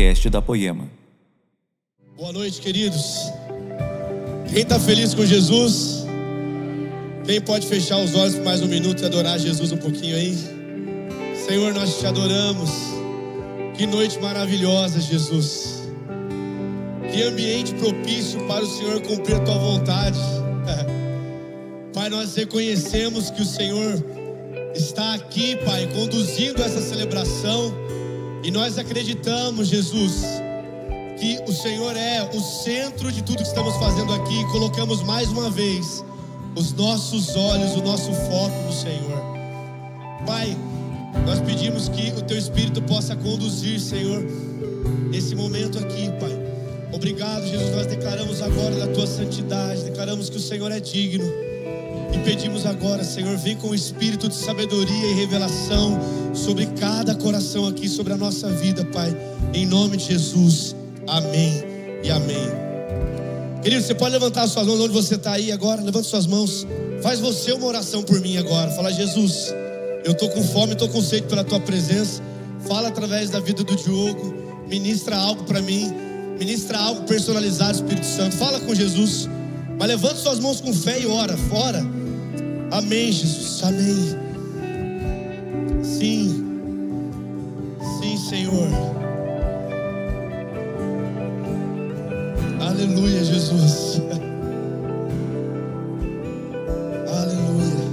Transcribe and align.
podcast 0.00 0.30
da 0.30 0.40
Poema. 0.40 0.88
Boa 2.16 2.32
noite, 2.32 2.58
queridos. 2.62 3.30
Quem 4.50 4.62
está 4.62 4.80
feliz 4.80 5.12
com 5.12 5.26
Jesus? 5.26 6.06
Quem 7.26 7.38
pode 7.38 7.66
fechar 7.66 7.98
os 7.98 8.14
olhos 8.14 8.34
por 8.36 8.44
mais 8.44 8.62
um 8.62 8.66
minuto 8.66 9.02
e 9.02 9.04
adorar 9.04 9.38
Jesus 9.38 9.72
um 9.72 9.76
pouquinho 9.76 10.16
aí? 10.16 10.34
Senhor, 11.46 11.74
nós 11.74 11.98
te 11.98 12.06
adoramos. 12.06 12.70
Que 13.76 13.86
noite 13.86 14.18
maravilhosa, 14.20 15.02
Jesus. 15.02 15.82
Que 17.12 17.22
ambiente 17.22 17.74
propício 17.74 18.40
para 18.46 18.64
o 18.64 18.66
Senhor 18.66 19.02
cumprir 19.02 19.36
a 19.36 19.40
tua 19.40 19.58
vontade. 19.58 20.18
Pai, 21.92 22.08
nós 22.08 22.34
reconhecemos 22.34 23.30
que 23.30 23.42
o 23.42 23.46
Senhor 23.46 24.02
está 24.74 25.12
aqui, 25.12 25.56
Pai, 25.56 25.86
conduzindo 25.92 26.62
essa 26.62 26.80
celebração. 26.80 27.79
E 28.42 28.50
nós 28.50 28.78
acreditamos, 28.78 29.68
Jesus, 29.68 30.22
que 31.18 31.42
o 31.46 31.52
Senhor 31.52 31.94
é 31.96 32.30
o 32.34 32.40
centro 32.40 33.12
de 33.12 33.22
tudo 33.22 33.38
que 33.38 33.48
estamos 33.48 33.76
fazendo 33.76 34.14
aqui. 34.14 34.44
Colocamos 34.50 35.02
mais 35.02 35.28
uma 35.28 35.50
vez 35.50 36.02
os 36.56 36.72
nossos 36.72 37.36
olhos, 37.36 37.72
o 37.72 37.82
nosso 37.82 38.10
foco 38.12 38.62
no 38.66 38.72
Senhor. 38.72 39.20
Pai, 40.26 40.56
nós 41.26 41.40
pedimos 41.40 41.88
que 41.90 42.10
o 42.18 42.22
Teu 42.22 42.38
Espírito 42.38 42.80
possa 42.82 43.14
conduzir, 43.14 43.78
Senhor, 43.78 44.24
esse 45.12 45.34
momento 45.34 45.78
aqui, 45.78 46.10
Pai. 46.18 46.38
Obrigado, 46.92 47.46
Jesus. 47.46 47.70
Nós 47.76 47.86
declaramos 47.86 48.40
agora 48.40 48.74
da 48.76 48.86
Tua 48.86 49.06
santidade, 49.06 49.84
declaramos 49.84 50.30
que 50.30 50.38
o 50.38 50.40
Senhor 50.40 50.72
é 50.72 50.80
digno. 50.80 51.49
E 52.12 52.18
pedimos 52.24 52.66
agora, 52.66 53.04
Senhor, 53.04 53.36
vem 53.36 53.56
com 53.56 53.68
o 53.68 53.74
espírito 53.74 54.28
de 54.28 54.34
sabedoria 54.34 55.10
e 55.10 55.14
revelação 55.14 55.98
sobre 56.34 56.66
cada 56.66 57.14
coração 57.14 57.66
aqui, 57.66 57.88
sobre 57.88 58.12
a 58.12 58.16
nossa 58.16 58.48
vida, 58.48 58.84
Pai. 58.86 59.16
Em 59.54 59.66
nome 59.66 59.96
de 59.96 60.06
Jesus. 60.06 60.74
Amém 61.06 61.64
e 62.02 62.10
amém. 62.10 62.70
Querido, 63.62 63.82
você 63.82 63.94
pode 63.94 64.12
levantar 64.12 64.46
suas 64.48 64.66
mãos 64.66 64.80
onde 64.80 64.92
você 64.92 65.16
está 65.16 65.32
aí 65.32 65.52
agora? 65.52 65.82
Levanta 65.82 66.08
suas 66.08 66.26
mãos. 66.26 66.66
Faz 67.02 67.20
você 67.20 67.52
uma 67.52 67.66
oração 67.66 68.02
por 68.02 68.20
mim 68.20 68.36
agora. 68.38 68.70
Fala, 68.70 68.92
Jesus, 68.92 69.54
eu 70.04 70.12
estou 70.12 70.28
com 70.30 70.42
fome, 70.42 70.72
estou 70.72 70.88
com 70.88 71.02
sede 71.02 71.26
pela 71.26 71.44
tua 71.44 71.60
presença. 71.60 72.22
Fala 72.66 72.88
através 72.88 73.30
da 73.30 73.38
vida 73.38 73.62
do 73.62 73.76
Diogo. 73.76 74.34
Ministra 74.66 75.16
algo 75.16 75.44
para 75.44 75.60
mim. 75.60 75.92
Ministra 76.38 76.78
algo 76.78 77.02
personalizado, 77.02 77.74
Espírito 77.74 78.06
Santo. 78.06 78.36
Fala 78.36 78.58
com 78.60 78.74
Jesus. 78.74 79.28
Mas 79.78 79.88
levanta 79.88 80.16
suas 80.16 80.38
mãos 80.38 80.60
com 80.60 80.72
fé 80.72 81.00
e 81.00 81.06
ora. 81.06 81.36
Fora. 81.36 81.99
Amém, 82.72 83.10
Jesus. 83.10 83.62
Amém. 83.64 84.16
Sim. 85.82 86.46
Sim, 88.00 88.16
Senhor. 88.16 88.68
Aleluia, 92.60 93.24
Jesus. 93.24 94.00
Aleluia. 97.08 97.90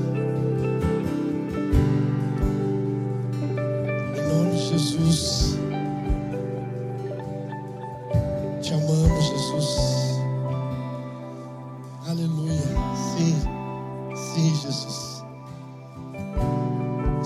Nome 4.30 4.58
Jesus. 4.58 5.58
Te 8.62 8.74
amamos, 8.76 9.26
Jesus. 9.26 10.22
Aleluia. 12.08 12.62
Sim. 13.18 13.57
Sim, 14.38 14.56
Jesus. 14.56 15.24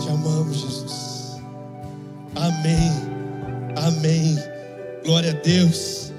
Te 0.01 0.07
amamos, 0.07 0.61
Jesus. 0.61 1.41
Amém. 2.33 2.89
Amém. 3.75 4.39
Glória 5.03 5.31
a 5.31 5.33
Deus. 5.33 6.13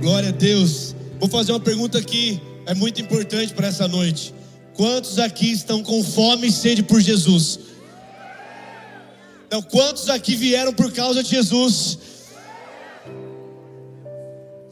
Glória 0.00 0.28
a 0.28 0.32
Deus. 0.32 0.94
Vou 1.18 1.28
fazer 1.28 1.50
uma 1.50 1.58
pergunta 1.58 1.98
aqui, 1.98 2.40
é 2.64 2.74
muito 2.74 3.00
importante 3.00 3.52
para 3.54 3.66
essa 3.66 3.88
noite. 3.88 4.32
Quantos 4.74 5.18
aqui 5.18 5.50
estão 5.50 5.82
com 5.82 6.04
fome 6.04 6.46
e 6.46 6.52
sede 6.52 6.80
por 6.80 7.00
Jesus? 7.00 7.58
Então, 9.48 9.60
quantos 9.62 10.08
aqui 10.08 10.36
vieram 10.36 10.72
por 10.72 10.92
causa 10.92 11.24
de 11.24 11.30
Jesus? 11.30 11.98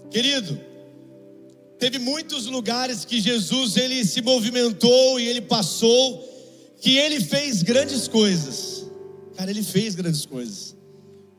Querido, 0.09 0.61
teve 1.84 1.99
muitos 1.99 2.47
lugares 2.47 3.05
que 3.05 3.21
Jesus 3.21 3.77
ele 3.77 4.06
se 4.06 4.22
movimentou 4.22 5.21
e 5.21 5.28
ele 5.28 5.43
passou, 5.43 6.27
que 6.81 6.97
ele 6.97 7.21
fez 7.21 7.62
grandes 7.62 8.09
coisas. 8.09 8.87
Cara, 9.37 9.50
ele 9.50 9.62
fez 9.62 9.94
grandes 9.94 10.25
coisas. 10.25 10.75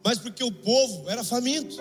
Mas 0.04 0.20
porque 0.20 0.44
o 0.44 0.52
povo 0.52 1.10
era 1.10 1.24
faminto. 1.24 1.78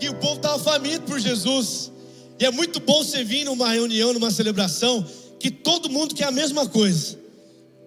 E 0.00 0.08
o 0.08 0.14
povo 0.14 0.36
estava 0.36 0.58
faminto 0.58 1.02
por 1.02 1.20
Jesus. 1.20 1.92
E 2.40 2.46
é 2.46 2.50
muito 2.50 2.80
bom 2.80 3.04
você 3.04 3.22
vir 3.22 3.44
numa 3.44 3.68
reunião, 3.68 4.14
numa 4.14 4.30
celebração, 4.30 5.06
que 5.38 5.50
todo 5.50 5.90
mundo 5.90 6.14
quer 6.14 6.28
a 6.28 6.32
mesma 6.32 6.66
coisa. 6.66 7.18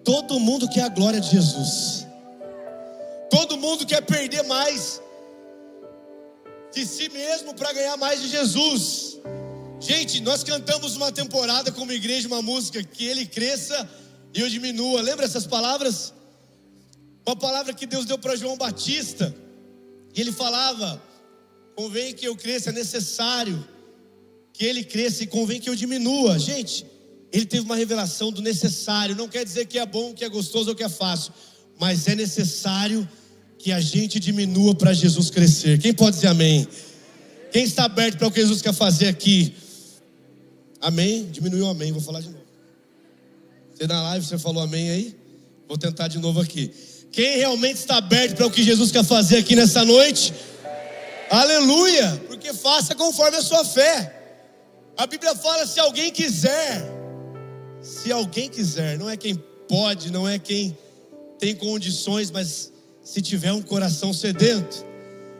Todo 0.04 0.38
mundo 0.38 0.68
quer 0.68 0.82
a 0.82 0.88
glória 0.88 1.20
de 1.20 1.30
Jesus. 1.32 2.06
Todo 3.28 3.56
mundo 3.56 3.84
quer 3.84 4.02
perder 4.02 4.44
mais 4.44 5.02
de 6.72 6.86
si 6.86 7.08
mesmo 7.08 7.54
para 7.54 7.72
ganhar 7.72 7.96
mais 7.96 8.22
de 8.22 8.28
Jesus. 8.28 9.18
Gente, 9.80 10.20
nós 10.20 10.44
cantamos 10.44 10.94
uma 10.94 11.10
temporada 11.10 11.72
como 11.72 11.90
igreja, 11.90 12.28
uma 12.28 12.42
música 12.42 12.82
que 12.82 13.06
ele 13.06 13.24
cresça 13.24 13.88
e 14.34 14.40
eu 14.40 14.48
diminua. 14.48 15.00
Lembra 15.00 15.24
essas 15.24 15.46
palavras? 15.46 16.12
Uma 17.26 17.34
palavra 17.34 17.72
que 17.72 17.86
Deus 17.86 18.04
deu 18.04 18.18
para 18.18 18.36
João 18.36 18.58
Batista. 18.58 19.34
E 20.14 20.20
ele 20.20 20.32
falava: 20.32 21.02
convém 21.74 22.12
que 22.12 22.28
eu 22.28 22.36
cresça, 22.36 22.68
é 22.68 22.72
necessário 22.74 23.66
que 24.52 24.66
ele 24.66 24.84
cresça 24.84 25.24
e 25.24 25.26
convém 25.26 25.58
que 25.58 25.70
eu 25.70 25.74
diminua. 25.74 26.38
Gente, 26.38 26.84
ele 27.32 27.46
teve 27.46 27.62
uma 27.62 27.76
revelação 27.76 28.30
do 28.30 28.42
necessário. 28.42 29.16
Não 29.16 29.28
quer 29.28 29.44
dizer 29.44 29.64
que 29.66 29.78
é 29.78 29.86
bom, 29.86 30.12
que 30.12 30.24
é 30.24 30.28
gostoso 30.28 30.68
ou 30.68 30.76
que 30.76 30.84
é 30.84 30.90
fácil, 30.90 31.32
mas 31.78 32.06
é 32.06 32.14
necessário 32.14 33.08
que 33.58 33.72
a 33.72 33.80
gente 33.80 34.20
diminua 34.20 34.74
para 34.74 34.92
Jesus 34.92 35.30
crescer. 35.30 35.78
Quem 35.78 35.94
pode 35.94 36.16
dizer 36.16 36.28
amém? 36.28 36.68
Quem 37.50 37.64
está 37.64 37.84
aberto 37.84 38.18
para 38.18 38.28
o 38.28 38.30
que 38.30 38.40
Jesus 38.40 38.60
quer 38.60 38.74
fazer 38.74 39.08
aqui? 39.08 39.54
Amém? 40.80 41.28
Diminuiu 41.30 41.68
amém, 41.68 41.92
vou 41.92 42.00
falar 42.00 42.20
de 42.20 42.28
novo. 42.28 42.44
Você 43.74 43.86
na 43.86 44.02
live, 44.02 44.26
você 44.26 44.38
falou 44.38 44.62
amém 44.62 44.90
aí? 44.90 45.16
Vou 45.68 45.76
tentar 45.76 46.08
de 46.08 46.18
novo 46.18 46.40
aqui. 46.40 46.72
Quem 47.12 47.38
realmente 47.38 47.76
está 47.76 47.96
aberto 47.96 48.36
para 48.36 48.46
o 48.46 48.50
que 48.50 48.62
Jesus 48.62 48.90
quer 48.90 49.04
fazer 49.04 49.38
aqui 49.38 49.56
nessa 49.56 49.84
noite? 49.84 50.32
Aleluia! 51.30 52.22
Porque 52.26 52.52
faça 52.52 52.94
conforme 52.94 53.36
a 53.36 53.42
sua 53.42 53.64
fé. 53.64 54.16
A 54.96 55.06
Bíblia 55.06 55.34
fala: 55.34 55.66
se 55.66 55.78
alguém 55.80 56.10
quiser, 56.10 56.82
se 57.80 58.12
alguém 58.12 58.48
quiser, 58.48 58.98
não 58.98 59.08
é 59.08 59.16
quem 59.16 59.34
pode, 59.68 60.10
não 60.10 60.28
é 60.28 60.38
quem 60.38 60.76
tem 61.38 61.54
condições, 61.54 62.30
mas 62.30 62.72
se 63.02 63.22
tiver 63.22 63.52
um 63.52 63.62
coração 63.62 64.12
sedento. 64.12 64.84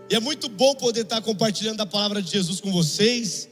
E 0.09 0.15
é 0.15 0.21
muito 0.21 0.49
bom 0.49 0.75
poder 0.75 1.03
estar 1.03 1.21
compartilhando 1.21 1.81
a 1.81 1.87
palavra 1.87 2.23
de 2.23 2.31
Jesus 2.31 2.61
com 2.61 2.73
vocês. 2.73 3.49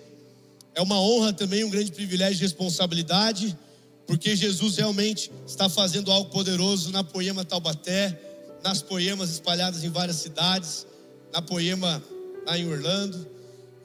É 0.78 0.80
uma 0.80 1.00
honra 1.00 1.32
também, 1.32 1.64
um 1.64 1.70
grande 1.70 1.90
privilégio 1.90 2.38
e 2.38 2.42
responsabilidade, 2.42 3.58
porque 4.06 4.36
Jesus 4.36 4.76
realmente 4.76 5.28
está 5.44 5.68
fazendo 5.68 6.12
algo 6.12 6.30
poderoso 6.30 6.92
na 6.92 7.02
Poema 7.02 7.44
Taubaté, 7.44 8.16
nas 8.62 8.80
poemas 8.80 9.28
espalhadas 9.28 9.82
em 9.82 9.90
várias 9.90 10.18
cidades, 10.18 10.86
na 11.32 11.42
Poema 11.42 12.00
lá 12.46 12.56
em 12.56 12.70
Orlando. 12.70 13.26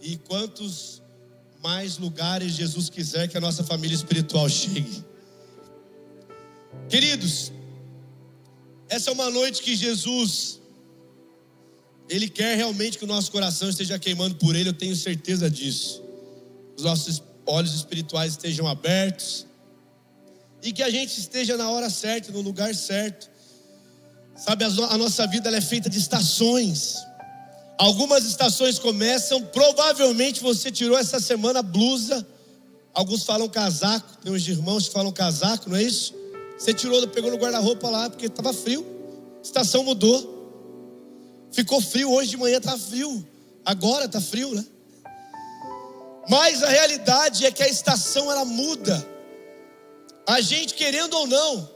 E 0.03 0.17
quantos 0.17 1.01
mais 1.63 1.97
lugares 1.97 2.53
Jesus 2.53 2.91
quiser 2.91 3.27
que 3.27 3.37
a 3.39 3.41
nossa 3.41 3.63
família 3.63 3.95
espiritual 3.95 4.47
chegue. 4.47 5.03
Queridos, 6.87 7.51
essa 8.87 9.09
é 9.09 9.13
uma 9.13 9.31
noite 9.31 9.63
que 9.63 9.75
Jesus, 9.75 10.61
Ele 12.07 12.29
quer 12.29 12.55
realmente 12.55 12.99
que 12.99 13.03
o 13.03 13.07
nosso 13.07 13.31
coração 13.31 13.67
esteja 13.67 13.97
queimando 13.97 14.35
por 14.35 14.55
Ele, 14.55 14.69
eu 14.69 14.73
tenho 14.73 14.95
certeza 14.95 15.49
disso. 15.49 16.02
Os 16.83 16.89
nossos 16.89 17.23
olhos 17.45 17.73
espirituais 17.73 18.33
estejam 18.33 18.67
abertos 18.67 19.47
e 20.61 20.73
que 20.73 20.83
a 20.83 20.89
gente 20.89 21.17
esteja 21.17 21.55
na 21.55 21.69
hora 21.69 21.89
certa, 21.89 22.29
no 22.29 22.41
lugar 22.41 22.75
certo. 22.75 23.29
Sabe, 24.35 24.65
a 24.65 24.97
nossa 24.97 25.25
vida 25.25 25.49
é 25.49 25.61
feita 25.61 25.89
de 25.89 25.97
estações. 25.97 26.97
Algumas 27.77 28.25
estações 28.25 28.79
começam, 28.79 29.41
provavelmente 29.43 30.41
você 30.41 30.69
tirou 30.69 30.97
essa 30.97 31.21
semana 31.21 31.61
blusa. 31.61 32.27
Alguns 32.93 33.23
falam 33.23 33.47
casaco, 33.47 34.17
tem 34.21 34.33
uns 34.33 34.45
irmãos 34.45 34.89
que 34.89 34.93
falam 34.93 35.13
casaco, 35.13 35.69
não 35.69 35.77
é 35.77 35.83
isso? 35.83 36.13
Você 36.59 36.73
tirou, 36.73 37.07
pegou 37.07 37.31
no 37.31 37.37
guarda-roupa 37.37 37.89
lá 37.89 38.09
porque 38.09 38.25
estava 38.25 38.51
frio. 38.51 38.85
estação 39.41 39.85
mudou. 39.85 41.47
Ficou 41.49 41.79
frio, 41.79 42.11
hoje 42.11 42.31
de 42.31 42.37
manhã 42.37 42.57
está 42.57 42.77
frio. 42.77 43.25
Agora 43.63 44.03
está 44.03 44.19
frio, 44.19 44.53
né? 44.53 44.65
Mas 46.29 46.63
a 46.63 46.69
realidade 46.69 47.45
é 47.45 47.51
que 47.51 47.63
a 47.63 47.67
estação 47.67 48.31
ela 48.31 48.45
muda. 48.45 49.05
A 50.27 50.39
gente 50.39 50.73
querendo 50.73 51.13
ou 51.15 51.27
não, 51.27 51.69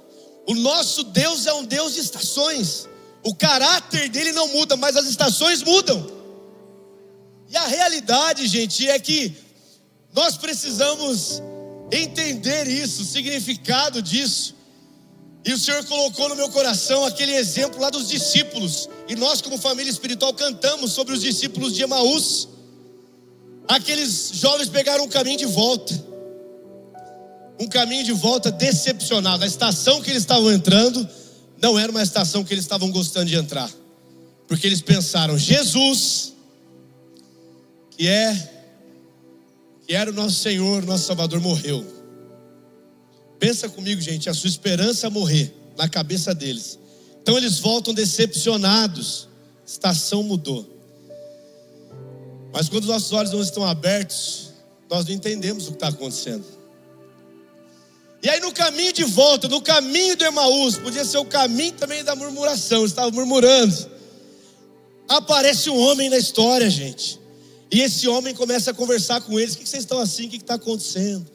o 0.48 0.56
nosso 0.56 1.04
Deus 1.04 1.46
é 1.46 1.54
um 1.54 1.66
Deus 1.66 1.94
de 1.94 2.00
estações. 2.00 2.88
O 3.24 3.36
caráter 3.36 4.08
dele 4.08 4.32
não 4.32 4.48
muda, 4.50 4.78
mas 4.78 4.96
as 4.96 5.06
estações 5.08 5.62
mudam. 5.62 6.10
E 7.50 7.58
a 7.58 7.66
realidade, 7.66 8.48
gente, 8.48 8.88
é 8.88 8.98
que 8.98 9.36
nós 10.14 10.38
precisamos 10.38 11.42
entender 11.92 12.68
isso, 12.68 13.02
o 13.02 13.06
significado 13.06 14.02
disso. 14.02 14.56
E 15.46 15.54
o 15.54 15.58
Senhor 15.58 15.84
colocou 15.86 16.28
no 16.28 16.36
meu 16.36 16.50
coração 16.50 17.06
aquele 17.06 17.34
exemplo 17.34 17.80
lá 17.80 17.90
dos 17.90 18.10
discípulos. 18.10 18.90
E 19.08 19.16
nós, 19.16 19.42
como 19.42 19.58
família 19.58 19.90
espiritual, 19.90 20.34
cantamos 20.34 20.92
sobre 20.92 21.14
os 21.14 21.22
discípulos 21.22 21.74
de 21.74 21.84
Emaús. 21.84 22.50
Aqueles 23.68 24.32
jovens 24.34 24.70
pegaram 24.70 25.04
um 25.04 25.10
caminho 25.10 25.38
de 25.38 25.46
volta. 25.46 25.94
Um 27.60 27.68
caminho 27.68 28.04
de 28.04 28.14
volta 28.14 28.52
decepcionado. 28.52 29.44
A 29.44 29.48
estação 29.48 30.02
que 30.02 30.10
eles 30.10 30.24
estavam 30.24 30.52
entrando 30.52 31.08
não 31.62 31.78
era 31.78 31.92
uma 31.92 32.02
estação 32.02 32.44
que 32.44 32.54
eles 32.54 32.64
estavam 32.64 32.92
gostando 32.92 33.26
de 33.26 33.36
entrar. 33.36 33.70
Porque 34.48 34.66
eles 34.66 34.82
pensaram, 34.82 35.38
Jesus, 35.38 36.34
que 37.92 38.08
é 38.08 38.54
que 39.86 39.94
era 39.94 40.12
o 40.12 40.14
nosso 40.14 40.36
Senhor, 40.36 40.84
nosso 40.86 41.06
Salvador, 41.06 41.40
morreu. 41.40 41.86
Pensa 43.40 43.70
comigo, 43.70 44.02
gente, 44.02 44.30
a 44.30 44.34
sua 44.34 44.50
esperança 44.50 45.10
morrer 45.10 45.54
na 45.78 45.88
cabeça 45.88 46.36
deles. 46.36 46.78
Então 47.22 47.38
eles 47.38 47.60
voltam 47.60 47.94
decepcionados. 47.94 49.28
estação 49.66 50.24
mudou. 50.24 50.77
Mas 52.52 52.70
quando 52.70 52.84
os 52.84 52.90
nossos 52.90 53.12
olhos 53.12 53.32
não 53.32 53.42
estão 53.42 53.66
abertos, 53.66 54.52
nós 54.90 55.06
não 55.06 55.14
entendemos 55.14 55.66
o 55.68 55.72
que 55.72 55.76
está 55.76 55.90
acontecendo. 55.90 56.46
E 58.24 58.30
aí 58.30 58.40
no 58.40 58.52
caminho 58.52 58.92
de 58.94 59.04
volta, 59.04 59.48
no 59.48 59.62
caminho 59.62 60.16
do 60.16 60.26
Emaús, 60.26 60.78
podia 60.78 61.06
ser 61.06 61.18
o 61.18 61.26
caminho 61.26 61.74
também 61.74 62.04
da 62.04 62.16
murmuração, 62.16 62.80
eles 62.80 62.92
estavam 62.92 63.12
murmurando. 63.12 63.90
Aparece 65.08 65.70
um 65.70 65.78
homem 65.78 66.10
na 66.10 66.18
história, 66.18 66.70
gente. 66.70 67.20
E 67.72 67.82
esse 67.82 68.08
homem 68.08 68.34
começa 68.34 68.72
a 68.72 68.74
conversar 68.74 69.22
com 69.22 69.40
eles: 69.40 69.54
o 69.54 69.58
que 69.58 69.68
vocês 69.68 69.84
estão 69.84 70.00
assim? 70.00 70.28
O 70.28 70.30
que 70.30 70.38
está 70.38 70.56
acontecendo? 70.56 71.26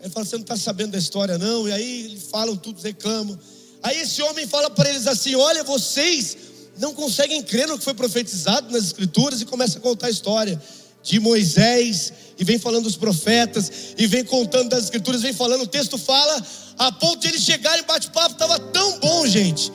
Ele 0.00 0.10
fala: 0.10 0.26
Você 0.26 0.36
não 0.36 0.42
está 0.42 0.56
sabendo 0.56 0.92
da 0.92 0.98
história, 0.98 1.38
não? 1.38 1.68
E 1.68 1.72
aí 1.72 2.04
eles 2.04 2.24
falam 2.24 2.56
tudo, 2.56 2.80
reclamam. 2.80 3.38
Aí 3.82 4.00
esse 4.00 4.20
homem 4.22 4.46
fala 4.46 4.70
para 4.70 4.88
eles 4.88 5.06
assim: 5.06 5.34
Olha, 5.34 5.64
vocês 5.64 6.36
não 6.78 6.94
conseguem 6.94 7.42
crer 7.42 7.68
no 7.68 7.78
que 7.78 7.84
foi 7.84 7.94
profetizado 7.94 8.70
nas 8.72 8.84
Escrituras, 8.84 9.40
e 9.40 9.44
começa 9.44 9.78
a 9.78 9.80
contar 9.80 10.06
a 10.06 10.10
história 10.10 10.60
de 11.02 11.18
Moisés, 11.18 12.12
e 12.38 12.44
vem 12.44 12.58
falando 12.58 12.84
dos 12.84 12.96
profetas, 12.96 13.94
e 13.96 14.06
vem 14.06 14.24
contando 14.24 14.70
das 14.70 14.84
Escrituras, 14.84 15.22
vem 15.22 15.32
falando. 15.32 15.62
O 15.62 15.66
texto 15.66 15.98
fala, 15.98 16.44
a 16.78 16.92
ponto 16.92 17.20
de 17.20 17.28
eles 17.28 17.42
chegarem, 17.42 17.84
bate-papo, 17.84 18.32
estava 18.32 18.58
tão 18.58 18.98
bom, 18.98 19.26
gente, 19.26 19.72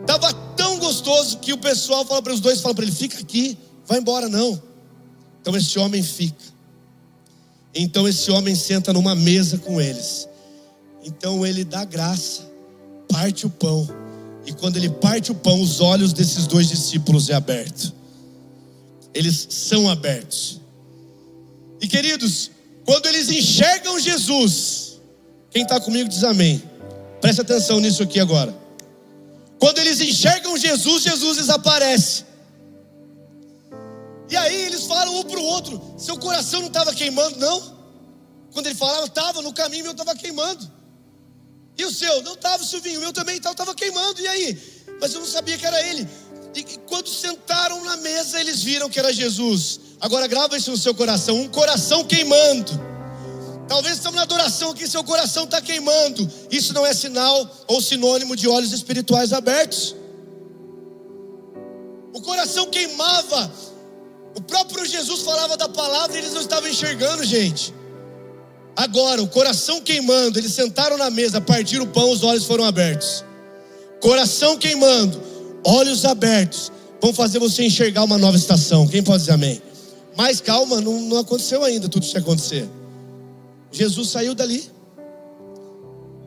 estava 0.00 0.32
tão 0.56 0.78
gostoso, 0.78 1.38
que 1.38 1.52
o 1.52 1.58
pessoal 1.58 2.04
fala 2.04 2.22
para 2.22 2.32
os 2.32 2.40
dois: 2.40 2.60
Fala 2.60 2.74
para 2.74 2.84
ele, 2.84 2.92
fica 2.92 3.18
aqui, 3.18 3.58
vai 3.86 3.98
embora, 3.98 4.28
não. 4.28 4.60
Então 5.40 5.56
esse 5.56 5.78
homem 5.78 6.02
fica. 6.02 6.44
Então 7.74 8.08
esse 8.08 8.30
homem 8.30 8.54
senta 8.54 8.92
numa 8.92 9.14
mesa 9.14 9.58
com 9.58 9.80
eles. 9.80 10.28
Então 11.04 11.46
ele 11.46 11.64
dá 11.64 11.84
graça, 11.84 12.42
parte 13.08 13.46
o 13.46 13.50
pão. 13.50 13.88
E 14.48 14.52
quando 14.52 14.78
ele 14.78 14.88
parte 14.88 15.30
o 15.30 15.34
pão, 15.34 15.60
os 15.60 15.78
olhos 15.78 16.14
desses 16.14 16.46
dois 16.46 16.68
discípulos 16.68 17.28
é 17.28 17.34
aberto. 17.34 17.92
Eles 19.12 19.46
são 19.50 19.90
abertos. 19.90 20.58
E 21.82 21.86
queridos, 21.86 22.50
quando 22.86 23.04
eles 23.04 23.28
enxergam 23.28 24.00
Jesus, 24.00 25.02
quem 25.50 25.64
está 25.64 25.78
comigo 25.78 26.08
diz 26.08 26.24
amém. 26.24 26.62
Preste 27.20 27.42
atenção 27.42 27.78
nisso 27.78 28.02
aqui 28.02 28.18
agora. 28.18 28.56
Quando 29.58 29.80
eles 29.80 30.00
enxergam 30.00 30.56
Jesus, 30.56 31.02
Jesus 31.02 31.36
desaparece. 31.36 32.24
E 34.30 34.36
aí 34.36 34.62
eles 34.62 34.84
falam 34.84 35.14
um 35.14 35.24
para 35.24 35.40
o 35.40 35.44
outro: 35.44 35.94
seu 35.98 36.16
coração 36.16 36.60
não 36.60 36.68
estava 36.68 36.94
queimando, 36.94 37.38
não? 37.38 37.76
Quando 38.54 38.64
ele 38.64 38.74
falava, 38.74 39.04
estava 39.04 39.42
no 39.42 39.52
caminho, 39.52 39.82
meu 39.82 39.92
estava 39.92 40.14
queimando. 40.14 40.77
E 41.78 41.84
o 41.84 41.92
seu? 41.92 42.22
Não 42.22 42.34
estava, 42.34 42.62
Silvinho, 42.64 42.98
o 42.98 43.02
meu 43.02 43.12
também 43.12 43.36
estava 43.36 43.74
queimando. 43.74 44.20
E 44.20 44.28
aí? 44.28 44.58
Mas 45.00 45.14
eu 45.14 45.20
não 45.20 45.26
sabia 45.26 45.56
que 45.56 45.64
era 45.64 45.80
ele. 45.86 46.08
E 46.54 46.62
quando 46.86 47.08
sentaram 47.08 47.84
na 47.84 47.96
mesa, 47.98 48.40
eles 48.40 48.62
viram 48.62 48.90
que 48.90 48.98
era 48.98 49.12
Jesus. 49.12 49.80
Agora 50.00 50.26
grava 50.26 50.56
isso 50.56 50.70
no 50.70 50.76
seu 50.76 50.94
coração: 50.94 51.36
um 51.40 51.48
coração 51.48 52.04
queimando. 52.04 52.72
Talvez 53.68 53.96
estamos 53.96 54.16
na 54.16 54.22
adoração 54.22 54.70
aqui, 54.70 54.88
seu 54.88 55.04
coração 55.04 55.44
está 55.44 55.60
queimando. 55.60 56.28
Isso 56.50 56.72
não 56.72 56.84
é 56.84 56.92
sinal 56.92 57.48
ou 57.68 57.80
sinônimo 57.80 58.34
de 58.34 58.48
olhos 58.48 58.72
espirituais 58.72 59.32
abertos. 59.32 59.94
O 62.12 62.20
coração 62.22 62.66
queimava 62.70 63.52
o 64.38 64.40
próprio 64.40 64.86
Jesus 64.86 65.22
falava 65.22 65.56
da 65.56 65.68
palavra 65.68 66.14
e 66.14 66.20
eles 66.20 66.32
não 66.32 66.40
estavam 66.40 66.68
enxergando, 66.68 67.24
gente. 67.24 67.74
Agora, 68.78 69.20
o 69.20 69.26
coração 69.26 69.80
queimando, 69.80 70.38
eles 70.38 70.52
sentaram 70.52 70.96
na 70.96 71.10
mesa, 71.10 71.40
partiram 71.40 71.84
o 71.84 71.88
pão, 71.88 72.12
os 72.12 72.22
olhos 72.22 72.44
foram 72.44 72.62
abertos. 72.62 73.24
Coração 74.00 74.56
queimando, 74.56 75.20
olhos 75.64 76.04
abertos, 76.04 76.70
vão 77.02 77.12
fazer 77.12 77.40
você 77.40 77.64
enxergar 77.64 78.04
uma 78.04 78.16
nova 78.16 78.36
estação. 78.36 78.86
Quem 78.86 79.02
pode 79.02 79.18
dizer 79.18 79.32
amém? 79.32 79.60
Mas 80.16 80.40
calma, 80.40 80.80
não, 80.80 81.00
não 81.00 81.18
aconteceu 81.18 81.64
ainda 81.64 81.88
tudo 81.88 82.04
isso 82.04 82.12
que 82.12 82.18
acontecer. 82.18 82.68
Jesus 83.72 84.10
saiu 84.10 84.32
dali. 84.32 84.70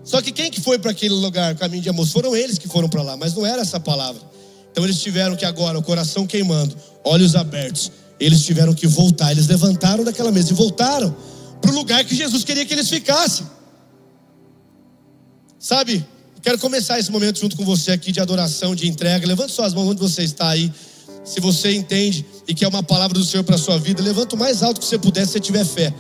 Só 0.04 0.22
que 0.22 0.34
quem 0.34 0.52
que 0.52 0.60
foi 0.60 0.78
para 0.78 0.92
aquele 0.92 1.14
lugar, 1.14 1.56
caminho 1.56 1.82
de 1.82 1.88
amor? 1.88 2.06
Foram 2.06 2.36
eles 2.36 2.58
que 2.58 2.68
foram 2.68 2.90
para 2.90 3.02
lá, 3.02 3.16
mas 3.16 3.34
não 3.34 3.46
era 3.46 3.62
essa 3.62 3.80
palavra. 3.80 4.22
Então 4.70 4.84
eles 4.84 5.00
tiveram 5.00 5.38
que 5.38 5.46
agora, 5.46 5.80
o 5.80 5.82
coração 5.82 6.28
queimando, 6.28 6.76
olhos 7.06 7.34
abertos, 7.34 7.90
eles 8.20 8.44
tiveram 8.44 8.74
que 8.74 8.88
voltar. 8.88 9.32
Eles 9.32 9.48
levantaram 9.48 10.04
daquela 10.04 10.34
mesa 10.34 10.52
e 10.52 10.54
voltaram 10.54 11.16
para 11.62 11.72
o 11.72 11.74
lugar 11.74 12.04
que 12.04 12.16
Jesus 12.16 12.44
queria 12.44 12.66
que 12.66 12.74
eles 12.74 12.90
ficassem. 12.90 13.48
Sabe, 15.60 16.06
quero 16.42 16.58
começar 16.58 17.00
esse 17.00 17.12
momento 17.12 17.40
junto 17.40 17.56
com 17.56 17.64
você 17.64 17.92
aqui 17.92 18.12
de 18.12 18.20
adoração, 18.20 18.74
de 18.74 18.88
entrega. 18.88 19.28
Levante 19.28 19.54
suas 19.54 19.74
mãos 19.74 19.90
onde 19.90 20.02
você 20.02 20.24
está 20.24 20.50
aí. 20.50 20.72
Se 21.24 21.40
você 21.40 21.72
entende 21.74 22.26
e 22.48 22.56
quer 22.56 22.68
uma 22.68 22.82
palavra 22.82 23.18
do 23.18 23.24
Senhor 23.24 23.44
para 23.44 23.56
a 23.56 23.60
sua 23.60 23.78
vida, 23.78 24.02
levanta 24.02 24.36
o 24.36 24.40
mais 24.40 24.64
alto 24.64 24.80
que 24.80 24.86
você 24.88 24.98
puder, 24.98 25.26
se 25.26 25.34
você 25.34 25.40
tiver 25.40 25.64
fé. 25.64 25.94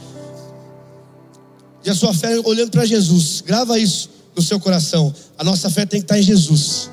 E 1.85 1.89
a 1.89 1.95
sua 1.95 2.13
fé 2.13 2.39
olhando 2.43 2.71
para 2.71 2.85
Jesus. 2.85 3.41
Grava 3.41 3.77
isso 3.77 4.09
no 4.35 4.41
seu 4.41 4.59
coração. 4.59 5.13
A 5.37 5.43
nossa 5.43 5.69
fé 5.69 5.85
tem 5.85 5.99
que 5.99 6.05
estar 6.05 6.19
em 6.19 6.23
Jesus. 6.23 6.89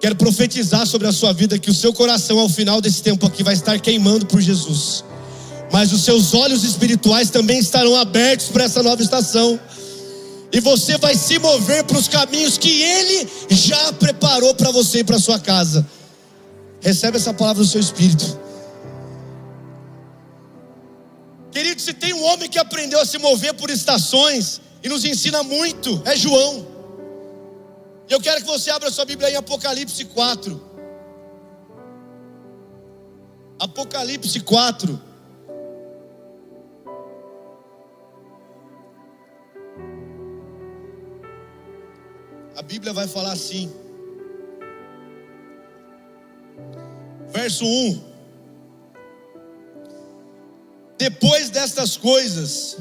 Quero 0.00 0.14
profetizar 0.16 0.86
sobre 0.86 1.08
a 1.08 1.12
sua 1.12 1.32
vida 1.32 1.58
que 1.58 1.70
o 1.70 1.74
seu 1.74 1.92
coração 1.92 2.38
ao 2.38 2.48
final 2.48 2.80
desse 2.80 3.02
tempo 3.02 3.26
aqui 3.26 3.42
vai 3.42 3.54
estar 3.54 3.78
queimando 3.80 4.26
por 4.26 4.40
Jesus. 4.40 5.04
Mas 5.72 5.92
os 5.92 6.02
seus 6.02 6.34
olhos 6.34 6.64
espirituais 6.64 7.30
também 7.30 7.58
estarão 7.58 7.94
abertos 7.96 8.48
para 8.48 8.64
essa 8.64 8.82
nova 8.82 9.02
estação. 9.02 9.60
E 10.50 10.60
você 10.60 10.96
vai 10.96 11.14
se 11.14 11.38
mover 11.38 11.84
para 11.84 11.98
os 11.98 12.08
caminhos 12.08 12.56
que 12.56 12.82
Ele 12.82 13.28
já 13.50 13.92
preparou 13.92 14.54
para 14.54 14.70
você 14.70 15.00
e 15.00 15.04
para 15.04 15.18
sua 15.18 15.38
casa. 15.38 15.86
Recebe 16.80 17.18
essa 17.18 17.34
palavra 17.34 17.62
do 17.62 17.68
seu 17.68 17.80
espírito. 17.80 18.38
Querido, 21.50 21.80
se 21.80 21.92
tem 21.92 22.14
um 22.14 22.24
homem 22.24 22.48
que 22.48 22.58
aprendeu 22.58 23.00
a 23.00 23.04
se 23.04 23.18
mover 23.18 23.52
por 23.54 23.68
estações 23.68 24.60
e 24.82 24.88
nos 24.88 25.04
ensina 25.04 25.42
muito, 25.42 26.00
é 26.04 26.16
João. 26.16 26.66
Eu 28.08 28.20
quero 28.20 28.40
que 28.40 28.46
você 28.46 28.70
abra 28.70 28.90
sua 28.90 29.04
Bíblia 29.04 29.30
em 29.30 29.36
Apocalipse 29.36 30.04
4. 30.04 30.68
Apocalipse 33.58 34.40
4. 34.40 35.07
A 42.58 42.62
Bíblia 42.62 42.92
vai 42.92 43.06
falar 43.06 43.30
assim. 43.34 43.70
Verso 47.28 47.64
1. 47.64 48.00
Depois 50.98 51.50
destas 51.50 51.96
coisas, 51.96 52.76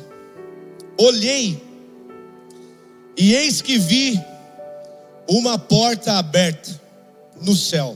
olhei, 0.99 1.61
e 3.15 3.35
eis 3.35 3.61
que 3.61 3.77
vi 3.77 4.19
uma 5.29 5.59
porta 5.59 6.13
aberta 6.13 6.81
no 7.39 7.55
céu. 7.55 7.95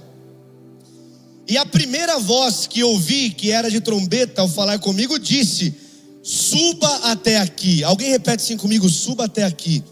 E 1.47 1.57
a 1.57 1.65
primeira 1.65 2.19
voz 2.19 2.67
que 2.67 2.83
ouvi, 2.83 3.31
que 3.31 3.49
era 3.49 3.71
de 3.71 3.81
trombeta, 3.81 4.41
ao 4.43 4.47
falar 4.47 4.77
comigo, 4.77 5.17
disse: 5.17 5.73
Suba 6.21 7.09
até 7.11 7.37
aqui. 7.39 7.83
Alguém 7.83 8.11
repete 8.11 8.43
assim 8.43 8.57
comigo: 8.57 8.87
Suba 8.87 9.25
até 9.25 9.43
aqui. 9.45 9.83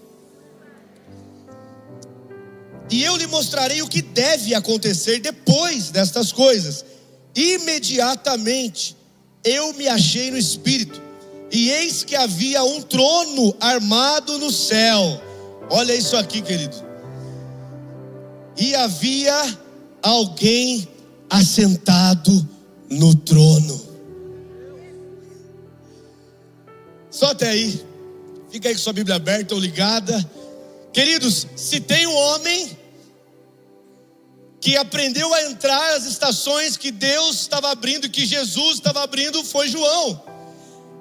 E 2.89 3.03
eu 3.03 3.15
lhe 3.15 3.27
mostrarei 3.27 3.81
o 3.81 3.87
que 3.87 4.01
deve 4.01 4.53
acontecer 4.55 5.19
depois 5.19 5.89
destas 5.89 6.31
coisas. 6.31 6.83
Imediatamente 7.35 8.95
eu 9.43 9.73
me 9.73 9.87
achei 9.87 10.31
no 10.31 10.37
espírito, 10.37 11.01
e 11.51 11.69
eis 11.69 12.03
que 12.03 12.15
havia 12.15 12.63
um 12.63 12.81
trono 12.81 13.55
armado 13.59 14.37
no 14.37 14.51
céu. 14.51 15.21
Olha 15.69 15.95
isso 15.95 16.17
aqui, 16.17 16.41
querido 16.41 16.89
e 18.59 18.75
havia 18.75 19.57
alguém 20.03 20.85
assentado 21.29 22.47
no 22.89 23.15
trono. 23.15 23.87
Só 27.09 27.27
até 27.27 27.49
aí. 27.49 27.81
Fica 28.51 28.67
aí 28.67 28.75
com 28.75 28.81
sua 28.81 28.93
Bíblia 28.93 29.15
aberta 29.15 29.55
ou 29.55 29.61
ligada. 29.61 30.29
Queridos, 30.91 31.47
se 31.55 31.79
tem 31.79 32.05
um 32.05 32.15
homem 32.15 32.77
que 34.61 34.75
aprendeu 34.75 35.33
a 35.33 35.43
entrar 35.43 35.95
as 35.95 36.05
estações 36.05 36.75
que 36.75 36.91
Deus 36.91 37.41
estava 37.41 37.71
abrindo, 37.71 38.09
que 38.09 38.25
Jesus 38.25 38.75
estava 38.75 39.03
abrindo, 39.03 39.43
foi 39.43 39.69
João. 39.69 40.21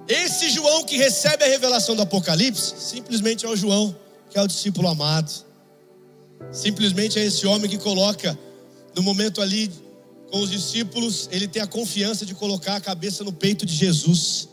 Esse 0.06 0.48
João 0.48 0.84
que 0.84 0.96
recebe 0.96 1.44
a 1.44 1.48
revelação 1.48 1.96
do 1.96 2.02
Apocalipse, 2.02 2.74
simplesmente 2.78 3.44
é 3.44 3.48
o 3.48 3.56
João, 3.56 3.94
que 4.30 4.38
é 4.38 4.42
o 4.42 4.46
discípulo 4.46 4.88
amado. 4.88 5.30
Simplesmente 6.52 7.18
é 7.18 7.24
esse 7.24 7.46
homem 7.46 7.68
que 7.68 7.78
coloca, 7.78 8.38
no 8.94 9.02
momento 9.02 9.42
ali 9.42 9.70
com 10.30 10.40
os 10.40 10.50
discípulos, 10.50 11.28
ele 11.32 11.48
tem 11.48 11.60
a 11.60 11.66
confiança 11.66 12.24
de 12.24 12.34
colocar 12.34 12.76
a 12.76 12.80
cabeça 12.80 13.24
no 13.24 13.32
peito 13.32 13.66
de 13.66 13.74
Jesus. 13.74 14.48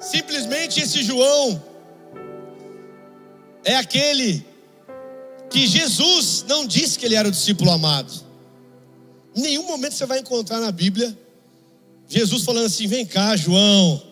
Simplesmente 0.00 0.80
esse 0.80 1.02
João 1.02 1.62
é 3.64 3.76
aquele 3.76 4.44
que 5.52 5.66
Jesus 5.66 6.44
não 6.48 6.66
disse 6.66 6.98
que 6.98 7.06
ele 7.06 7.14
era 7.14 7.28
o 7.28 7.30
discípulo 7.30 7.70
amado. 7.70 8.12
Em 9.34 9.42
nenhum 9.42 9.64
momento 9.64 9.94
você 9.94 10.06
vai 10.06 10.18
encontrar 10.18 10.60
na 10.60 10.72
Bíblia 10.72 11.16
Jesus 12.08 12.44
falando 12.44 12.66
assim: 12.66 12.86
vem 12.86 13.06
cá, 13.06 13.36
João. 13.36 14.02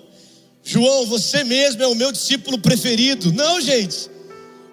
João, 0.62 1.06
você 1.06 1.44
mesmo 1.44 1.82
é 1.82 1.86
o 1.86 1.94
meu 1.94 2.12
discípulo 2.12 2.58
preferido. 2.58 3.32
Não, 3.32 3.60
gente. 3.60 4.10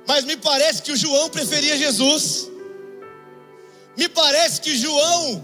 Mas 0.08 0.24
me 0.24 0.38
parece 0.38 0.82
que 0.82 0.92
o 0.92 0.96
João 0.96 1.30
preferia 1.30 1.78
Jesus. 1.78 2.50
Me 3.98 4.08
parece 4.08 4.62
que 4.62 4.78
João, 4.78 5.44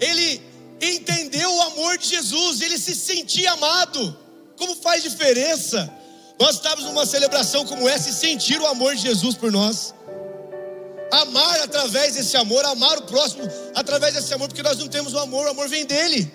ele 0.00 0.40
entendeu 0.80 1.52
o 1.52 1.62
amor 1.62 1.98
de 1.98 2.08
Jesus, 2.08 2.62
ele 2.62 2.78
se 2.78 2.94
sentia 2.94 3.52
amado. 3.52 4.16
Como 4.56 4.74
faz 4.76 5.02
diferença 5.02 5.92
nós 6.38 6.54
estávamos 6.54 6.84
numa 6.84 7.04
celebração 7.04 7.66
como 7.66 7.88
essa 7.88 8.10
e 8.10 8.12
sentir 8.12 8.60
o 8.60 8.66
amor 8.66 8.94
de 8.94 9.02
Jesus 9.02 9.34
por 9.34 9.50
nós. 9.50 9.92
Amar 11.10 11.60
através 11.60 12.14
desse 12.14 12.36
amor, 12.36 12.64
amar 12.64 12.98
o 12.98 13.02
próximo 13.02 13.42
através 13.74 14.14
desse 14.14 14.32
amor, 14.34 14.48
porque 14.48 14.62
nós 14.62 14.78
não 14.78 14.88
temos 14.88 15.14
o 15.14 15.18
amor, 15.18 15.46
o 15.46 15.50
amor 15.50 15.68
vem 15.68 15.86
dele. 15.86 16.30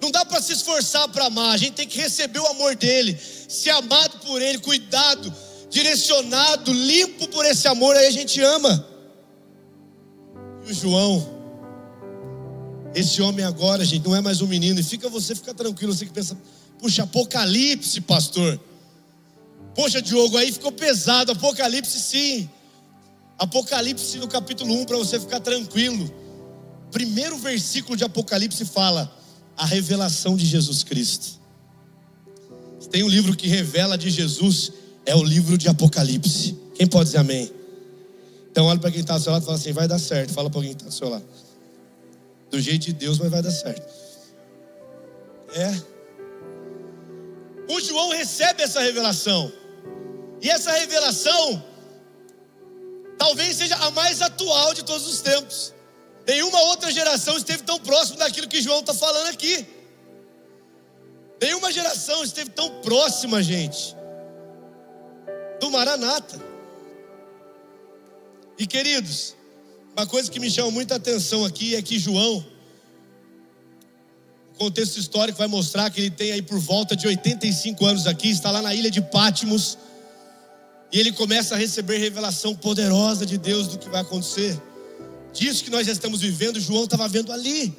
Não 0.00 0.10
dá 0.10 0.24
para 0.24 0.40
se 0.40 0.52
esforçar 0.52 1.08
para 1.08 1.26
amar, 1.26 1.54
a 1.54 1.56
gente 1.56 1.74
tem 1.74 1.86
que 1.86 1.98
receber 1.98 2.38
o 2.38 2.46
amor 2.46 2.74
dele, 2.76 3.18
ser 3.48 3.70
amado 3.70 4.18
por 4.20 4.40
ele, 4.40 4.58
cuidado, 4.58 5.32
direcionado, 5.68 6.72
limpo 6.72 7.28
por 7.28 7.44
esse 7.44 7.68
amor, 7.68 7.96
aí 7.96 8.06
a 8.06 8.10
gente 8.10 8.40
ama. 8.40 8.86
E 10.66 10.70
o 10.70 10.74
João, 10.74 11.40
esse 12.94 13.20
homem 13.20 13.44
agora, 13.44 13.84
gente, 13.84 14.06
não 14.06 14.16
é 14.16 14.20
mais 14.20 14.40
um 14.40 14.46
menino, 14.46 14.80
e 14.80 14.82
fica 14.82 15.08
você, 15.08 15.34
fica 15.34 15.52
tranquilo, 15.52 15.92
você 15.92 16.06
que 16.06 16.12
pensa, 16.12 16.36
puxa, 16.78 17.02
Apocalipse, 17.02 18.00
pastor. 18.00 18.58
Poxa, 19.74 20.02
Diogo, 20.02 20.36
aí 20.36 20.50
ficou 20.52 20.72
pesado. 20.72 21.32
Apocalipse, 21.32 22.00
sim. 22.00 22.50
Apocalipse 23.40 24.18
no 24.18 24.28
capítulo 24.28 24.70
1, 24.82 24.84
para 24.84 24.98
você 24.98 25.18
ficar 25.18 25.40
tranquilo. 25.40 26.12
Primeiro 26.92 27.38
versículo 27.38 27.96
de 27.96 28.04
Apocalipse 28.04 28.66
fala 28.66 29.10
a 29.56 29.64
revelação 29.64 30.36
de 30.36 30.44
Jesus 30.44 30.84
Cristo. 30.84 31.40
Tem 32.90 33.02
um 33.02 33.08
livro 33.08 33.34
que 33.34 33.48
revela 33.48 33.96
de 33.96 34.10
Jesus, 34.10 34.72
é 35.06 35.16
o 35.16 35.24
livro 35.24 35.56
de 35.56 35.70
Apocalipse. 35.70 36.54
Quem 36.74 36.86
pode 36.86 37.06
dizer 37.06 37.18
amém? 37.18 37.50
Então 38.50 38.66
olha 38.66 38.78
para 38.78 38.90
quem 38.90 39.00
está 39.00 39.14
ao 39.14 39.20
seu 39.20 39.32
lado 39.32 39.42
e 39.42 39.46
fala 39.46 39.56
assim: 39.56 39.72
vai 39.72 39.88
dar 39.88 39.98
certo. 39.98 40.34
Fala 40.34 40.50
para 40.50 40.58
alguém 40.58 40.74
que 40.74 40.82
está 40.82 40.88
ao 40.88 40.92
seu 40.92 41.08
lado. 41.08 41.24
Do 42.50 42.60
jeito 42.60 42.86
de 42.86 42.92
Deus, 42.92 43.18
mas 43.18 43.30
vai 43.30 43.40
dar 43.40 43.52
certo. 43.52 43.90
É. 45.54 45.82
O 47.72 47.80
João 47.80 48.10
recebe 48.10 48.62
essa 48.62 48.80
revelação. 48.80 49.50
E 50.42 50.50
essa 50.50 50.72
revelação 50.72 51.69
talvez 53.20 53.54
seja 53.56 53.76
a 53.76 53.90
mais 53.90 54.22
atual 54.22 54.72
de 54.72 54.82
todos 54.82 55.06
os 55.06 55.20
tempos. 55.20 55.74
Nenhuma 56.26 56.58
outra 56.62 56.90
geração 56.90 57.36
esteve 57.36 57.62
tão 57.62 57.78
próximo 57.78 58.16
daquilo 58.18 58.48
que 58.48 58.62
João 58.62 58.80
está 58.80 58.94
falando 58.94 59.26
aqui. 59.26 59.66
Nenhuma 61.38 61.70
geração 61.70 62.24
esteve 62.24 62.48
tão 62.48 62.80
próxima, 62.80 63.42
gente, 63.42 63.94
do 65.60 65.70
Maranata. 65.70 66.40
E 68.58 68.66
queridos, 68.66 69.36
uma 69.94 70.06
coisa 70.06 70.30
que 70.30 70.40
me 70.40 70.50
chama 70.50 70.70
muita 70.70 70.94
atenção 70.94 71.44
aqui 71.44 71.76
é 71.76 71.82
que 71.82 71.98
João, 71.98 72.42
o 74.54 74.58
contexto 74.58 74.96
histórico 74.96 75.36
vai 75.36 75.46
mostrar 75.46 75.90
que 75.90 76.00
ele 76.00 76.10
tem 76.10 76.32
aí 76.32 76.40
por 76.40 76.58
volta 76.58 76.96
de 76.96 77.06
85 77.06 77.84
anos 77.84 78.06
aqui, 78.06 78.30
está 78.30 78.50
lá 78.50 78.62
na 78.62 78.74
ilha 78.74 78.90
de 78.90 79.02
Pátimos 79.02 79.76
e 80.92 80.98
ele 80.98 81.12
começa 81.12 81.54
a 81.54 81.58
receber 81.58 81.98
revelação 81.98 82.54
poderosa 82.54 83.24
de 83.24 83.38
Deus 83.38 83.68
do 83.68 83.78
que 83.78 83.88
vai 83.88 84.00
acontecer. 84.00 84.60
Disso 85.32 85.62
que 85.62 85.70
nós 85.70 85.86
já 85.86 85.92
estamos 85.92 86.20
vivendo, 86.20 86.58
João 86.58 86.84
estava 86.84 87.06
vendo 87.08 87.32
ali. 87.32 87.72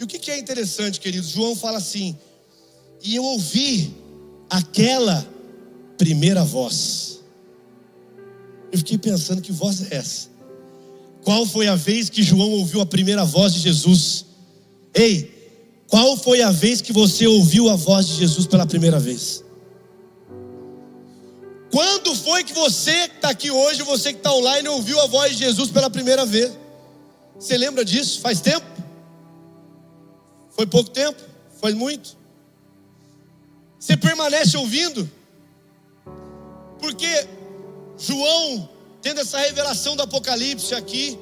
E 0.00 0.04
o 0.04 0.06
que, 0.06 0.18
que 0.18 0.30
é 0.30 0.38
interessante, 0.38 0.98
queridos? 0.98 1.30
João 1.30 1.54
fala 1.54 1.78
assim: 1.78 2.16
e 3.02 3.14
eu 3.14 3.22
ouvi 3.22 3.94
aquela 4.48 5.26
primeira 5.98 6.42
voz. 6.42 7.20
Eu 8.72 8.78
fiquei 8.78 8.98
pensando 8.98 9.42
que 9.42 9.52
voz 9.52 9.92
é 9.92 9.96
essa? 9.96 10.28
Qual 11.22 11.46
foi 11.46 11.68
a 11.68 11.76
vez 11.76 12.08
que 12.08 12.22
João 12.22 12.50
ouviu 12.52 12.80
a 12.80 12.86
primeira 12.86 13.24
voz 13.24 13.52
de 13.52 13.60
Jesus? 13.60 14.24
Ei, 14.94 15.32
qual 15.86 16.16
foi 16.16 16.42
a 16.42 16.50
vez 16.50 16.80
que 16.80 16.92
você 16.92 17.26
ouviu 17.26 17.68
a 17.68 17.76
voz 17.76 18.06
de 18.06 18.14
Jesus 18.14 18.46
pela 18.46 18.66
primeira 18.66 18.98
vez? 18.98 19.43
Quando 21.74 22.14
foi 22.14 22.44
que 22.44 22.52
você 22.52 23.08
que 23.08 23.16
está 23.16 23.30
aqui 23.30 23.50
hoje, 23.50 23.82
você 23.82 24.12
que 24.12 24.20
está 24.20 24.32
online, 24.32 24.68
ouviu 24.68 25.00
a 25.00 25.08
voz 25.08 25.32
de 25.32 25.38
Jesus 25.38 25.72
pela 25.72 25.90
primeira 25.90 26.24
vez? 26.24 26.56
Você 27.34 27.58
lembra 27.58 27.84
disso? 27.84 28.20
Faz 28.20 28.40
tempo? 28.40 28.64
Foi 30.50 30.68
pouco 30.68 30.90
tempo? 30.90 31.20
Foi 31.60 31.74
muito? 31.74 32.16
Você 33.76 33.96
permanece 33.96 34.56
ouvindo? 34.56 35.10
Porque 36.78 37.26
João, 37.98 38.68
tendo 39.02 39.22
essa 39.22 39.38
revelação 39.38 39.96
do 39.96 40.04
Apocalipse 40.04 40.76
aqui, 40.76 41.18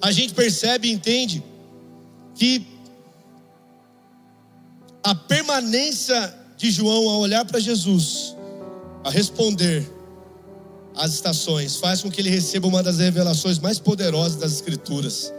a 0.00 0.10
gente 0.10 0.34
percebe 0.34 0.88
e 0.88 0.90
entende 0.90 1.44
que 2.34 2.66
a 5.00 5.14
permanência 5.14 6.36
de 6.56 6.72
João 6.72 7.08
ao 7.08 7.20
olhar 7.20 7.44
para 7.44 7.60
Jesus 7.60 8.34
a 9.04 9.10
responder 9.10 9.90
às 10.94 11.14
estações, 11.14 11.76
faz 11.76 12.02
com 12.02 12.10
que 12.10 12.20
ele 12.20 12.30
receba 12.30 12.66
uma 12.66 12.82
das 12.82 12.98
revelações 12.98 13.58
mais 13.58 13.78
poderosas 13.78 14.36
das 14.36 14.52
Escrituras, 14.52 15.32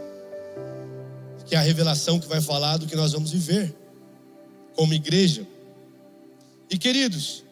que 1.46 1.54
é 1.54 1.58
a 1.58 1.62
revelação 1.62 2.18
que 2.18 2.26
vai 2.26 2.40
falar 2.40 2.76
do 2.76 2.86
que 2.86 2.96
nós 2.96 3.12
vamos 3.12 3.30
viver 3.30 3.74
como 4.74 4.92
igreja. 4.92 5.46
E 6.68 6.76
queridos, 6.76 7.44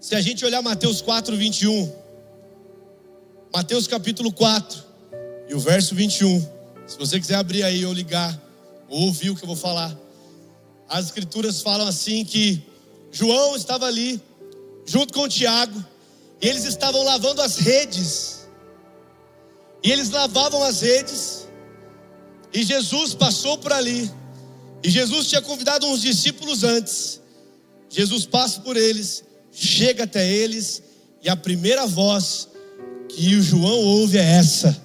se 0.00 0.14
a 0.14 0.20
gente 0.20 0.44
olhar 0.44 0.62
Mateus 0.62 1.02
4, 1.02 1.36
21, 1.36 1.92
Mateus 3.52 3.86
capítulo 3.86 4.32
4 4.32 4.84
e 5.48 5.54
o 5.54 5.60
verso 5.60 5.94
21, 5.94 6.40
se 6.86 6.96
você 6.98 7.18
quiser 7.18 7.34
abrir 7.34 7.62
aí 7.62 7.84
ou 7.84 7.92
ligar, 7.92 8.40
ou 8.88 9.06
ouvir 9.06 9.30
o 9.30 9.36
que 9.36 9.42
eu 9.42 9.46
vou 9.46 9.56
falar, 9.56 9.96
as 10.88 11.06
Escrituras 11.06 11.60
falam 11.60 11.86
assim 11.86 12.24
que 12.24 12.62
João 13.10 13.56
estava 13.56 13.86
ali 13.86 14.22
junto 14.88 15.12
com 15.12 15.28
Tiago, 15.28 15.84
e 16.40 16.48
eles 16.48 16.64
estavam 16.64 17.04
lavando 17.04 17.42
as 17.42 17.58
redes. 17.58 18.48
E 19.84 19.92
eles 19.92 20.10
lavavam 20.10 20.62
as 20.64 20.80
redes, 20.80 21.46
e 22.52 22.62
Jesus 22.64 23.14
passou 23.14 23.58
por 23.58 23.72
ali. 23.72 24.10
E 24.82 24.90
Jesus 24.90 25.28
tinha 25.28 25.42
convidado 25.42 25.86
uns 25.86 26.00
discípulos 26.00 26.64
antes. 26.64 27.20
Jesus 27.90 28.24
passa 28.26 28.60
por 28.60 28.76
eles, 28.76 29.22
chega 29.52 30.04
até 30.04 30.26
eles, 30.26 30.82
e 31.22 31.28
a 31.28 31.36
primeira 31.36 31.86
voz 31.86 32.48
que 33.08 33.34
o 33.36 33.42
João 33.42 33.78
ouve 33.78 34.18
é 34.18 34.22
essa: 34.22 34.80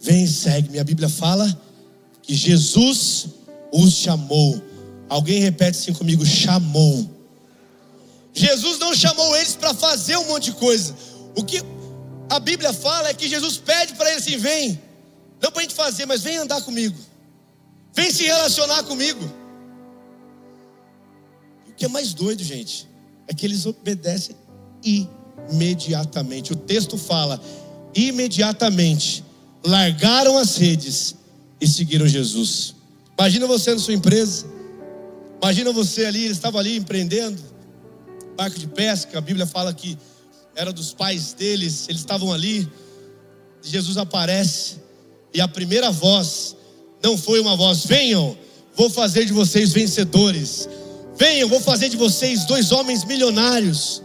Vem 0.00 0.26
segue-me. 0.26 0.78
A 0.78 0.84
Bíblia 0.84 1.08
fala 1.08 1.60
que 2.22 2.34
Jesus 2.34 3.28
os 3.72 3.92
chamou. 3.92 4.60
Alguém 5.08 5.40
repete 5.40 5.78
assim 5.78 5.92
comigo: 5.92 6.24
chamou. 6.24 7.17
Jesus 8.38 8.78
não 8.78 8.94
chamou 8.94 9.36
eles 9.36 9.56
para 9.56 9.74
fazer 9.74 10.16
um 10.16 10.26
monte 10.26 10.44
de 10.44 10.52
coisa. 10.52 10.94
O 11.36 11.44
que 11.44 11.62
a 12.30 12.38
Bíblia 12.38 12.72
fala 12.72 13.08
é 13.08 13.14
que 13.14 13.28
Jesus 13.28 13.56
pede 13.56 13.94
para 13.94 14.10
eles 14.10 14.22
assim: 14.22 14.36
vem, 14.36 14.80
não 15.40 15.50
para 15.50 15.60
a 15.60 15.62
gente 15.62 15.74
fazer, 15.74 16.06
mas 16.06 16.22
vem 16.22 16.36
andar 16.36 16.62
comigo, 16.62 16.96
vem 17.94 18.10
se 18.10 18.24
relacionar 18.24 18.82
comigo. 18.84 19.24
O 21.68 21.72
que 21.72 21.84
é 21.84 21.88
mais 21.88 22.12
doido, 22.12 22.42
gente, 22.42 22.88
é 23.26 23.34
que 23.34 23.46
eles 23.46 23.66
obedecem 23.66 24.36
imediatamente. 24.82 26.52
O 26.52 26.56
texto 26.56 26.96
fala: 26.96 27.40
imediatamente 27.94 29.24
largaram 29.64 30.38
as 30.38 30.56
redes 30.56 31.14
e 31.60 31.66
seguiram 31.66 32.06
Jesus. 32.06 32.74
Imagina 33.18 33.46
você 33.46 33.72
na 33.72 33.80
sua 33.80 33.94
empresa. 33.94 34.46
Imagina 35.42 35.72
você 35.72 36.04
ali, 36.04 36.24
eles 36.24 36.36
estavam 36.36 36.60
ali 36.60 36.76
empreendendo, 36.76 37.40
barco 38.38 38.56
de 38.56 38.68
pesca, 38.68 39.18
a 39.18 39.20
Bíblia 39.20 39.48
fala 39.48 39.74
que 39.74 39.98
era 40.54 40.72
dos 40.72 40.94
pais 40.94 41.32
deles, 41.32 41.86
eles 41.88 42.00
estavam 42.02 42.32
ali. 42.32 42.70
Jesus 43.60 43.96
aparece 43.96 44.76
e 45.34 45.40
a 45.40 45.48
primeira 45.48 45.90
voz 45.90 46.56
não 47.02 47.18
foi 47.18 47.40
uma 47.40 47.56
voz: 47.56 47.84
venham, 47.84 48.38
vou 48.76 48.88
fazer 48.88 49.24
de 49.24 49.32
vocês 49.32 49.72
vencedores. 49.72 50.68
Venham, 51.16 51.48
vou 51.48 51.60
fazer 51.60 51.88
de 51.88 51.96
vocês 51.96 52.44
dois 52.44 52.70
homens 52.70 53.02
milionários. 53.04 54.04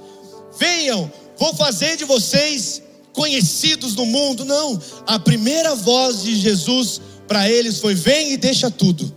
Venham, 0.57 1.11
vou 1.37 1.53
fazer 1.53 1.95
de 1.95 2.03
vocês 2.03 2.81
conhecidos 3.13 3.93
no 3.93 4.07
mundo. 4.07 4.43
Não, 4.45 4.81
a 5.05 5.19
primeira 5.19 5.75
voz 5.75 6.23
de 6.23 6.35
Jesus 6.37 6.99
para 7.27 7.47
eles 7.47 7.79
foi: 7.79 7.93
vem 7.93 8.33
e 8.33 8.37
deixa 8.37 8.71
tudo. 8.71 9.13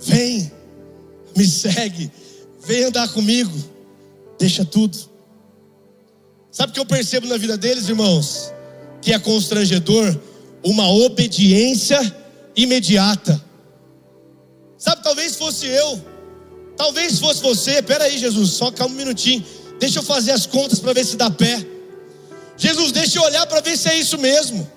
Vem, 0.00 0.50
me 1.36 1.46
segue, 1.46 2.10
vem 2.68 2.84
andar 2.84 3.08
comigo, 3.08 3.58
deixa 4.38 4.62
tudo. 4.62 4.98
Sabe 6.50 6.70
o 6.70 6.74
que 6.74 6.80
eu 6.80 6.84
percebo 6.84 7.26
na 7.26 7.38
vida 7.38 7.56
deles, 7.56 7.88
irmãos? 7.88 8.52
Que 9.00 9.14
é 9.14 9.18
constrangedor 9.18 10.14
uma 10.62 10.86
obediência 10.90 11.98
imediata. 12.54 13.42
Sabe, 14.76 15.02
talvez 15.02 15.34
fosse 15.36 15.66
eu, 15.66 16.04
talvez 16.76 17.18
fosse 17.18 17.40
você. 17.40 17.80
Pera 17.80 18.04
aí, 18.04 18.18
Jesus, 18.18 18.50
só 18.50 18.70
calma 18.70 18.94
um 18.94 18.98
minutinho. 18.98 19.42
Deixa 19.80 20.00
eu 20.00 20.02
fazer 20.02 20.32
as 20.32 20.44
contas 20.44 20.78
para 20.78 20.92
ver 20.92 21.06
se 21.06 21.16
dá 21.16 21.30
pé. 21.30 21.66
Jesus, 22.58 22.92
deixa 22.92 23.18
eu 23.18 23.22
olhar 23.22 23.46
para 23.46 23.62
ver 23.62 23.78
se 23.78 23.88
é 23.88 23.96
isso 23.96 24.18
mesmo. 24.18 24.70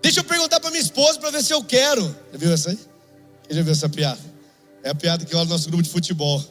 Deixa 0.00 0.20
eu 0.20 0.24
perguntar 0.24 0.58
para 0.58 0.70
minha 0.70 0.82
esposa 0.82 1.18
para 1.18 1.30
ver 1.30 1.42
se 1.42 1.52
eu 1.52 1.62
quero. 1.62 2.16
Já 2.32 2.38
viu 2.38 2.52
essa 2.52 2.70
aí? 2.70 2.78
Quem 3.46 3.56
já 3.56 3.62
viu 3.62 3.72
essa 3.72 3.88
piada? 3.90 4.20
É 4.82 4.88
a 4.88 4.94
piada 4.94 5.22
que 5.26 5.34
olha 5.36 5.44
no 5.44 5.50
nosso 5.50 5.68
grupo 5.68 5.82
de 5.82 5.90
futebol. 5.90 6.42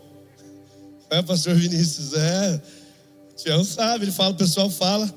É, 1.09 1.21
pastor 1.21 1.55
Vinícius, 1.55 2.13
é. 2.13 2.61
Tião 3.35 3.63
sabe, 3.63 4.05
ele 4.05 4.11
fala, 4.11 4.31
o 4.31 4.35
pessoal 4.35 4.69
fala. 4.69 5.09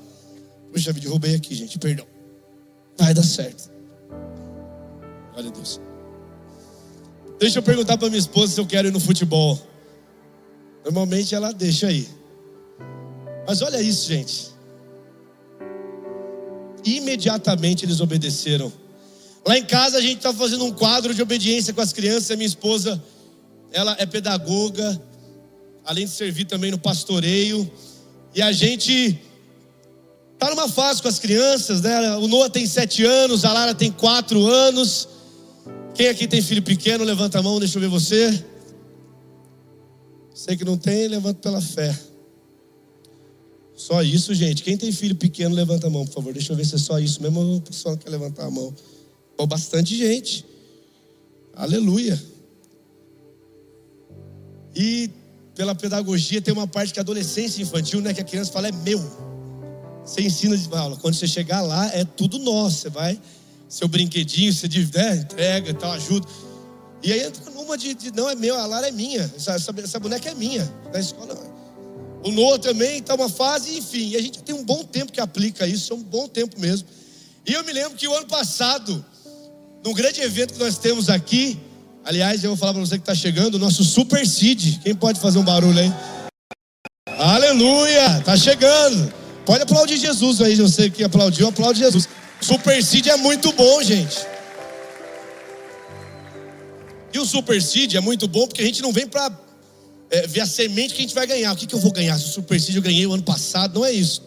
Puxa, 0.71 0.91
me 0.93 0.99
derrubei 0.99 1.35
aqui, 1.35 1.53
gente, 1.53 1.77
perdão. 1.77 2.05
Vai 2.97 3.13
dar 3.13 3.23
certo. 3.23 3.71
Glória 5.33 5.49
a 5.49 5.53
Deus. 5.53 5.79
Deixa 7.39 7.59
eu 7.59 7.63
perguntar 7.63 7.97
para 7.97 8.07
minha 8.09 8.19
esposa 8.19 8.53
se 8.53 8.59
eu 8.59 8.65
quero 8.65 8.87
ir 8.87 8.91
no 8.91 8.99
futebol. 8.99 9.59
Normalmente 10.83 11.35
ela 11.35 11.51
deixa 11.51 11.87
aí. 11.87 12.07
Mas 13.47 13.61
olha 13.61 13.81
isso, 13.81 14.07
gente. 14.07 14.51
Imediatamente 16.85 17.85
eles 17.85 17.99
obedeceram. 17.99 18.71
Lá 19.45 19.57
em 19.57 19.65
casa 19.65 19.97
a 19.97 20.01
gente 20.01 20.17
está 20.17 20.33
fazendo 20.33 20.63
um 20.63 20.71
quadro 20.71 21.13
de 21.13 21.21
obediência 21.21 21.73
com 21.73 21.81
as 21.81 21.93
crianças. 21.93 22.31
A 22.31 22.35
minha 22.35 22.47
esposa, 22.47 23.01
ela 23.71 23.95
é 23.99 24.05
pedagoga, 24.05 25.01
além 25.85 26.05
de 26.05 26.11
servir 26.11 26.45
também 26.45 26.71
no 26.71 26.77
pastoreio. 26.77 27.69
E 28.33 28.41
a 28.41 28.51
gente 28.51 29.19
está 30.33 30.49
numa 30.49 30.67
fase 30.67 31.01
com 31.01 31.07
as 31.07 31.19
crianças, 31.19 31.81
né? 31.81 32.15
O 32.17 32.27
Noah 32.27 32.49
tem 32.49 32.65
sete 32.65 33.03
anos, 33.03 33.45
a 33.45 33.53
Lara 33.53 33.75
tem 33.75 33.91
quatro 33.91 34.45
anos. 34.45 35.07
Quem 35.93 36.07
aqui 36.07 36.27
tem 36.27 36.41
filho 36.41 36.63
pequeno, 36.63 37.03
levanta 37.03 37.39
a 37.39 37.43
mão, 37.43 37.59
deixa 37.59 37.77
eu 37.77 37.81
ver 37.81 37.89
você. 37.89 38.43
Você 40.33 40.57
que 40.57 40.65
não 40.65 40.77
tem, 40.77 41.07
levanta 41.07 41.39
pela 41.39 41.61
fé. 41.61 41.97
Só 43.75 44.01
isso, 44.01 44.33
gente. 44.33 44.63
Quem 44.63 44.77
tem 44.77 44.91
filho 44.91 45.15
pequeno, 45.15 45.53
levanta 45.53 45.87
a 45.87 45.89
mão, 45.89 46.05
por 46.05 46.13
favor. 46.13 46.33
Deixa 46.33 46.51
eu 46.51 46.57
ver 46.57 46.65
se 46.65 46.75
é 46.75 46.77
só 46.77 46.99
isso 46.99 47.21
mesmo 47.21 47.57
o 47.57 47.61
pessoal 47.61 47.95
quer 47.97 48.09
levantar 48.09 48.45
a 48.45 48.51
mão. 48.51 48.73
Pô, 49.37 49.45
bastante 49.45 49.95
gente. 49.95 50.45
Aleluia. 51.55 52.21
E 54.75 55.09
pela 55.55 55.75
pedagogia 55.75 56.41
tem 56.41 56.53
uma 56.53 56.67
parte 56.67 56.93
que 56.93 56.99
é 56.99 57.01
adolescência 57.01 57.61
infantil, 57.61 58.01
né? 58.01 58.13
Que 58.13 58.21
a 58.21 58.23
criança 58.23 58.51
fala 58.51 58.67
é 58.67 58.71
meu. 58.71 58.99
Você 60.03 60.21
ensina 60.21 60.57
de 60.57 60.75
aula. 60.75 60.97
Quando 60.97 61.13
você 61.13 61.27
chegar 61.27 61.61
lá, 61.61 61.87
é 61.93 62.03
tudo 62.03 62.39
nosso. 62.39 62.77
Você 62.77 62.89
vai, 62.89 63.19
seu 63.69 63.87
brinquedinho, 63.87 64.51
você 64.51 64.67
né, 64.67 65.15
entrega 65.17 65.69
e 65.69 65.73
tal, 65.73 65.91
ajuda. 65.91 66.27
E 67.01 67.11
aí 67.11 67.21
entra 67.21 67.51
numa 67.51 67.77
de, 67.77 67.93
de, 67.93 68.11
não 68.11 68.29
é 68.29 68.35
meu, 68.35 68.57
a 68.57 68.65
Lara 68.65 68.87
é 68.87 68.91
minha. 68.91 69.31
Essa, 69.35 69.53
essa, 69.53 69.73
essa 69.77 69.99
boneca 69.99 70.29
é 70.29 70.33
minha. 70.33 70.71
Na 70.91 70.99
escola, 70.99 71.37
o 72.23 72.31
Noah 72.31 72.57
também 72.57 72.99
está 72.99 73.13
uma 73.13 73.29
fase, 73.29 73.77
enfim. 73.77 74.09
E 74.09 74.15
a 74.15 74.21
gente 74.21 74.41
tem 74.41 74.55
um 74.55 74.63
bom 74.63 74.83
tempo 74.83 75.11
que 75.11 75.19
aplica 75.19 75.67
isso, 75.67 75.93
é 75.93 75.95
um 75.95 76.03
bom 76.03 76.27
tempo 76.27 76.59
mesmo. 76.59 76.87
E 77.45 77.53
eu 77.53 77.63
me 77.63 77.73
lembro 77.73 77.97
que 77.97 78.07
o 78.07 78.15
ano 78.15 78.27
passado, 78.27 79.05
num 79.83 79.93
grande 79.93 80.21
evento 80.21 80.53
que 80.53 80.59
nós 80.59 80.77
temos 80.77 81.09
aqui, 81.09 81.59
aliás, 82.03 82.43
eu 82.43 82.51
vou 82.51 82.57
falar 82.57 82.73
para 82.73 82.81
você 82.81 82.95
que 82.95 83.01
está 83.01 83.15
chegando, 83.15 83.55
o 83.55 83.59
nosso 83.59 83.83
Super 83.83 84.25
Seed. 84.27 84.79
Quem 84.83 84.95
pode 84.95 85.19
fazer 85.19 85.39
um 85.39 85.43
barulho 85.43 85.79
aí? 85.79 85.93
Aleluia! 87.17 88.19
Está 88.19 88.35
chegando. 88.35 89.13
Pode 89.45 89.63
aplaudir 89.63 89.97
Jesus 89.97 90.41
aí, 90.41 90.55
você 90.55 90.89
que 90.89 91.03
aplaudiu, 91.03 91.47
aplaude 91.47 91.79
Jesus. 91.79 92.07
Super 92.39 92.83
Seed 92.83 93.07
é 93.07 93.17
muito 93.17 93.51
bom, 93.51 93.81
gente. 93.83 94.17
E 97.13 97.19
o 97.19 97.25
Super 97.25 97.61
Seed 97.61 97.93
é 97.95 97.99
muito 97.99 98.27
bom 98.27 98.47
porque 98.47 98.61
a 98.61 98.65
gente 98.65 98.81
não 98.81 98.91
vem 98.91 99.07
para 99.07 99.31
é, 100.09 100.25
ver 100.27 100.41
a 100.41 100.45
semente 100.45 100.93
que 100.93 100.99
a 100.99 101.03
gente 101.03 101.15
vai 101.15 101.27
ganhar. 101.27 101.53
O 101.53 101.55
que, 101.55 101.67
que 101.67 101.75
eu 101.75 101.79
vou 101.79 101.91
ganhar? 101.91 102.17
Se 102.17 102.25
o 102.25 102.31
Super 102.31 102.59
Seed 102.59 102.75
eu 102.75 102.81
ganhei 102.81 103.05
o 103.05 103.13
ano 103.13 103.23
passado, 103.23 103.75
não 103.75 103.85
é 103.85 103.91
isso. 103.91 104.23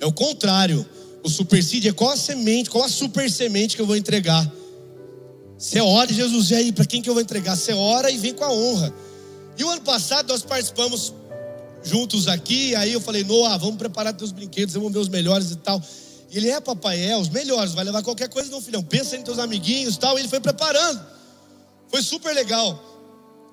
É 0.00 0.06
o 0.06 0.12
contrário. 0.12 0.84
O 1.22 1.30
Super 1.30 1.62
Seed 1.62 1.86
é 1.86 1.92
qual 1.92 2.10
a 2.10 2.16
semente, 2.16 2.68
qual 2.68 2.84
a 2.84 2.88
super 2.88 3.30
semente 3.30 3.76
que 3.76 3.82
eu 3.82 3.86
vou 3.86 3.96
entregar. 3.96 4.50
Você 5.58 5.80
ora, 5.80 6.12
Jesus, 6.12 6.50
e 6.50 6.54
aí, 6.54 6.72
para 6.72 6.84
quem 6.84 7.00
que 7.00 7.08
eu 7.08 7.14
vou 7.14 7.22
entregar? 7.22 7.56
Você 7.56 7.72
ora 7.72 8.10
e 8.10 8.18
vem 8.18 8.34
com 8.34 8.44
a 8.44 8.52
honra. 8.52 8.92
E 9.56 9.64
o 9.64 9.70
ano 9.70 9.80
passado 9.82 10.28
nós 10.28 10.42
participamos 10.42 11.14
juntos 11.82 12.26
aqui, 12.28 12.74
aí 12.74 12.92
eu 12.92 13.00
falei, 13.00 13.22
Noah, 13.22 13.56
vamos 13.58 13.76
preparar 13.76 14.12
teus 14.14 14.32
brinquedos, 14.32 14.74
vamos 14.74 14.92
ver 14.92 14.98
os 14.98 15.08
melhores 15.08 15.50
e 15.50 15.56
tal. 15.56 15.80
E 16.30 16.36
ele 16.38 16.48
é, 16.48 16.60
papai, 16.60 17.00
é, 17.00 17.16
os 17.16 17.28
melhores, 17.28 17.72
vai 17.72 17.84
levar 17.84 18.02
qualquer 18.02 18.28
coisa, 18.28 18.50
não, 18.50 18.60
filhão. 18.60 18.82
Pensa 18.82 19.16
em 19.16 19.22
teus 19.22 19.38
amiguinhos 19.38 19.94
e 19.94 19.98
tal. 19.98 20.16
E 20.16 20.22
ele 20.22 20.28
foi 20.28 20.40
preparando. 20.40 21.00
Foi 21.88 22.02
super 22.02 22.34
legal. 22.34 22.82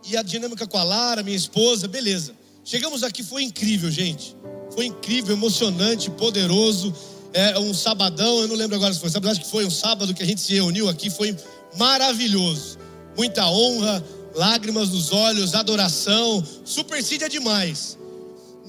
E 0.09 0.17
a 0.17 0.23
dinâmica 0.23 0.65
com 0.65 0.77
a 0.77 0.83
Lara, 0.83 1.21
minha 1.21 1.37
esposa, 1.37 1.87
beleza. 1.87 2.33
Chegamos 2.65 3.03
aqui, 3.03 3.21
foi 3.21 3.43
incrível, 3.43 3.91
gente. 3.91 4.35
Foi 4.73 4.85
incrível, 4.85 5.35
emocionante, 5.35 6.09
poderoso. 6.09 6.91
É 7.33 7.59
um 7.59 7.73
sabadão, 7.73 8.39
eu 8.39 8.47
não 8.47 8.55
lembro 8.55 8.75
agora 8.75 8.93
se 8.93 8.99
foi 8.99 9.09
sábado, 9.09 9.31
acho 9.31 9.41
que 9.41 9.49
foi 9.49 9.63
um 9.63 9.69
sábado 9.69 10.13
que 10.13 10.23
a 10.23 10.25
gente 10.25 10.41
se 10.41 10.53
reuniu 10.53 10.89
aqui, 10.89 11.09
foi 11.09 11.37
maravilhoso. 11.77 12.77
Muita 13.17 13.45
honra, 13.47 14.03
lágrimas 14.35 14.89
nos 14.89 15.11
olhos, 15.11 15.53
adoração. 15.53 16.43
Supercídio 16.63 17.25
é 17.25 17.29
demais. 17.29 17.97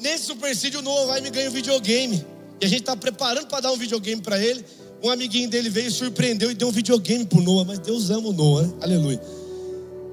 Nesse 0.00 0.24
supercídio 0.26 0.80
o 0.80 0.82
Noah 0.82 1.06
vai 1.06 1.20
me 1.20 1.30
ganhar 1.30 1.48
um 1.48 1.52
videogame. 1.52 2.24
E 2.60 2.64
a 2.64 2.68
gente 2.68 2.80
está 2.80 2.96
preparando 2.96 3.46
para 3.46 3.60
dar 3.60 3.72
um 3.72 3.76
videogame 3.76 4.20
para 4.20 4.38
ele. 4.38 4.64
Um 5.02 5.10
amiguinho 5.10 5.48
dele 5.48 5.68
veio, 5.68 5.90
surpreendeu 5.90 6.50
e 6.50 6.54
deu 6.54 6.68
um 6.68 6.72
videogame 6.72 7.24
para 7.24 7.40
Noah. 7.40 7.64
Mas 7.64 7.78
Deus 7.78 8.10
ama 8.10 8.28
o 8.28 8.32
Noah, 8.32 8.66
né? 8.66 8.72
aleluia. 8.80 9.20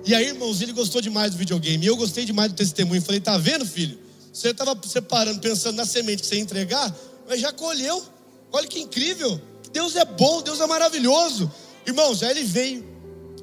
E 0.05 0.15
aí, 0.15 0.27
irmãos, 0.27 0.61
ele 0.61 0.71
gostou 0.71 1.01
demais 1.01 1.31
do 1.31 1.37
videogame. 1.37 1.83
E 1.83 1.87
eu 1.87 1.95
gostei 1.95 2.25
demais 2.25 2.51
do 2.51 2.55
testemunho. 2.55 3.01
Falei, 3.01 3.19
tá 3.19 3.37
vendo, 3.37 3.65
filho? 3.65 3.99
Você 4.31 4.49
estava 4.49 4.79
separando, 4.87 5.39
pensando 5.39 5.75
na 5.75 5.85
semente 5.85 6.21
que 6.21 6.27
você 6.27 6.35
ia 6.35 6.41
entregar, 6.41 6.95
mas 7.27 7.41
já 7.41 7.51
colheu. 7.51 8.01
Olha 8.51 8.67
que 8.67 8.79
incrível. 8.79 9.39
Deus 9.71 9.95
é 9.95 10.05
bom, 10.05 10.41
Deus 10.41 10.59
é 10.59 10.67
maravilhoso. 10.67 11.51
Irmãos, 11.85 12.21
aí 12.23 12.31
ele 12.31 12.43
veio 12.43 12.85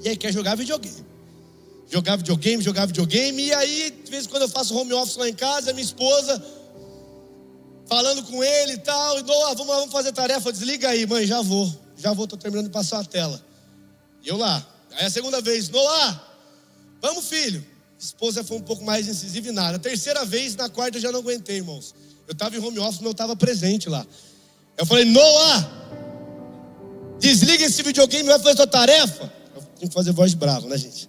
e 0.02 0.08
aí 0.08 0.16
quer 0.16 0.32
jogar 0.32 0.56
videogame. 0.56 1.04
Jogar 1.88 2.16
videogame, 2.16 2.62
jogar 2.62 2.86
videogame. 2.86 3.44
E 3.44 3.54
aí, 3.54 3.90
de 4.04 4.10
vez 4.10 4.26
em 4.26 4.28
quando 4.28 4.42
eu 4.42 4.48
faço 4.48 4.76
home 4.76 4.92
office 4.92 5.16
lá 5.16 5.28
em 5.28 5.34
casa, 5.34 5.72
minha 5.72 5.84
esposa 5.84 6.42
falando 7.86 8.22
com 8.24 8.42
ele 8.42 8.72
e 8.72 8.78
tal. 8.78 9.18
E, 9.18 9.22
Noah, 9.22 9.54
vamos, 9.54 9.74
vamos 9.74 9.92
fazer 9.92 10.12
tarefa. 10.12 10.52
Desliga 10.52 10.88
aí, 10.88 11.06
mãe, 11.06 11.26
já 11.26 11.40
vou. 11.40 11.72
Já 11.96 12.12
vou, 12.12 12.26
tô 12.26 12.36
terminando 12.36 12.66
de 12.66 12.72
passar 12.72 13.00
a 13.00 13.04
tela. 13.04 13.42
E 14.22 14.28
eu 14.28 14.36
lá. 14.36 14.66
Aí 14.92 15.06
a 15.06 15.10
segunda 15.10 15.40
vez, 15.40 15.68
Noah, 15.68 16.22
vamos, 17.00 17.28
filho. 17.28 17.64
Esposa 17.98 18.44
foi 18.44 18.58
um 18.58 18.62
pouco 18.62 18.84
mais 18.84 19.08
incisiva 19.08 19.48
e 19.48 19.52
nada. 19.52 19.76
A 19.76 19.80
terceira 19.80 20.24
vez, 20.24 20.54
na 20.54 20.68
quarta 20.68 20.98
eu 20.98 21.02
já 21.02 21.10
não 21.10 21.20
aguentei, 21.20 21.56
irmãos. 21.56 21.94
Eu 22.26 22.32
estava 22.32 22.56
em 22.56 22.60
home 22.60 22.78
office, 22.78 23.00
eu 23.00 23.10
estava 23.10 23.34
presente 23.36 23.88
lá. 23.88 24.06
Eu 24.76 24.84
falei, 24.84 25.04
Noah, 25.04 25.70
desliga 27.18 27.64
esse 27.64 27.82
videogame, 27.82 28.28
vai 28.28 28.38
fazer 28.38 28.56
sua 28.56 28.66
tarefa. 28.66 29.32
Eu 29.54 29.62
tinha 29.78 29.88
que 29.88 29.94
fazer 29.94 30.12
voz 30.12 30.34
brava, 30.34 30.66
né, 30.68 30.76
gente? 30.76 31.08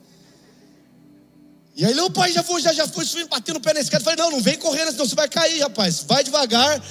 E 1.76 1.86
aí, 1.86 2.00
o 2.00 2.10
pai, 2.10 2.32
já 2.32 2.42
foi, 2.42 2.60
já, 2.60 2.74
já 2.74 2.88
foi 2.88 3.06
subindo, 3.06 3.30
batendo 3.30 3.58
o 3.58 3.62
pé 3.62 3.74
na 3.74 3.80
escada. 3.80 4.04
Falei, 4.04 4.18
não, 4.18 4.32
não 4.32 4.42
vem 4.42 4.58
correndo, 4.58 4.92
senão 4.92 5.06
você 5.06 5.14
vai 5.14 5.30
cair, 5.30 5.60
rapaz. 5.60 6.04
Vai 6.08 6.24
devagar 6.24 6.82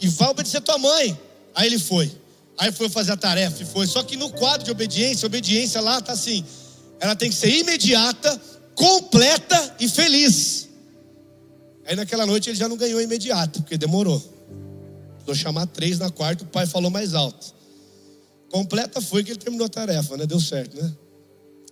e 0.00 0.08
vai 0.08 0.28
obedecer 0.28 0.60
tua 0.60 0.78
mãe. 0.78 1.18
Aí 1.54 1.66
ele 1.66 1.78
foi. 1.78 2.10
Aí 2.56 2.70
foi 2.70 2.88
fazer 2.88 3.12
a 3.12 3.16
tarefa 3.16 3.62
e 3.62 3.66
foi. 3.66 3.86
Só 3.86 4.02
que 4.02 4.16
no 4.16 4.30
quadro 4.30 4.64
de 4.64 4.70
obediência, 4.70 5.26
obediência 5.26 5.80
lá 5.80 6.00
tá 6.00 6.12
assim: 6.12 6.44
ela 7.00 7.16
tem 7.16 7.30
que 7.30 7.36
ser 7.36 7.50
imediata, 7.50 8.40
completa 8.74 9.76
e 9.80 9.88
feliz. 9.88 10.68
Aí 11.86 11.96
naquela 11.96 12.24
noite 12.24 12.48
ele 12.48 12.56
já 12.56 12.68
não 12.68 12.76
ganhou 12.76 13.00
imediato, 13.00 13.60
porque 13.62 13.76
demorou. 13.76 14.22
Vou 15.26 15.34
chamar 15.34 15.66
três 15.66 15.98
na 15.98 16.10
quarta, 16.10 16.44
o 16.44 16.46
pai 16.46 16.66
falou 16.66 16.90
mais 16.90 17.14
alto. 17.14 17.54
Completa 18.50 19.00
foi 19.00 19.22
que 19.22 19.30
ele 19.30 19.38
terminou 19.38 19.66
a 19.66 19.68
tarefa, 19.68 20.16
né? 20.16 20.26
Deu 20.26 20.40
certo, 20.40 20.76
né? 20.80 20.92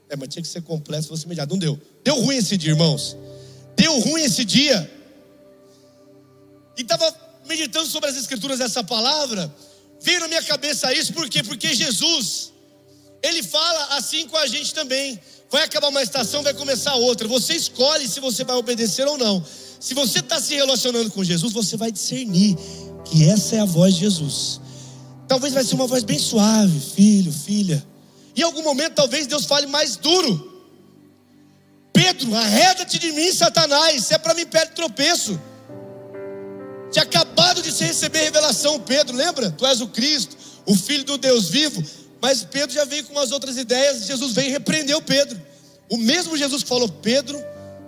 É, 0.09 0.17
mas 0.17 0.29
tinha 0.29 0.43
que 0.43 0.49
ser 0.49 0.63
completo 0.63 1.03
se 1.03 1.09
fosse 1.09 1.25
imediato. 1.27 1.51
Não 1.51 1.59
deu. 1.59 1.79
Deu 2.05 2.15
ruim 2.21 2.37
esse 2.37 2.57
dia, 2.57 2.71
irmãos. 2.71 3.17
Deu 3.77 3.99
ruim 4.01 4.23
esse 4.23 4.45
dia. 4.45 4.91
E 6.77 6.83
estava 6.83 7.15
meditando 7.47 7.87
sobre 7.87 8.09
as 8.09 8.17
escrituras 8.17 8.59
dessa 8.59 8.83
palavra. 8.85 9.53
Veio 10.01 10.21
na 10.21 10.29
minha 10.29 10.43
cabeça 10.43 10.93
isso, 10.93 11.13
por 11.13 11.29
quê? 11.29 11.43
Porque 11.43 11.75
Jesus, 11.75 12.53
Ele 13.23 13.43
fala 13.43 13.97
assim 13.97 14.29
com 14.29 14.37
a 14.37 14.47
gente 14.47 14.73
também. 14.73 15.19
Vai 15.51 15.65
acabar 15.65 15.89
uma 15.89 16.03
estação, 16.03 16.43
vai 16.43 16.55
começar 16.55 16.95
outra. 16.95 17.27
Você 17.27 17.55
escolhe 17.55 18.07
se 18.07 18.21
você 18.21 18.45
vai 18.45 18.55
obedecer 18.57 19.07
ou 19.07 19.19
não. 19.19 19.45
Se 19.81 19.95
você 19.95 20.21
está 20.21 20.41
se 20.41 20.55
relacionando 20.55 21.11
com 21.11 21.25
Jesus, 21.25 21.53
você 21.53 21.77
vai 21.77 21.91
discernir 21.91 22.57
que 23.05 23.25
essa 23.25 23.57
é 23.57 23.61
a 23.61 23.65
voz 23.65 23.95
de 23.95 24.01
Jesus. 24.01 24.61
Talvez 25.29 25.53
vai 25.53 25.63
ser 25.63 25.75
uma 25.75 25.87
voz 25.87 26.03
bem 26.03 26.19
suave, 26.19 26.81
filho, 26.81 27.31
filha. 27.31 27.85
Em 28.35 28.43
algum 28.43 28.63
momento, 28.63 28.95
talvez 28.95 29.27
Deus 29.27 29.45
fale 29.45 29.67
mais 29.67 29.97
duro. 29.97 30.63
Pedro, 31.93 32.35
arreda-te 32.35 32.99
de 32.99 33.13
mim, 33.13 33.31
Satanás. 33.33 34.05
Se 34.05 34.15
é 34.15 34.19
para 34.19 34.33
mim, 34.33 34.47
pede 34.47 34.73
tropeço. 34.73 35.39
Tinha 36.91 37.03
acabado 37.03 37.61
de 37.61 37.71
receber 37.71 38.21
revelação, 38.21 38.81
Pedro, 38.81 39.15
lembra? 39.15 39.51
Tu 39.51 39.67
és 39.67 39.81
o 39.81 39.89
Cristo, 39.89 40.37
o 40.65 40.75
Filho 40.75 41.05
do 41.05 41.19
Deus 41.19 41.51
vivo. 41.51 41.85
Mas 42.23 42.43
Pedro 42.43 42.75
já 42.75 42.85
veio 42.85 43.05
com 43.05 43.13
umas 43.13 43.31
outras 43.31 43.57
ideias. 43.59 44.07
Jesus 44.07 44.33
veio 44.33 44.49
e 44.49 44.53
repreendeu 44.53 45.03
Pedro. 45.03 45.41
O 45.91 45.97
mesmo 45.97 46.37
Jesus 46.37 46.63
falou, 46.63 46.89
Pedro, 46.89 47.39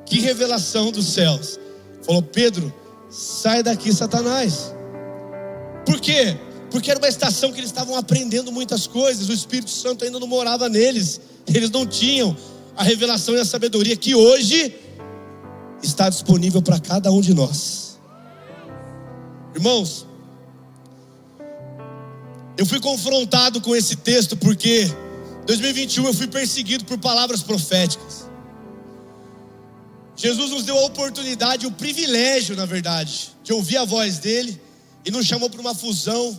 que 0.05 0.21
revelação 0.21 0.93
dos 0.93 1.07
céus. 1.13 1.59
Falou, 2.03 2.23
Pedro, 2.23 2.73
sai 3.11 3.63
daqui, 3.63 3.93
Satanás. 3.93 4.73
Por 5.87 6.01
quê? 6.01 6.37
Porque 6.71 6.91
era 6.91 6.99
uma 6.99 7.09
estação 7.09 7.53
que 7.53 7.59
eles 7.59 7.71
estavam 7.71 7.97
aprendendo 7.97 8.53
muitas 8.53 8.87
coisas. 8.87 9.29
O 9.29 9.33
Espírito 9.33 9.71
Santo 9.71 10.05
ainda 10.05 10.21
não 10.21 10.27
morava 10.27 10.69
neles. 10.69 11.21
Eles 11.47 11.71
não 11.71 11.87
tinham 11.87 12.37
a 12.77 12.85
revelação 12.85 13.35
e 13.35 13.41
a 13.41 13.45
sabedoria 13.45 13.97
que 13.97 14.15
hoje 14.15 14.75
está 15.83 16.09
disponível 16.09 16.63
para 16.63 16.79
cada 16.79 17.11
um 17.11 17.21
de 17.21 17.35
nós. 17.35 17.99
Irmãos, 19.55 20.07
eu 22.57 22.65
fui 22.65 22.79
confrontado 22.79 23.61
com 23.61 23.75
esse 23.75 23.97
texto 23.97 24.37
porque 24.37 24.87
2021 25.47 26.07
eu 26.07 26.15
fui 26.15 26.27
perseguido 26.27 26.85
por 26.85 26.99
palavras 26.99 27.43
proféticas. 27.43 28.29
Jesus 30.15 30.51
nos 30.51 30.65
deu 30.65 30.77
a 30.77 30.85
oportunidade, 30.85 31.67
o 31.67 31.73
privilégio, 31.73 32.55
na 32.55 32.67
verdade, 32.67 33.31
de 33.43 33.53
ouvir 33.53 33.79
a 33.79 33.85
voz 33.87 34.19
dele 34.19 34.61
e 35.05 35.11
nos 35.11 35.27
chamou 35.27 35.49
para 35.49 35.61
uma 35.61 35.75
fusão 35.75 36.39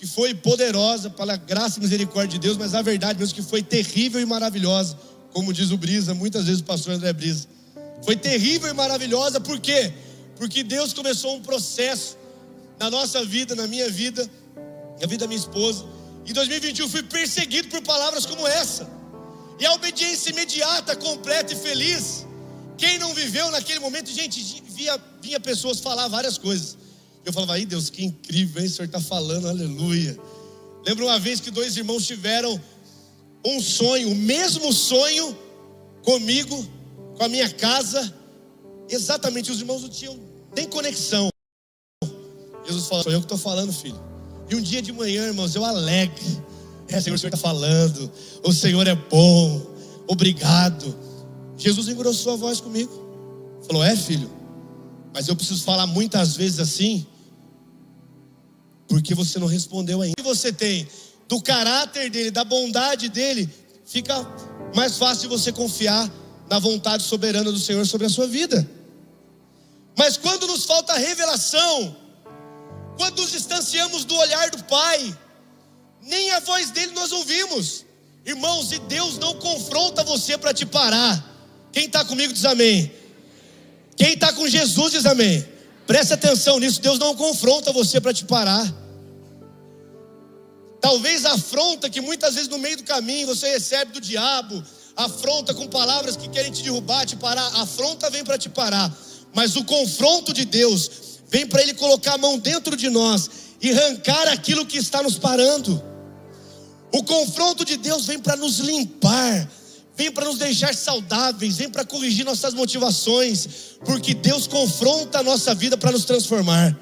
que 0.00 0.06
foi 0.06 0.32
poderosa 0.32 1.10
pela 1.10 1.36
graça 1.36 1.78
e 1.78 1.82
misericórdia 1.82 2.38
de 2.38 2.46
Deus, 2.46 2.56
mas 2.56 2.74
a 2.74 2.80
verdade 2.80 3.18
mesmo 3.18 3.34
que 3.34 3.42
foi 3.42 3.62
terrível 3.62 4.18
e 4.18 4.24
maravilhosa, 4.24 4.98
como 5.30 5.52
diz 5.52 5.70
o 5.70 5.76
Brisa, 5.76 6.14
muitas 6.14 6.46
vezes 6.46 6.62
o 6.62 6.64
pastor 6.64 6.94
André 6.94 7.12
Brisa. 7.12 7.46
Foi 8.02 8.16
terrível 8.16 8.70
e 8.70 8.72
maravilhosa, 8.72 9.38
por 9.38 9.60
quê? 9.60 9.92
Porque 10.36 10.62
Deus 10.62 10.94
começou 10.94 11.36
um 11.36 11.42
processo 11.42 12.16
na 12.78 12.88
nossa 12.88 13.22
vida, 13.26 13.54
na 13.54 13.66
minha 13.66 13.90
vida, 13.90 14.26
na 14.98 15.06
vida 15.06 15.18
da 15.18 15.28
minha 15.28 15.38
esposa. 15.38 15.84
Em 16.26 16.32
2021 16.32 16.88
fui 16.88 17.02
perseguido 17.02 17.68
por 17.68 17.82
palavras 17.82 18.24
como 18.24 18.48
essa. 18.48 18.88
E 19.58 19.66
a 19.66 19.74
obediência 19.74 20.30
imediata, 20.30 20.96
completa 20.96 21.52
e 21.52 21.56
feliz. 21.56 22.26
Quem 22.78 22.98
não 22.98 23.12
viveu 23.12 23.50
naquele 23.50 23.80
momento, 23.80 24.10
gente, 24.10 24.62
via, 24.70 24.98
vinha 25.20 25.38
pessoas 25.38 25.78
falar 25.78 26.08
várias 26.08 26.38
coisas. 26.38 26.78
Eu 27.24 27.32
falava, 27.32 27.54
aí 27.54 27.66
Deus, 27.66 27.90
que 27.90 28.04
incrível, 28.04 28.62
hein? 28.62 28.68
O 28.68 28.70
Senhor 28.70 28.86
está 28.86 29.00
falando, 29.00 29.48
aleluia. 29.48 30.18
Lembro 30.86 31.06
uma 31.06 31.18
vez 31.18 31.40
que 31.40 31.50
dois 31.50 31.76
irmãos 31.76 32.06
tiveram 32.06 32.60
um 33.44 33.60
sonho, 33.60 34.10
o 34.10 34.14
mesmo 34.14 34.72
sonho 34.72 35.36
comigo, 36.02 36.66
com 37.16 37.24
a 37.24 37.28
minha 37.28 37.48
casa. 37.50 38.14
Exatamente, 38.88 39.50
os 39.50 39.60
irmãos 39.60 39.82
não 39.82 39.88
tinham 39.88 40.18
nem 40.56 40.66
conexão. 40.66 41.28
Jesus 42.66 42.86
falou, 42.86 43.04
sou 43.04 43.12
eu 43.12 43.20
que 43.20 43.26
estou 43.26 43.38
falando, 43.38 43.72
filho. 43.72 44.00
E 44.48 44.54
um 44.54 44.60
dia 44.60 44.82
de 44.82 44.92
manhã, 44.92 45.26
irmãos, 45.26 45.54
eu 45.54 45.64
alegre. 45.64 46.24
É, 46.88 47.00
Senhor, 47.00 47.14
o 47.14 47.18
Senhor 47.18 47.32
está 47.32 47.38
falando. 47.38 48.10
O 48.42 48.52
Senhor 48.52 48.86
é 48.86 48.94
bom. 48.94 49.64
Obrigado. 50.08 50.96
Jesus 51.56 51.88
engrossou 51.88 52.32
a 52.32 52.36
voz 52.36 52.60
comigo. 52.60 52.90
Falou, 53.66 53.84
é, 53.84 53.94
filho. 53.94 54.30
Mas 55.12 55.28
eu 55.28 55.36
preciso 55.36 55.62
falar 55.64 55.86
muitas 55.86 56.36
vezes 56.36 56.60
assim, 56.60 57.06
porque 58.88 59.14
você 59.14 59.38
não 59.38 59.46
respondeu 59.46 60.00
ainda. 60.00 60.14
O 60.18 60.22
que 60.22 60.28
você 60.28 60.52
tem 60.52 60.88
do 61.28 61.40
caráter 61.40 62.10
dele, 62.10 62.30
da 62.30 62.44
bondade 62.44 63.08
dele, 63.08 63.48
fica 63.86 64.14
mais 64.74 64.98
fácil 64.98 65.28
você 65.28 65.52
confiar 65.52 66.10
na 66.48 66.58
vontade 66.58 67.04
soberana 67.04 67.52
do 67.52 67.58
Senhor 67.58 67.86
sobre 67.86 68.06
a 68.06 68.10
sua 68.10 68.26
vida. 68.26 68.68
Mas 69.96 70.16
quando 70.16 70.46
nos 70.46 70.64
falta 70.64 70.94
revelação, 70.94 71.96
quando 72.96 73.20
nos 73.20 73.30
distanciamos 73.30 74.04
do 74.04 74.16
olhar 74.16 74.50
do 74.50 74.62
Pai, 74.64 75.16
nem 76.02 76.30
a 76.32 76.40
voz 76.40 76.70
dele 76.70 76.92
nós 76.92 77.12
ouvimos. 77.12 77.84
Irmãos, 78.26 78.72
e 78.72 78.78
Deus 78.80 79.18
não 79.18 79.34
confronta 79.34 80.04
você 80.04 80.36
para 80.36 80.52
te 80.52 80.66
parar. 80.66 81.24
Quem 81.72 81.86
está 81.86 82.04
comigo 82.04 82.32
diz 82.32 82.44
amém. 82.44 82.92
Quem 84.00 84.14
está 84.14 84.32
com 84.32 84.48
Jesus 84.48 84.92
diz 84.92 85.04
amém. 85.04 85.46
Presta 85.86 86.14
atenção 86.14 86.58
nisso. 86.58 86.80
Deus 86.80 86.98
não 86.98 87.14
confronta 87.14 87.70
você 87.70 88.00
para 88.00 88.14
te 88.14 88.24
parar. 88.24 88.66
Talvez 90.80 91.26
a 91.26 91.34
afronta 91.34 91.90
que 91.90 92.00
muitas 92.00 92.32
vezes 92.32 92.48
no 92.48 92.56
meio 92.56 92.78
do 92.78 92.82
caminho 92.82 93.26
você 93.26 93.50
recebe 93.50 93.92
do 93.92 94.00
diabo, 94.00 94.64
afronta 94.96 95.52
com 95.52 95.68
palavras 95.68 96.16
que 96.16 96.30
querem 96.30 96.50
te 96.50 96.62
derrubar, 96.62 97.04
te 97.04 97.14
parar. 97.14 97.44
A 97.56 97.64
afronta 97.64 98.08
vem 98.08 98.24
para 98.24 98.38
te 98.38 98.48
parar. 98.48 98.90
Mas 99.34 99.54
o 99.54 99.64
confronto 99.64 100.32
de 100.32 100.46
Deus 100.46 100.90
vem 101.28 101.46
para 101.46 101.60
Ele 101.60 101.74
colocar 101.74 102.14
a 102.14 102.18
mão 102.18 102.38
dentro 102.38 102.74
de 102.78 102.88
nós 102.88 103.28
e 103.60 103.70
arrancar 103.70 104.28
aquilo 104.28 104.64
que 104.64 104.78
está 104.78 105.02
nos 105.02 105.18
parando. 105.18 105.84
O 106.90 107.02
confronto 107.02 107.66
de 107.66 107.76
Deus 107.76 108.06
vem 108.06 108.18
para 108.18 108.34
nos 108.34 108.60
limpar, 108.60 109.46
vem 110.00 110.10
para 110.10 110.24
nos 110.24 110.38
deixar 110.38 110.74
saudáveis, 110.74 111.58
vem 111.58 111.68
para 111.68 111.84
corrigir 111.84 112.24
nossas 112.24 112.54
motivações, 112.54 113.46
porque 113.84 114.14
Deus 114.14 114.46
confronta 114.46 115.18
a 115.18 115.22
nossa 115.22 115.54
vida 115.54 115.76
para 115.76 115.92
nos 115.92 116.06
transformar. 116.06 116.74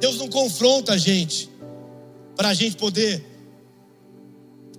Deus 0.00 0.16
não 0.16 0.28
confronta 0.28 0.94
a 0.94 0.96
gente 0.96 1.50
para 2.34 2.48
a 2.48 2.54
gente 2.54 2.76
poder 2.76 3.22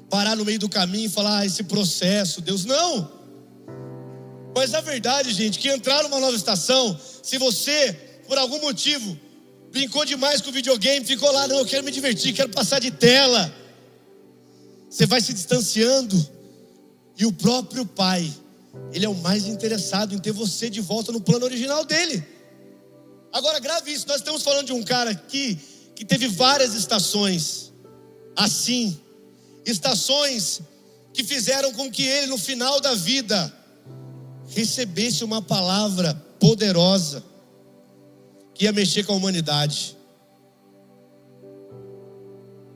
parar 0.10 0.36
no 0.36 0.44
meio 0.44 0.58
do 0.58 0.68
caminho 0.68 1.06
e 1.06 1.10
falar 1.10 1.42
ah, 1.42 1.46
esse 1.46 1.64
processo, 1.66 2.42
Deus 2.42 2.66
não. 2.66 3.12
Mas 4.56 4.74
a 4.74 4.82
verdade, 4.82 5.32
gente, 5.32 5.60
que 5.60 5.70
entrar 5.70 6.02
numa 6.02 6.20
nova 6.20 6.36
estação, 6.36 7.00
se 7.22 7.38
você, 7.38 7.94
por 8.28 8.40
algum 8.40 8.60
motivo, 8.62 9.16
brincou 9.72 10.04
demais 10.06 10.42
com 10.42 10.50
o 10.50 10.54
videogame, 10.54 11.06
ficou 11.06 11.32
lá, 11.32 11.48
não, 11.48 11.60
eu 11.60 11.66
quero 11.66 11.84
me 11.84 11.92
divertir, 11.92 12.34
quero 12.34 12.50
passar 12.50 12.80
de 12.80 12.90
tela. 12.90 13.54
Você 14.92 15.06
vai 15.06 15.22
se 15.22 15.34
distanciando. 15.34 16.30
E 17.18 17.26
o 17.26 17.32
próprio 17.32 17.86
Pai, 17.86 18.32
Ele 18.92 19.06
é 19.06 19.10
o 19.10 19.16
mais 19.16 19.46
interessado 19.46 20.14
em 20.14 20.20
ter 20.20 20.34
você 20.34 20.70
de 20.70 20.82
volta 20.82 21.12
no 21.12 21.22
plano 21.22 21.46
original 21.46 21.86
dele. 21.86 22.22
Agora, 23.32 23.60
grave 23.60 23.92
isso, 23.92 24.08
nós 24.08 24.18
estamos 24.18 24.44
falando 24.44 24.68
de 24.68 24.74
um 24.74 24.84
cara 24.84 25.12
aqui 25.12 25.58
que 25.96 26.04
teve 26.04 26.28
várias 26.28 26.74
estações 26.74 27.72
assim, 28.36 29.00
estações 29.66 30.62
que 31.14 31.24
fizeram 31.24 31.74
com 31.74 31.92
que 31.92 32.04
ele, 32.04 32.28
no 32.28 32.38
final 32.38 32.82
da 32.82 32.94
vida, 32.96 33.54
recebesse 34.48 35.24
uma 35.24 35.42
palavra 35.42 36.14
poderosa 36.40 37.24
que 38.54 38.66
ia 38.66 38.74
mexer 38.74 39.06
com 39.06 39.14
a 39.14 39.16
humanidade. 39.16 39.96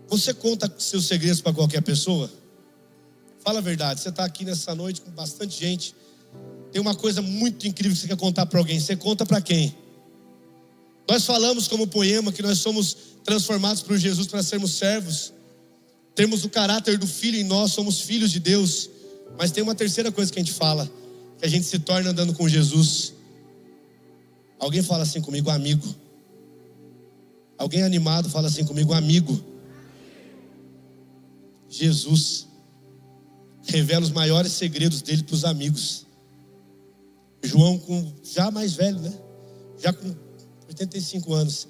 Você 0.07 0.33
conta 0.33 0.71
seus 0.77 1.05
segredos 1.05 1.41
para 1.41 1.53
qualquer 1.53 1.81
pessoa? 1.81 2.31
Fala 3.43 3.59
a 3.59 3.61
verdade, 3.61 4.01
você 4.01 4.09
está 4.09 4.25
aqui 4.25 4.43
nessa 4.43 4.73
noite 4.73 5.01
com 5.01 5.11
bastante 5.11 5.59
gente. 5.59 5.95
Tem 6.71 6.81
uma 6.81 6.95
coisa 6.95 7.21
muito 7.21 7.67
incrível 7.67 7.95
que 7.95 8.01
você 8.01 8.07
quer 8.07 8.17
contar 8.17 8.45
para 8.45 8.59
alguém. 8.59 8.79
Você 8.79 8.95
conta 8.95 9.25
para 9.25 9.39
quem? 9.39 9.75
Nós 11.07 11.25
falamos 11.25 11.67
como 11.67 11.87
poema 11.87 12.31
que 12.31 12.41
nós 12.41 12.59
somos 12.59 12.97
transformados 13.23 13.81
por 13.81 13.97
Jesus 13.97 14.27
para 14.27 14.41
sermos 14.41 14.71
servos. 14.71 15.33
Temos 16.13 16.43
o 16.43 16.49
caráter 16.49 16.97
do 16.97 17.07
filho 17.07 17.39
em 17.39 17.43
nós, 17.43 17.71
somos 17.71 18.01
filhos 18.01 18.31
de 18.31 18.39
Deus. 18.39 18.89
Mas 19.37 19.51
tem 19.51 19.63
uma 19.63 19.75
terceira 19.75 20.11
coisa 20.11 20.31
que 20.31 20.39
a 20.39 20.43
gente 20.43 20.53
fala 20.53 20.89
que 21.37 21.45
a 21.45 21.49
gente 21.49 21.65
se 21.65 21.79
torna 21.79 22.09
andando 22.11 22.33
com 22.33 22.47
Jesus. 22.47 23.13
Alguém 24.59 24.81
fala 24.81 25.03
assim 25.03 25.21
comigo, 25.21 25.49
amigo. 25.49 25.85
Alguém 27.57 27.83
animado 27.83 28.29
fala 28.29 28.47
assim 28.47 28.63
comigo, 28.63 28.93
amigo. 28.93 29.43
Jesus 31.77 32.47
revela 33.63 34.05
os 34.05 34.11
maiores 34.11 34.51
segredos 34.51 35.01
dele 35.01 35.23
para 35.23 35.35
os 35.35 35.45
amigos. 35.45 36.05
João, 37.43 37.77
com 37.77 38.13
já 38.23 38.49
mais 38.49 38.73
velho, 38.73 38.99
né? 38.99 39.13
Já 39.79 39.93
com 39.93 40.15
85 40.67 41.33
anos, 41.33 41.67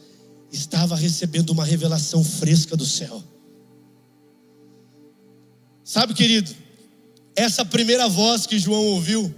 estava 0.51 0.95
recebendo 0.95 1.49
uma 1.49 1.65
revelação 1.65 2.23
fresca 2.23 2.75
do 2.75 2.85
céu. 2.85 3.23
Sabe, 5.83 6.13
querido, 6.13 6.51
essa 7.35 7.65
primeira 7.65 8.07
voz 8.07 8.45
que 8.45 8.57
João 8.57 8.85
ouviu, 8.87 9.33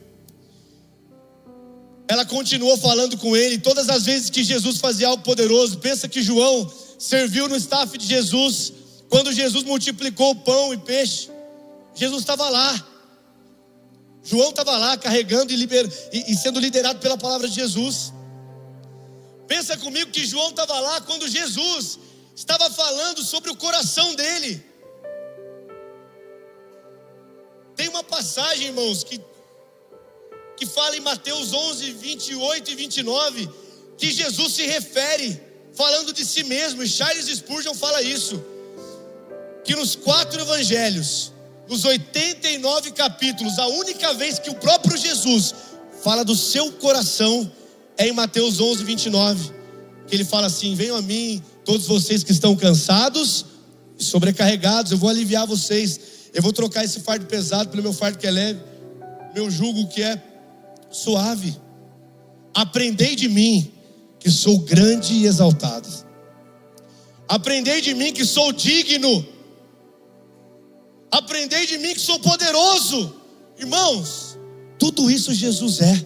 ela 2.08 2.26
continuou 2.26 2.78
falando 2.78 3.18
com 3.18 3.36
ele 3.36 3.58
todas 3.58 3.90
as 3.90 4.04
vezes 4.04 4.30
que 4.30 4.44
Jesus 4.44 4.78
fazia 4.78 5.10
algo 5.10 5.24
poderoso. 5.24 5.80
Pensa 5.80 6.08
que 6.08 6.22
João 6.22 6.72
serviu 6.98 7.50
no 7.50 7.56
staff 7.58 7.98
de 7.98 8.06
Jesus 8.06 8.74
quando 9.10 9.32
Jesus 9.32 9.64
multiplicou 9.64 10.36
pão 10.36 10.74
e 10.74 10.78
peixe. 10.78 11.30
Jesus 11.94 12.22
estava 12.22 12.50
lá. 12.50 12.88
João 14.24 14.50
estava 14.50 14.78
lá 14.78 14.98
carregando 14.98 15.54
e, 15.54 15.56
liber, 15.56 15.90
e, 16.12 16.34
e 16.34 16.36
sendo 16.36 16.60
liderado 16.60 17.00
pela 17.00 17.18
palavra 17.18 17.48
de 17.48 17.56
Jesus. 17.56 18.14
Pensa 19.48 19.78
comigo 19.78 20.12
que 20.12 20.26
João 20.26 20.50
estava 20.50 20.78
lá 20.80 21.00
quando 21.02 21.28
Jesus 21.28 21.98
estava 22.36 22.70
falando 22.70 23.24
sobre 23.24 23.50
o 23.50 23.56
coração 23.56 24.14
dele. 24.16 24.64
Tem 27.78 27.88
uma 27.88 28.04
passagem, 28.04 28.68
irmãos, 28.68 29.04
que, 29.04 29.22
que 30.58 30.66
fala 30.66 30.98
em 30.98 31.00
Mateus 31.00 31.54
11, 31.54 31.92
28 31.94 32.72
e 32.72 32.76
29, 32.76 33.50
que 33.98 34.12
Jesus 34.12 34.54
se 34.54 34.66
refere, 34.66 35.42
falando 35.74 36.12
de 36.12 36.26
si 36.26 36.44
mesmo, 36.44 36.84
e 36.84 36.90
Charles 36.90 37.28
Spurgeon 37.28 37.76
fala 37.76 38.02
isso, 38.02 38.44
que 39.68 39.76
nos 39.76 39.98
quatro 39.98 40.40
evangelhos, 40.40 41.34
nos 41.68 41.84
89 41.84 42.92
capítulos, 42.92 43.60
a 43.60 43.68
única 43.68 44.14
vez 44.14 44.40
que 44.40 44.50
o 44.50 44.56
próprio 44.56 44.98
Jesus 44.98 45.54
fala 46.02 46.24
do 46.24 46.38
seu 46.38 46.72
coração 46.72 47.52
é 47.98 48.08
em 48.08 48.14
Mateus 48.14 48.62
11, 48.62 48.86
29, 48.86 49.52
que 50.08 50.16
ele 50.16 50.24
fala 50.24 50.48
assim: 50.48 50.74
Venham 50.74 50.96
a 50.96 51.02
mim, 51.02 51.44
todos 51.66 51.86
vocês 51.86 52.24
que 52.24 52.32
estão 52.32 52.56
cansados 52.56 53.46
e 54.00 54.04
sobrecarregados, 54.06 54.94
eu 54.94 54.98
vou 54.98 55.10
aliviar 55.10 55.46
vocês, 55.46 56.00
eu 56.34 56.42
vou 56.42 56.54
trocar 56.54 56.86
esse 56.86 57.02
fardo 57.02 57.26
pesado 57.26 57.70
pelo 57.70 57.84
meu 57.84 57.92
fardo 57.92 58.18
que 58.18 58.26
é 58.26 58.32
leve, 58.32 58.62
meu 59.36 59.52
jugo 59.52 59.86
que 59.90 60.02
é 60.02 60.24
suave. 60.90 61.58
Aprendei 62.54 63.18
de 63.18 63.28
mim, 63.28 63.70
que 64.18 64.32
sou 64.32 64.60
grande 64.60 65.14
e 65.14 65.26
exaltado. 65.26 65.90
Aprendei 67.28 67.82
de 67.82 67.94
mim, 67.94 68.14
que 68.14 68.24
sou 68.24 68.54
digno 68.54 69.36
Aprendei 71.12 71.66
de 71.66 71.78
mim 71.78 71.94
que 71.94 72.00
sou 72.00 72.20
poderoso. 72.20 73.16
Irmãos, 73.58 74.38
tudo 74.78 75.10
isso 75.10 75.34
Jesus 75.34 75.80
é. 75.80 76.06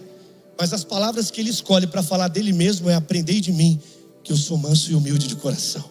Mas 0.58 0.72
as 0.72 0.84
palavras 0.84 1.30
que 1.30 1.40
ele 1.40 1.50
escolhe 1.50 1.86
para 1.86 2.02
falar 2.02 2.28
dele 2.28 2.52
mesmo 2.52 2.88
é: 2.88 2.94
Aprendei 2.94 3.40
de 3.40 3.52
mim 3.52 3.80
que 4.22 4.32
eu 4.32 4.36
sou 4.36 4.56
manso 4.56 4.90
e 4.90 4.94
humilde 4.94 5.26
de 5.26 5.36
coração. 5.36 5.90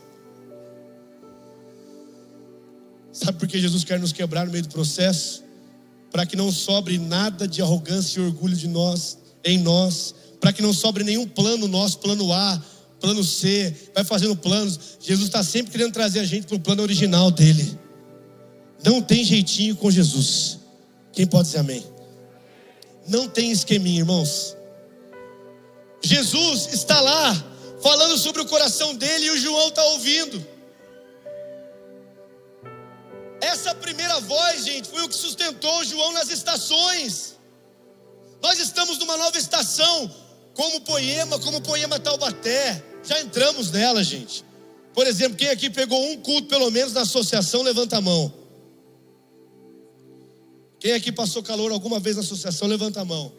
Sabe 3.11 3.37
por 3.37 3.47
que 3.47 3.59
Jesus 3.59 3.83
quer 3.83 3.99
nos 3.99 4.13
quebrar 4.13 4.45
no 4.45 4.51
meio 4.51 4.63
do 4.63 4.69
processo? 4.69 5.43
Para 6.11 6.25
que 6.25 6.35
não 6.35 6.51
sobre 6.51 6.97
nada 6.97 7.47
de 7.47 7.61
arrogância 7.61 8.19
e 8.19 8.23
orgulho 8.23 8.55
de 8.55 8.67
nós, 8.67 9.17
em 9.43 9.57
nós, 9.57 10.15
para 10.39 10.53
que 10.53 10.61
não 10.61 10.73
sobre 10.73 11.03
nenhum 11.03 11.27
plano 11.27 11.67
nosso, 11.67 11.99
plano 11.99 12.31
A, 12.31 12.61
plano 12.99 13.23
C, 13.23 13.75
vai 13.93 14.03
fazendo 14.03 14.35
planos. 14.35 14.97
Jesus 14.99 15.27
está 15.27 15.43
sempre 15.43 15.71
querendo 15.71 15.93
trazer 15.93 16.19
a 16.19 16.23
gente 16.23 16.47
para 16.47 16.55
o 16.55 16.59
plano 16.59 16.81
original 16.81 17.29
dele. 17.29 17.77
Não 18.83 19.01
tem 19.01 19.23
jeitinho 19.23 19.75
com 19.75 19.91
Jesus. 19.91 20.59
Quem 21.13 21.27
pode 21.27 21.45
dizer 21.45 21.59
amém? 21.59 21.85
Não 23.07 23.27
tem 23.27 23.51
esqueminha, 23.51 23.99
irmãos. 23.99 24.55
Jesus 26.03 26.69
está 26.73 26.99
lá 26.99 27.35
falando 27.81 28.17
sobre 28.17 28.41
o 28.41 28.45
coração 28.45 28.95
dele 28.95 29.25
e 29.25 29.31
o 29.31 29.37
João 29.37 29.67
está 29.67 29.83
ouvindo. 29.85 30.45
Essa 33.39 33.73
primeira 33.75 34.19
voz, 34.21 34.65
gente, 34.65 34.87
foi 34.87 35.01
o 35.03 35.09
que 35.09 35.15
sustentou 35.15 35.83
João 35.83 36.13
nas 36.13 36.29
estações. 36.29 37.35
Nós 38.41 38.59
estamos 38.59 38.97
numa 38.97 39.17
nova 39.17 39.37
estação, 39.37 40.09
como 40.53 40.81
Poema, 40.81 41.39
como 41.39 41.61
Poema 41.61 41.99
Taubaté. 41.99 42.83
Já 43.03 43.19
entramos 43.21 43.71
nela, 43.71 44.03
gente. 44.03 44.43
Por 44.93 45.07
exemplo, 45.07 45.37
quem 45.37 45.49
aqui 45.49 45.69
pegou 45.69 46.03
um 46.11 46.17
culto, 46.17 46.47
pelo 46.47 46.69
menos, 46.69 46.93
na 46.93 47.01
associação, 47.01 47.61
levanta 47.61 47.97
a 47.97 48.01
mão. 48.01 48.40
Quem 50.81 50.93
aqui 50.93 51.11
passou 51.11 51.43
calor 51.43 51.71
alguma 51.71 51.99
vez 51.99 52.15
na 52.15 52.23
associação, 52.23 52.67
levanta 52.67 53.01
a 53.01 53.05
mão. 53.05 53.31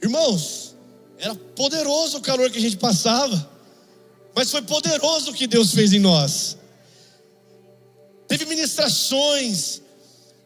Irmãos, 0.00 0.76
era 1.18 1.34
poderoso 1.34 2.18
o 2.18 2.20
calor 2.20 2.48
que 2.48 2.58
a 2.58 2.60
gente 2.60 2.76
passava, 2.76 3.50
mas 4.36 4.52
foi 4.52 4.62
poderoso 4.62 5.32
o 5.32 5.34
que 5.34 5.48
Deus 5.48 5.74
fez 5.74 5.92
em 5.92 5.98
nós. 5.98 6.56
Teve 8.28 8.44
ministrações, 8.44 9.82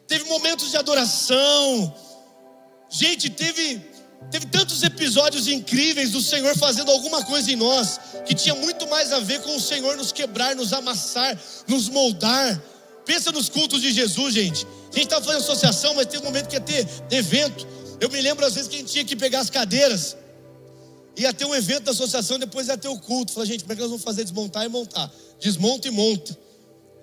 teve 0.09 0.25
momentos 0.25 0.71
de 0.71 0.79
adoração. 0.79 1.95
Gente, 2.89 3.29
teve 3.29 3.95
teve 4.31 4.47
tantos 4.47 4.83
episódios 4.83 5.47
incríveis 5.47 6.11
do 6.13 6.23
Senhor 6.23 6.57
fazendo 6.57 6.91
alguma 6.91 7.23
coisa 7.23 7.53
em 7.53 7.57
nós 7.57 8.01
que 8.25 8.35
tinha 8.35 8.55
muito 8.55 8.89
mais 8.89 9.13
a 9.13 9.21
ver 9.21 9.43
com 9.43 9.55
o 9.55 9.61
Senhor 9.61 9.95
nos 9.95 10.11
quebrar, 10.11 10.57
nos 10.57 10.73
amassar, 10.73 11.39
nos 11.69 11.91
moldar. 11.91 12.63
Pensa 13.07 13.31
nos 13.31 13.49
cultos 13.49 13.81
de 13.81 13.93
Jesus, 13.93 14.35
gente. 14.35 14.67
A 14.91 14.95
gente 14.97 15.05
estava 15.05 15.25
fazendo 15.25 15.43
associação, 15.43 15.95
mas 15.95 16.07
tem 16.07 16.19
um 16.19 16.25
momento 16.25 16.49
que 16.49 16.57
ia 16.57 16.61
ter 16.61 16.87
evento. 17.11 17.67
Eu 18.01 18.11
me 18.11 18.21
lembro 18.21 18.45
às 18.45 18.55
vezes 18.55 18.69
que 18.69 18.75
a 18.75 18.79
gente 18.81 18.93
tinha 18.93 19.05
que 19.05 19.15
pegar 19.15 19.41
as 19.41 19.49
cadeiras. 19.49 20.17
Ia 21.17 21.33
ter 21.33 21.47
um 21.47 21.55
evento 21.55 21.85
da 21.85 21.93
associação, 21.93 22.37
depois 22.39 22.67
ia 22.67 22.77
ter 22.77 22.89
o 22.89 22.99
culto. 22.99 23.33
Falei, 23.33 23.49
gente, 23.49 23.63
como 23.63 23.73
é 23.73 23.77
que 23.77 23.81
nós 23.81 23.91
vamos 23.91 24.05
fazer? 24.05 24.25
Desmontar 24.25 24.65
e 24.65 24.69
montar. 24.69 25.11
Desmonta 25.41 25.87
e 25.87 25.91
monta. 25.93 26.37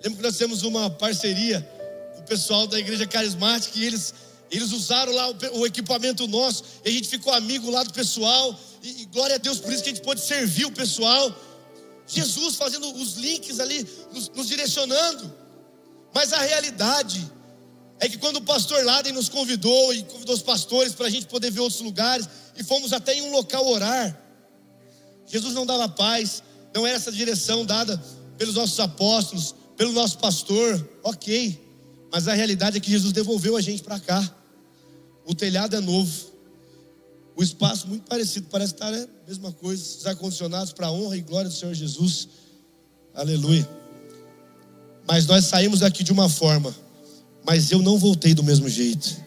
Lembro 0.04 0.18
que 0.18 0.22
nós 0.22 0.36
temos 0.36 0.62
uma 0.62 0.90
parceria 0.90 1.66
com 2.14 2.20
o 2.20 2.24
pessoal 2.24 2.66
da 2.66 2.78
igreja 2.78 3.06
carismática 3.06 3.78
e 3.78 3.86
eles, 3.86 4.12
eles 4.50 4.72
usaram 4.72 5.10
lá 5.10 5.30
o, 5.30 5.60
o 5.60 5.66
equipamento 5.66 6.28
nosso. 6.28 6.64
E 6.84 6.90
a 6.90 6.92
gente 6.92 7.08
ficou 7.08 7.32
amigo 7.32 7.70
lá 7.70 7.82
do 7.82 7.94
pessoal. 7.94 8.54
E, 8.82 9.02
e, 9.02 9.04
glória 9.06 9.36
a 9.36 9.38
Deus 9.38 9.58
por 9.58 9.72
isso 9.72 9.82
que 9.82 9.88
a 9.88 9.92
gente 9.94 10.04
pôde 10.04 10.20
servir 10.20 10.66
o 10.66 10.70
pessoal. 10.70 11.34
Jesus 12.06 12.56
fazendo 12.56 12.94
os 12.94 13.14
links 13.14 13.58
ali, 13.58 13.88
nos, 14.12 14.28
nos 14.28 14.46
direcionando. 14.46 15.43
Mas 16.14 16.32
a 16.32 16.40
realidade 16.40 17.30
é 17.98 18.08
que 18.08 18.18
quando 18.18 18.36
o 18.36 18.42
pastor 18.42 18.84
Laden 18.84 19.12
nos 19.12 19.28
convidou 19.28 19.92
e 19.92 20.02
convidou 20.04 20.34
os 20.34 20.42
pastores 20.42 20.94
para 20.94 21.06
a 21.06 21.10
gente 21.10 21.26
poder 21.26 21.50
ver 21.50 21.60
outros 21.60 21.80
lugares, 21.80 22.28
e 22.56 22.62
fomos 22.62 22.92
até 22.92 23.14
em 23.14 23.22
um 23.22 23.32
local 23.32 23.66
orar, 23.66 24.20
Jesus 25.26 25.54
não 25.54 25.66
dava 25.66 25.88
paz, 25.88 26.42
não 26.74 26.86
era 26.86 26.96
essa 26.96 27.10
direção 27.10 27.64
dada 27.64 28.00
pelos 28.38 28.54
nossos 28.54 28.78
apóstolos, 28.78 29.54
pelo 29.76 29.92
nosso 29.92 30.18
pastor, 30.18 30.88
ok, 31.02 31.60
mas 32.12 32.28
a 32.28 32.34
realidade 32.34 32.76
é 32.76 32.80
que 32.80 32.90
Jesus 32.90 33.12
devolveu 33.12 33.56
a 33.56 33.60
gente 33.60 33.82
para 33.82 33.98
cá. 33.98 34.36
O 35.26 35.34
telhado 35.34 35.74
é 35.74 35.80
novo, 35.80 36.32
o 37.34 37.42
espaço 37.42 37.88
muito 37.88 38.04
parecido, 38.08 38.46
parece 38.50 38.74
estar 38.74 38.92
a 38.92 39.06
mesma 39.26 39.50
coisa, 39.50 39.82
os 39.82 40.06
ar-condicionados 40.06 40.72
para 40.72 40.86
a 40.86 40.92
honra 40.92 41.16
e 41.16 41.22
glória 41.22 41.48
do 41.48 41.56
Senhor 41.56 41.74
Jesus, 41.74 42.28
aleluia. 43.14 43.83
Mas 45.06 45.26
nós 45.26 45.44
saímos 45.44 45.80
daqui 45.80 46.02
de 46.02 46.12
uma 46.12 46.28
forma 46.28 46.74
mas 47.44 47.70
eu 47.70 47.82
não 47.82 47.98
voltei 47.98 48.34
do 48.34 48.42
mesmo 48.42 48.68
jeito. 48.68 49.22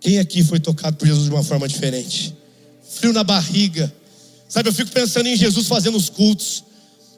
Quem 0.00 0.18
aqui 0.18 0.42
foi 0.42 0.58
tocado 0.58 0.96
por 0.96 1.06
Jesus 1.06 1.26
de 1.26 1.30
uma 1.30 1.44
forma 1.44 1.68
diferente? 1.68 2.34
Frio 2.98 3.12
na 3.12 3.22
barriga. 3.22 3.92
Sabe, 4.48 4.68
eu 4.68 4.72
fico 4.72 4.90
pensando 4.90 5.28
em 5.28 5.36
Jesus 5.36 5.66
fazendo 5.66 5.96
os 5.96 6.08
cultos. 6.08 6.64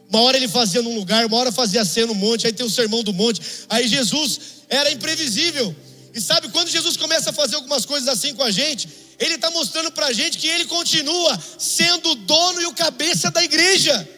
Uma 0.09 0.23
hora 0.23 0.37
ele 0.37 0.49
fazia 0.49 0.83
num 0.83 0.95
lugar, 0.95 1.25
uma 1.27 1.37
hora 1.37 1.53
fazia 1.53 1.85
cena 1.85 2.09
no 2.09 2.15
monte, 2.15 2.47
aí 2.47 2.53
tem 2.53 2.67
o 2.67 2.71
sermão 2.71 3.03
do 3.05 3.13
monte. 3.13 3.41
Aí 3.69 3.87
Jesus 3.87 4.41
era 4.69 4.91
imprevisível. 4.91 5.75
E 6.15 6.21
sabe, 6.21 6.49
quando 6.49 6.69
Jesus 6.69 6.97
começa 6.97 7.31
a 7.31 7.33
fazer 7.33 7.57
algumas 7.57 7.85
coisas 7.85 8.09
assim 8.09 8.35
com 8.35 8.43
a 8.43 8.51
gente, 8.51 8.89
ele 9.19 9.35
está 9.35 9.51
mostrando 9.51 9.93
para 9.93 10.07
a 10.07 10.13
gente 10.13 10.39
que 10.39 10.49
ele 10.49 10.65
continua 10.65 11.39
sendo 11.59 12.11
o 12.11 12.15
dono 12.15 12.61
e 12.63 12.67
o 12.67 12.73
cabeça 12.73 13.31
da 13.31 13.45
igreja. 13.45 14.09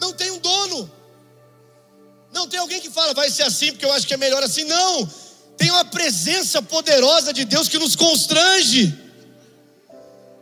Não 0.00 0.12
tem 0.12 0.30
um 0.30 0.38
dono. 0.38 0.90
Não 2.32 2.46
tem 2.46 2.60
alguém 2.60 2.80
que 2.80 2.90
fala, 2.90 3.14
vai 3.14 3.30
ser 3.30 3.44
assim 3.44 3.72
porque 3.72 3.84
eu 3.84 3.92
acho 3.92 4.06
que 4.06 4.14
é 4.14 4.16
melhor 4.16 4.42
assim. 4.42 4.64
Não. 4.64 5.08
Tem 5.56 5.70
uma 5.70 5.84
presença 5.84 6.60
poderosa 6.60 7.32
de 7.32 7.44
Deus 7.44 7.68
que 7.68 7.78
nos 7.78 7.96
constrange. 7.96 8.96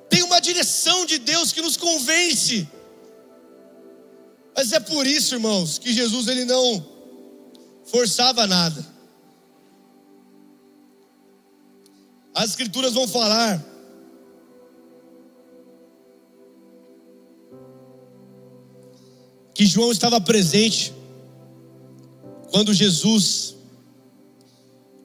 Tem 0.08 0.22
uma 0.22 0.40
direção 0.40 1.06
de 1.06 1.18
Deus 1.18 1.52
que 1.52 1.62
nos 1.62 1.76
convence. 1.76 2.68
Mas 4.56 4.72
é 4.72 4.80
por 4.80 5.06
isso, 5.06 5.34
irmãos, 5.34 5.78
que 5.78 5.92
Jesus 5.92 6.28
ele 6.28 6.44
não 6.44 6.84
forçava 7.84 8.46
nada. 8.46 8.84
As 12.34 12.50
escrituras 12.50 12.92
vão 12.92 13.06
falar 13.06 13.62
que 19.54 19.64
João 19.64 19.92
estava 19.92 20.20
presente 20.20 20.92
quando 22.50 22.74
Jesus, 22.74 23.54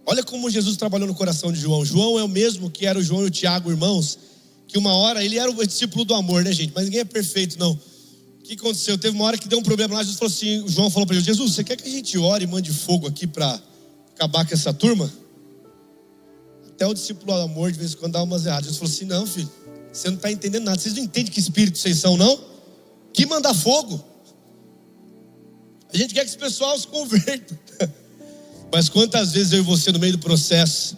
olha 0.05 0.23
como 0.23 0.49
Jesus 0.49 0.75
trabalhou 0.75 1.07
no 1.07 1.15
coração 1.15 1.51
de 1.51 1.59
João. 1.59 1.85
João 1.85 2.19
é 2.19 2.23
o 2.23 2.27
mesmo 2.27 2.69
que 2.69 2.85
era 2.85 2.97
o 2.97 3.03
João 3.03 3.23
e 3.23 3.27
o 3.27 3.29
Tiago, 3.29 3.69
irmãos, 3.69 4.17
que 4.67 4.77
uma 4.77 4.93
hora 4.93 5.23
ele 5.23 5.37
era 5.37 5.49
o 5.49 5.65
discípulo 5.65 6.03
do 6.03 6.13
amor, 6.13 6.43
né, 6.43 6.51
gente? 6.51 6.73
Mas 6.75 6.85
ninguém 6.85 7.01
é 7.01 7.05
perfeito, 7.05 7.57
não. 7.59 7.71
O 7.71 8.43
que 8.43 8.53
aconteceu? 8.53 8.97
Teve 8.97 9.15
uma 9.15 9.25
hora 9.25 9.37
que 9.37 9.47
deu 9.47 9.59
um 9.59 9.63
problema 9.63 9.93
lá, 9.93 10.01
Jesus 10.01 10.17
falou 10.17 10.31
assim, 10.31 10.67
João 10.67 10.89
falou 10.89 11.05
para 11.05 11.15
ele, 11.15 11.23
Jesus, 11.23 11.53
você 11.53 11.63
quer 11.63 11.75
que 11.75 11.87
a 11.87 11.91
gente 11.91 12.17
ore 12.17 12.43
e 12.43 12.47
mande 12.47 12.73
fogo 12.73 13.07
aqui 13.07 13.27
para 13.27 13.61
acabar 14.15 14.47
com 14.47 14.53
essa 14.53 14.73
turma? 14.73 15.11
Até 16.67 16.87
o 16.87 16.93
discípulo 16.93 17.33
do 17.33 17.41
amor 17.41 17.71
de 17.71 17.77
vez 17.77 17.93
em 17.93 17.97
quando 17.97 18.13
dá 18.13 18.23
umas 18.23 18.45
erradas. 18.45 18.65
Jesus 18.65 18.79
falou 18.79 18.93
assim, 18.93 19.05
não, 19.05 19.27
filho, 19.27 19.51
você 19.91 20.07
não 20.07 20.15
está 20.15 20.31
entendendo 20.31 20.63
nada. 20.63 20.79
Vocês 20.79 20.95
não 20.95 21.03
entendem 21.03 21.31
que 21.31 21.39
espírito 21.39 21.77
vocês 21.77 21.97
são, 21.97 22.15
não? 22.15 22.39
Que 23.11 23.25
mandar 23.25 23.53
fogo. 23.53 24.08
A 25.91 25.97
gente 25.97 26.13
quer 26.13 26.21
que 26.21 26.29
esse 26.29 26.37
pessoal 26.37 26.77
se 26.77 26.87
converta. 26.87 27.59
Mas 28.71 28.87
quantas 28.87 29.31
vezes 29.31 29.51
eu 29.51 29.59
e 29.59 29.63
você 29.63 29.91
no 29.91 29.99
meio 29.99 30.13
do 30.13 30.19
processo, 30.19 30.97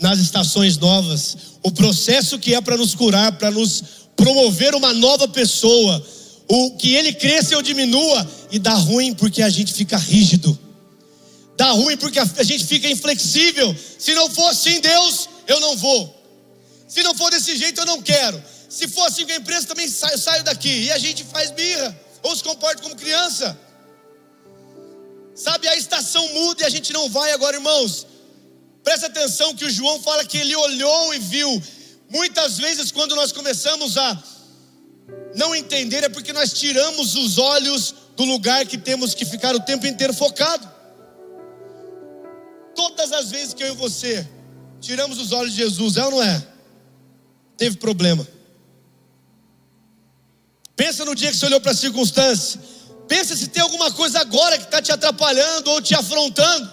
nas 0.00 0.18
estações 0.18 0.78
novas, 0.78 1.36
o 1.62 1.70
processo 1.70 2.38
que 2.38 2.54
é 2.54 2.60
para 2.60 2.76
nos 2.76 2.94
curar, 2.94 3.32
para 3.32 3.50
nos 3.50 3.82
promover 4.16 4.74
uma 4.74 4.94
nova 4.94 5.28
pessoa, 5.28 6.04
o 6.48 6.72
que 6.72 6.94
ele 6.94 7.12
cresça 7.12 7.56
ou 7.56 7.62
diminua, 7.62 8.28
e 8.50 8.58
dá 8.58 8.74
ruim 8.74 9.14
porque 9.14 9.42
a 9.42 9.50
gente 9.50 9.74
fica 9.74 9.98
rígido, 9.98 10.58
dá 11.56 11.70
ruim 11.72 11.96
porque 11.96 12.18
a 12.18 12.42
gente 12.42 12.64
fica 12.64 12.88
inflexível. 12.88 13.76
Se 13.98 14.14
não 14.14 14.30
for 14.30 14.48
assim, 14.48 14.80
Deus, 14.80 15.28
eu 15.46 15.60
não 15.60 15.76
vou. 15.76 16.14
Se 16.88 17.02
não 17.02 17.14
for 17.14 17.30
desse 17.30 17.54
jeito, 17.56 17.80
eu 17.80 17.86
não 17.86 18.00
quero. 18.00 18.42
Se 18.68 18.88
for 18.88 19.06
assim 19.06 19.26
com 19.26 19.32
a 19.32 19.36
empresa, 19.36 19.66
também 19.66 19.88
saio, 19.88 20.16
saio 20.16 20.42
daqui. 20.42 20.84
E 20.84 20.90
a 20.90 20.98
gente 20.98 21.22
faz 21.24 21.50
birra, 21.50 21.98
ou 22.22 22.34
se 22.34 22.42
comporta 22.42 22.82
como 22.82 22.96
criança. 22.96 23.58
Sabe, 25.38 25.68
a 25.68 25.76
estação 25.76 26.26
muda 26.34 26.64
e 26.64 26.66
a 26.66 26.68
gente 26.68 26.92
não 26.92 27.08
vai 27.08 27.30
agora, 27.30 27.56
irmãos. 27.56 28.04
Presta 28.82 29.06
atenção 29.06 29.54
que 29.54 29.64
o 29.64 29.70
João 29.70 30.02
fala 30.02 30.24
que 30.24 30.36
ele 30.36 30.56
olhou 30.56 31.14
e 31.14 31.20
viu. 31.20 31.62
Muitas 32.10 32.58
vezes, 32.58 32.90
quando 32.90 33.14
nós 33.14 33.30
começamos 33.30 33.96
a 33.96 34.20
não 35.36 35.54
entender, 35.54 36.02
é 36.02 36.08
porque 36.08 36.32
nós 36.32 36.52
tiramos 36.52 37.14
os 37.14 37.38
olhos 37.38 37.94
do 38.16 38.24
lugar 38.24 38.66
que 38.66 38.76
temos 38.76 39.14
que 39.14 39.24
ficar 39.24 39.54
o 39.54 39.60
tempo 39.60 39.86
inteiro 39.86 40.12
focado. 40.12 40.68
Todas 42.74 43.12
as 43.12 43.30
vezes 43.30 43.54
que 43.54 43.62
eu 43.62 43.74
e 43.74 43.76
você 43.76 44.28
tiramos 44.80 45.20
os 45.20 45.30
olhos 45.30 45.52
de 45.52 45.58
Jesus, 45.58 45.96
é 45.96 46.04
ou 46.04 46.10
não 46.10 46.22
é? 46.22 46.44
Teve 47.56 47.76
problema. 47.76 48.26
Pensa 50.74 51.04
no 51.04 51.14
dia 51.14 51.30
que 51.30 51.36
você 51.36 51.46
olhou 51.46 51.60
para 51.60 51.70
a 51.70 51.76
circunstância 51.76 52.60
Pensa 53.08 53.34
se 53.34 53.48
tem 53.48 53.62
alguma 53.62 53.90
coisa 53.90 54.20
agora 54.20 54.58
que 54.58 54.64
está 54.64 54.82
te 54.82 54.92
atrapalhando 54.92 55.70
ou 55.70 55.80
te 55.80 55.94
afrontando. 55.94 56.70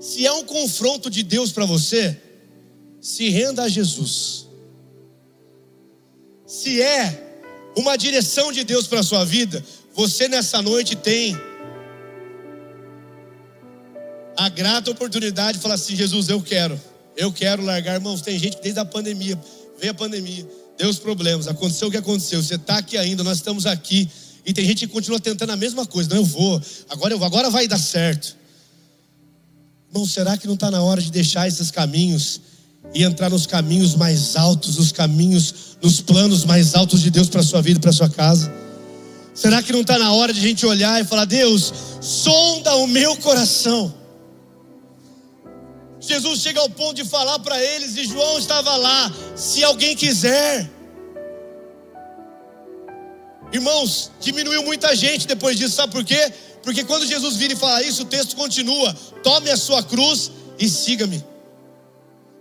Se 0.00 0.26
é 0.26 0.32
um 0.32 0.44
confronto 0.44 1.10
de 1.10 1.22
Deus 1.22 1.52
para 1.52 1.66
você, 1.66 2.20
se 3.00 3.28
renda 3.28 3.64
a 3.64 3.68
Jesus. 3.68 4.46
Se 6.46 6.80
é 6.80 7.42
uma 7.76 7.96
direção 7.96 8.50
de 8.50 8.64
Deus 8.64 8.86
para 8.86 9.00
a 9.00 9.02
sua 9.02 9.24
vida, 9.24 9.62
você 9.94 10.28
nessa 10.28 10.62
noite 10.62 10.96
tem 10.96 11.36
a 14.36 14.48
grata 14.48 14.90
oportunidade 14.90 15.58
de 15.58 15.62
falar 15.62 15.74
assim: 15.74 15.94
Jesus, 15.94 16.28
eu 16.28 16.40
quero, 16.40 16.80
eu 17.16 17.32
quero 17.32 17.62
largar, 17.62 17.94
irmãos. 17.94 18.22
Tem 18.22 18.38
gente 18.38 18.56
que 18.56 18.62
desde 18.62 18.80
a 18.80 18.84
pandemia, 18.84 19.38
veio 19.78 19.92
a 19.92 19.94
pandemia, 19.94 20.46
deu 20.78 20.88
os 20.88 20.98
problemas, 20.98 21.46
aconteceu 21.46 21.88
o 21.88 21.90
que 21.90 21.96
aconteceu. 21.96 22.42
Você 22.42 22.54
está 22.54 22.78
aqui 22.78 22.96
ainda, 22.96 23.22
nós 23.22 23.38
estamos 23.38 23.66
aqui. 23.66 24.08
E 24.46 24.52
tem 24.52 24.64
gente 24.64 24.86
que 24.86 24.92
continua 24.92 25.18
tentando 25.18 25.50
a 25.50 25.56
mesma 25.56 25.84
coisa. 25.84 26.08
Não, 26.08 26.18
eu 26.18 26.24
vou, 26.24 26.62
agora 26.88 27.12
eu 27.12 27.18
vou, 27.18 27.26
agora 27.26 27.50
vai 27.50 27.66
dar 27.66 27.78
certo. 27.78 28.36
Irmão, 29.88 30.06
será 30.06 30.36
que 30.36 30.46
não 30.46 30.54
está 30.54 30.70
na 30.70 30.80
hora 30.80 31.02
de 31.02 31.10
deixar 31.10 31.48
esses 31.48 31.72
caminhos 31.72 32.40
e 32.94 33.02
entrar 33.02 33.28
nos 33.28 33.44
caminhos 33.44 33.96
mais 33.96 34.36
altos, 34.36 34.76
nos 34.76 34.92
caminhos, 34.92 35.76
nos 35.82 36.00
planos 36.00 36.44
mais 36.44 36.76
altos 36.76 37.02
de 37.02 37.10
Deus 37.10 37.28
para 37.28 37.40
a 37.40 37.44
sua 37.44 37.60
vida, 37.60 37.80
para 37.80 37.90
a 37.90 37.92
sua 37.92 38.08
casa? 38.08 38.52
Será 39.34 39.60
que 39.60 39.72
não 39.72 39.80
está 39.80 39.98
na 39.98 40.12
hora 40.12 40.32
de 40.32 40.38
a 40.38 40.42
gente 40.42 40.64
olhar 40.64 41.00
e 41.00 41.04
falar, 41.04 41.24
Deus, 41.24 41.72
sonda 42.00 42.76
o 42.76 42.86
meu 42.86 43.16
coração? 43.16 43.92
Jesus 46.00 46.40
chega 46.40 46.60
ao 46.60 46.70
ponto 46.70 46.94
de 46.94 47.04
falar 47.04 47.40
para 47.40 47.60
eles, 47.60 47.96
e 47.96 48.04
João 48.04 48.38
estava 48.38 48.76
lá, 48.76 49.12
se 49.34 49.64
alguém 49.64 49.96
quiser, 49.96 50.70
Irmãos, 53.56 54.10
diminuiu 54.20 54.62
muita 54.64 54.94
gente 54.94 55.26
depois 55.26 55.56
disso, 55.56 55.76
sabe 55.76 55.90
por 55.90 56.04
quê? 56.04 56.30
Porque 56.62 56.84
quando 56.84 57.06
Jesus 57.06 57.36
vira 57.36 57.54
e 57.54 57.56
fala 57.56 57.82
isso, 57.82 58.02
o 58.02 58.04
texto 58.04 58.36
continua: 58.36 58.94
tome 59.22 59.50
a 59.50 59.56
sua 59.56 59.82
cruz 59.82 60.30
e 60.58 60.68
siga-me. 60.68 61.24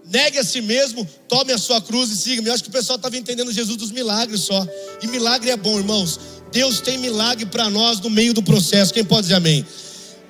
Negue 0.04 0.38
a 0.38 0.44
si 0.44 0.60
mesmo, 0.62 1.08
tome 1.30 1.54
a 1.54 1.58
sua 1.58 1.80
cruz 1.82 2.12
e 2.12 2.18
siga-me. 2.18 2.50
Eu 2.50 2.54
acho 2.54 2.64
que 2.64 2.70
o 2.70 2.72
pessoal 2.72 2.98
estava 2.98 3.16
entendendo 3.16 3.50
Jesus 3.50 3.78
dos 3.78 3.92
milagres 3.92 4.42
só. 4.42 4.68
E 5.02 5.08
milagre 5.08 5.50
é 5.52 5.56
bom, 5.56 5.78
irmãos. 5.78 6.20
Deus 6.52 6.82
tem 6.82 6.98
milagre 6.98 7.46
para 7.46 7.70
nós 7.70 8.02
no 8.02 8.10
meio 8.10 8.34
do 8.34 8.44
processo. 8.44 8.94
Quem 8.94 9.06
pode 9.06 9.22
dizer 9.24 9.36
amém? 9.36 9.66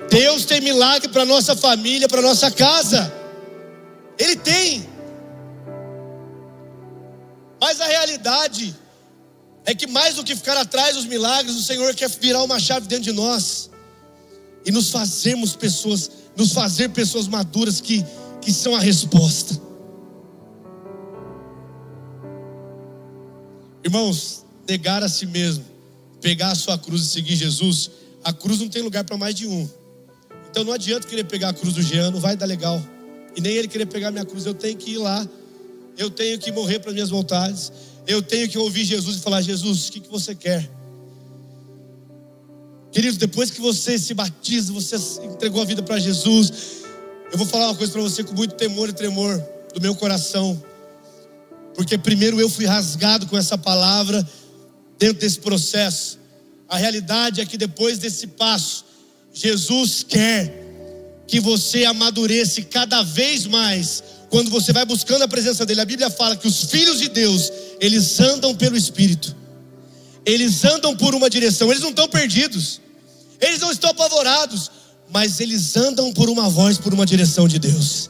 Deus 0.10 0.46
tem 0.46 0.62
milagre 0.62 1.10
para 1.10 1.26
nossa 1.26 1.56
família, 1.56 2.08
para 2.08 2.22
nossa 2.22 2.52
casa. 2.52 3.12
Ele 4.20 4.36
tem. 4.36 4.88
Mas 7.60 7.82
a 7.82 7.86
realidade 7.86 8.85
é 9.66 9.74
que 9.74 9.88
mais 9.88 10.16
do 10.16 10.24
que 10.24 10.36
ficar 10.36 10.56
atrás 10.58 10.96
dos 10.96 11.06
milagres, 11.06 11.56
o 11.56 11.62
Senhor 11.62 11.94
quer 11.96 12.10
virar 12.10 12.44
uma 12.44 12.60
chave 12.60 12.88
dentro 12.88 13.06
de 13.06 13.12
nós 13.12 13.70
e 14.64 14.72
nos 14.72 14.92
fazermos 14.92 15.56
pessoas, 15.56 16.12
nos 16.36 16.54
fazer 16.54 16.90
pessoas 16.90 17.28
maduras 17.28 17.82
que, 17.82 18.06
que 18.42 18.54
são 18.54 18.76
a 18.76 18.80
resposta. 18.80 19.60
Irmãos, 23.84 24.46
negar 24.68 25.04
a 25.04 25.10
si 25.10 25.26
mesmo, 25.26 25.66
pegar 26.22 26.52
a 26.52 26.56
sua 26.56 26.78
cruz 26.78 27.02
e 27.02 27.06
seguir 27.06 27.36
Jesus, 27.36 27.90
a 28.24 28.32
cruz 28.32 28.60
não 28.60 28.70
tem 28.70 28.84
lugar 28.84 29.04
para 29.04 29.18
mais 29.18 29.34
de 29.34 29.48
um. 29.48 29.68
Então 30.50 30.64
não 30.64 30.74
adianta 30.74 31.08
querer 31.08 31.24
pegar 31.24 31.50
a 31.50 31.54
cruz 31.54 31.74
do 31.74 31.82
Jean, 31.82 32.12
não 32.12 32.20
vai 32.20 32.36
dar 32.36 32.46
legal. 32.46 32.82
E 33.36 33.42
nem 33.42 33.54
ele 33.54 33.68
querer 33.68 33.88
pegar 33.88 34.10
a 34.10 34.12
minha 34.12 34.26
cruz, 34.26 34.46
eu 34.46 34.54
tenho 34.54 34.78
que 34.78 34.92
ir 34.92 34.98
lá. 34.98 35.28
Eu 35.98 36.10
tenho 36.10 36.38
que 36.38 36.52
morrer 36.52 36.80
para 36.80 36.92
minhas 36.92 37.10
vontades 37.10 37.72
eu 38.08 38.22
tenho 38.22 38.48
que 38.48 38.58
ouvir 38.58 38.86
Jesus 38.86 39.18
e 39.18 39.20
falar: 39.20 39.42
Jesus, 39.42 39.88
o 39.88 39.92
que, 39.92 40.00
que 40.00 40.10
você 40.10 40.36
quer? 40.36 40.70
Querido, 42.92 43.18
depois 43.18 43.52
que 43.52 43.60
você 43.60 44.00
se 44.00 44.14
batiza, 44.14 44.72
você 44.72 44.96
entregou 45.24 45.62
a 45.62 45.66
vida 45.66 45.84
para 45.84 46.00
Jesus, 46.00 46.84
eu 47.32 47.38
vou 47.38 47.46
falar 47.46 47.68
uma 47.68 47.76
coisa 47.76 47.92
para 47.92 48.02
você 48.02 48.24
com 48.24 48.34
muito 48.34 48.56
temor 48.56 48.88
e 48.88 48.94
tremor 48.94 49.38
do 49.74 49.82
meu 49.82 49.94
coração, 49.96 50.64
porque 51.74 51.98
primeiro 51.98 52.40
eu 52.40 52.50
fui 52.50 52.66
rasgado 52.66 53.28
com 53.28 53.38
essa 53.38 53.58
palavra 53.58 54.26
dentro 54.98 55.20
desse 55.20 55.40
processo. 55.40 56.18
A 56.70 56.78
realidade 56.78 57.42
é 57.42 57.46
que 57.46 57.58
depois 57.58 58.00
desse 58.00 58.28
passo, 58.28 58.86
Jesus 59.34 60.04
quer 60.08 60.64
que 61.28 61.40
você 61.40 61.84
amadureça 61.84 62.62
cada 62.62 63.04
vez 63.04 63.46
mais 63.46 64.04
quando 64.30 64.50
você 64.50 64.74
vai 64.74 64.86
buscando 64.86 65.24
a 65.24 65.28
presença 65.28 65.66
dele. 65.66 65.82
A 65.82 65.86
Bíblia 65.86 66.10
fala 66.10 66.36
que 66.36 66.48
os 66.48 66.66
filhos 66.66 67.00
de 67.00 67.10
Deus, 67.10 67.52
eles 67.80 68.20
andam 68.20 68.56
pelo 68.56 68.76
Espírito, 68.76 69.36
eles 70.26 70.64
andam 70.66 70.96
por 70.96 71.14
uma 71.14 71.30
direção, 71.30 71.70
eles 71.70 71.82
não 71.82 71.90
estão 71.90 72.08
perdidos, 72.08 72.82
eles 73.40 73.60
não 73.60 73.72
estão 73.72 73.90
apavorados, 73.92 74.72
mas 75.12 75.40
eles 75.40 75.76
andam 75.78 76.12
por 76.12 76.30
uma 76.30 76.50
voz, 76.50 76.78
por 76.78 76.94
uma 76.94 77.06
direção 77.06 77.48
de 77.48 77.60
Deus. 77.60 78.10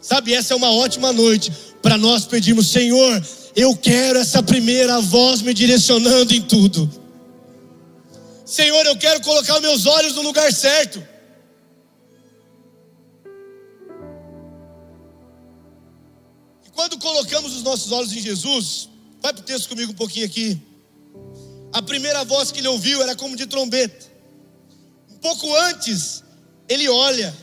Sabe, 0.00 0.34
essa 0.34 0.52
é 0.52 0.56
uma 0.56 0.70
ótima 0.72 1.12
noite 1.12 1.52
para 1.80 1.96
nós 1.96 2.24
pedirmos, 2.24 2.68
Senhor, 2.68 3.24
eu 3.54 3.76
quero 3.76 4.18
essa 4.18 4.42
primeira 4.42 5.00
voz 5.00 5.42
me 5.42 5.54
direcionando 5.54 6.34
em 6.34 6.42
tudo. 6.42 6.90
Senhor, 8.44 8.84
eu 8.84 8.96
quero 8.96 9.20
colocar 9.20 9.60
meus 9.60 9.86
olhos 9.86 10.14
no 10.14 10.22
lugar 10.22 10.52
certo. 10.52 11.02
Quando 16.72 16.98
colocamos 16.98 17.54
os 17.54 17.62
nossos 17.62 17.92
olhos 17.92 18.12
em 18.12 18.20
Jesus, 18.20 18.88
vai 19.20 19.32
para 19.32 19.42
o 19.42 19.44
texto 19.44 19.68
comigo 19.68 19.92
um 19.92 19.94
pouquinho 19.94 20.26
aqui. 20.26 20.60
A 21.72 21.82
primeira 21.82 22.24
voz 22.24 22.50
que 22.50 22.60
ele 22.60 22.68
ouviu 22.68 23.02
era 23.02 23.14
como 23.14 23.36
de 23.36 23.46
trombeta. 23.46 24.06
Um 25.10 25.16
pouco 25.16 25.54
antes, 25.56 26.22
ele 26.68 26.88
olha. 26.88 27.34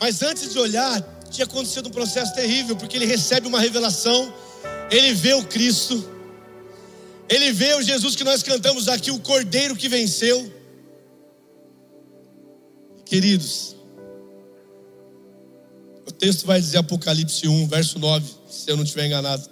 Mas 0.00 0.22
antes 0.22 0.52
de 0.52 0.58
olhar, 0.58 1.00
tinha 1.30 1.44
acontecido 1.44 1.88
um 1.88 1.92
processo 1.92 2.34
terrível, 2.34 2.76
porque 2.76 2.96
ele 2.96 3.06
recebe 3.06 3.46
uma 3.46 3.60
revelação, 3.60 4.32
ele 4.90 5.14
vê 5.14 5.34
o 5.34 5.44
Cristo, 5.44 6.08
ele 7.28 7.52
vê 7.52 7.74
o 7.74 7.82
Jesus 7.82 8.16
que 8.16 8.24
nós 8.24 8.42
cantamos 8.42 8.88
aqui, 8.88 9.10
o 9.10 9.20
Cordeiro 9.20 9.76
que 9.76 9.88
venceu. 9.88 10.52
Queridos, 13.04 13.75
texto 16.18 16.46
vai 16.46 16.60
dizer 16.60 16.78
Apocalipse 16.78 17.46
1, 17.46 17.68
verso 17.68 17.98
9, 17.98 18.26
se 18.50 18.70
eu 18.70 18.76
não 18.76 18.84
estiver 18.84 19.06
enganado. 19.06 19.48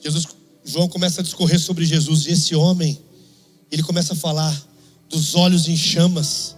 Jesus, 0.00 0.26
João 0.64 0.88
começa 0.88 1.20
a 1.20 1.24
discorrer 1.24 1.58
sobre 1.58 1.84
Jesus 1.84 2.26
e 2.26 2.32
esse 2.32 2.54
homem, 2.54 2.98
ele 3.70 3.82
começa 3.82 4.12
a 4.12 4.16
falar 4.16 4.54
dos 5.08 5.34
olhos 5.34 5.68
em 5.68 5.76
chamas. 5.76 6.56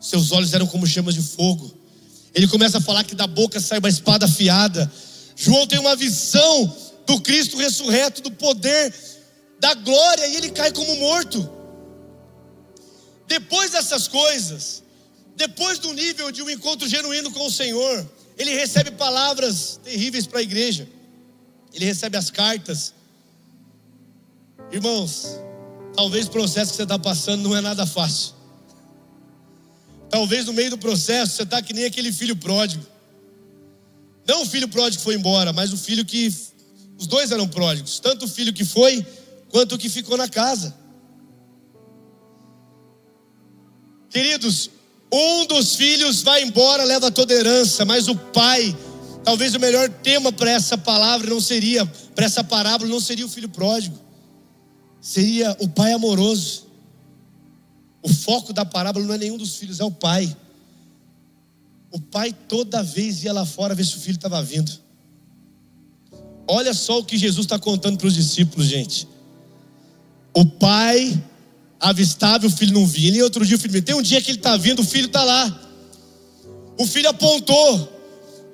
Seus 0.00 0.32
olhos 0.32 0.52
eram 0.52 0.66
como 0.66 0.86
chamas 0.86 1.14
de 1.14 1.22
fogo. 1.22 1.72
Ele 2.34 2.48
começa 2.48 2.78
a 2.78 2.80
falar 2.80 3.04
que 3.04 3.14
da 3.14 3.26
boca 3.26 3.60
sai 3.60 3.78
uma 3.78 3.88
espada 3.88 4.26
afiada. 4.26 4.90
João 5.36 5.66
tem 5.66 5.78
uma 5.78 5.94
visão 5.94 6.76
do 7.06 7.20
Cristo 7.20 7.56
ressurreto, 7.56 8.22
do 8.22 8.30
poder, 8.30 8.92
da 9.60 9.74
glória, 9.74 10.26
e 10.26 10.36
ele 10.36 10.50
cai 10.50 10.72
como 10.72 10.96
morto. 10.96 11.48
Depois 13.28 13.70
dessas 13.70 14.08
coisas, 14.08 14.81
depois 15.36 15.78
do 15.78 15.92
nível 15.92 16.30
de 16.30 16.42
um 16.42 16.50
encontro 16.50 16.88
genuíno 16.88 17.30
com 17.30 17.46
o 17.46 17.50
Senhor, 17.50 18.08
ele 18.36 18.54
recebe 18.54 18.90
palavras 18.92 19.80
terríveis 19.82 20.26
para 20.26 20.40
a 20.40 20.42
igreja, 20.42 20.88
ele 21.72 21.84
recebe 21.84 22.16
as 22.16 22.30
cartas. 22.30 22.94
Irmãos, 24.70 25.38
talvez 25.94 26.26
o 26.26 26.30
processo 26.30 26.72
que 26.72 26.76
você 26.76 26.82
está 26.82 26.98
passando 26.98 27.42
não 27.42 27.56
é 27.56 27.60
nada 27.60 27.86
fácil. 27.86 28.34
Talvez 30.10 30.44
no 30.44 30.52
meio 30.52 30.70
do 30.70 30.78
processo 30.78 31.36
você 31.36 31.42
está 31.42 31.62
que 31.62 31.72
nem 31.72 31.84
aquele 31.84 32.12
filho 32.12 32.36
pródigo. 32.36 32.84
Não 34.26 34.42
o 34.42 34.46
filho 34.46 34.68
pródigo 34.68 34.98
que 34.98 35.04
foi 35.04 35.14
embora, 35.14 35.52
mas 35.52 35.72
o 35.72 35.76
filho 35.76 36.04
que. 36.04 36.32
Os 36.98 37.06
dois 37.06 37.32
eram 37.32 37.48
pródigos, 37.48 37.98
tanto 37.98 38.26
o 38.26 38.28
filho 38.28 38.52
que 38.52 38.64
foi, 38.64 39.04
quanto 39.48 39.74
o 39.74 39.78
que 39.78 39.88
ficou 39.88 40.16
na 40.16 40.28
casa. 40.28 40.76
Queridos, 44.08 44.70
um 45.12 45.44
dos 45.46 45.74
filhos 45.74 46.22
vai 46.22 46.42
embora, 46.42 46.84
leva 46.84 47.10
toda 47.10 47.34
a 47.34 47.36
herança, 47.36 47.84
mas 47.84 48.08
o 48.08 48.16
pai, 48.16 48.74
talvez 49.22 49.54
o 49.54 49.60
melhor 49.60 49.88
tema 49.90 50.32
para 50.32 50.50
essa 50.50 50.78
palavra 50.78 51.28
não 51.28 51.40
seria, 51.40 51.84
para 52.14 52.24
essa 52.24 52.42
parábola 52.42 52.88
não 52.88 53.00
seria 53.00 53.26
o 53.26 53.28
filho 53.28 53.48
pródigo, 53.48 53.98
seria 55.00 55.54
o 55.60 55.68
pai 55.68 55.92
amoroso. 55.92 56.66
O 58.02 58.12
foco 58.12 58.52
da 58.52 58.64
parábola 58.64 59.04
não 59.04 59.14
é 59.14 59.18
nenhum 59.18 59.36
dos 59.36 59.56
filhos, 59.56 59.78
é 59.78 59.84
o 59.84 59.90
pai. 59.90 60.34
O 61.92 62.00
pai 62.00 62.34
toda 62.48 62.82
vez 62.82 63.22
ia 63.22 63.32
lá 63.32 63.44
fora 63.44 63.74
ver 63.74 63.84
se 63.84 63.96
o 63.96 64.00
filho 64.00 64.16
estava 64.16 64.42
vindo. 64.42 64.72
Olha 66.48 66.72
só 66.72 66.98
o 66.98 67.04
que 67.04 67.18
Jesus 67.18 67.44
está 67.44 67.58
contando 67.58 67.98
para 67.98 68.06
os 68.06 68.14
discípulos, 68.14 68.66
gente. 68.66 69.06
O 70.34 70.44
pai 70.44 71.22
avistava 71.82 72.46
o 72.46 72.50
filho 72.50 72.72
não 72.72 72.86
vinha. 72.86 73.18
E 73.18 73.22
outro 73.22 73.44
dia 73.44 73.56
o 73.56 73.58
filho. 73.58 73.82
Tem 73.82 73.94
um 73.94 74.00
dia 74.00 74.22
que 74.22 74.30
ele 74.30 74.38
está 74.38 74.56
vindo, 74.56 74.80
o 74.80 74.84
filho 74.84 75.06
está 75.06 75.24
lá. 75.24 75.60
O 76.78 76.86
filho 76.86 77.08
apontou. 77.08 78.00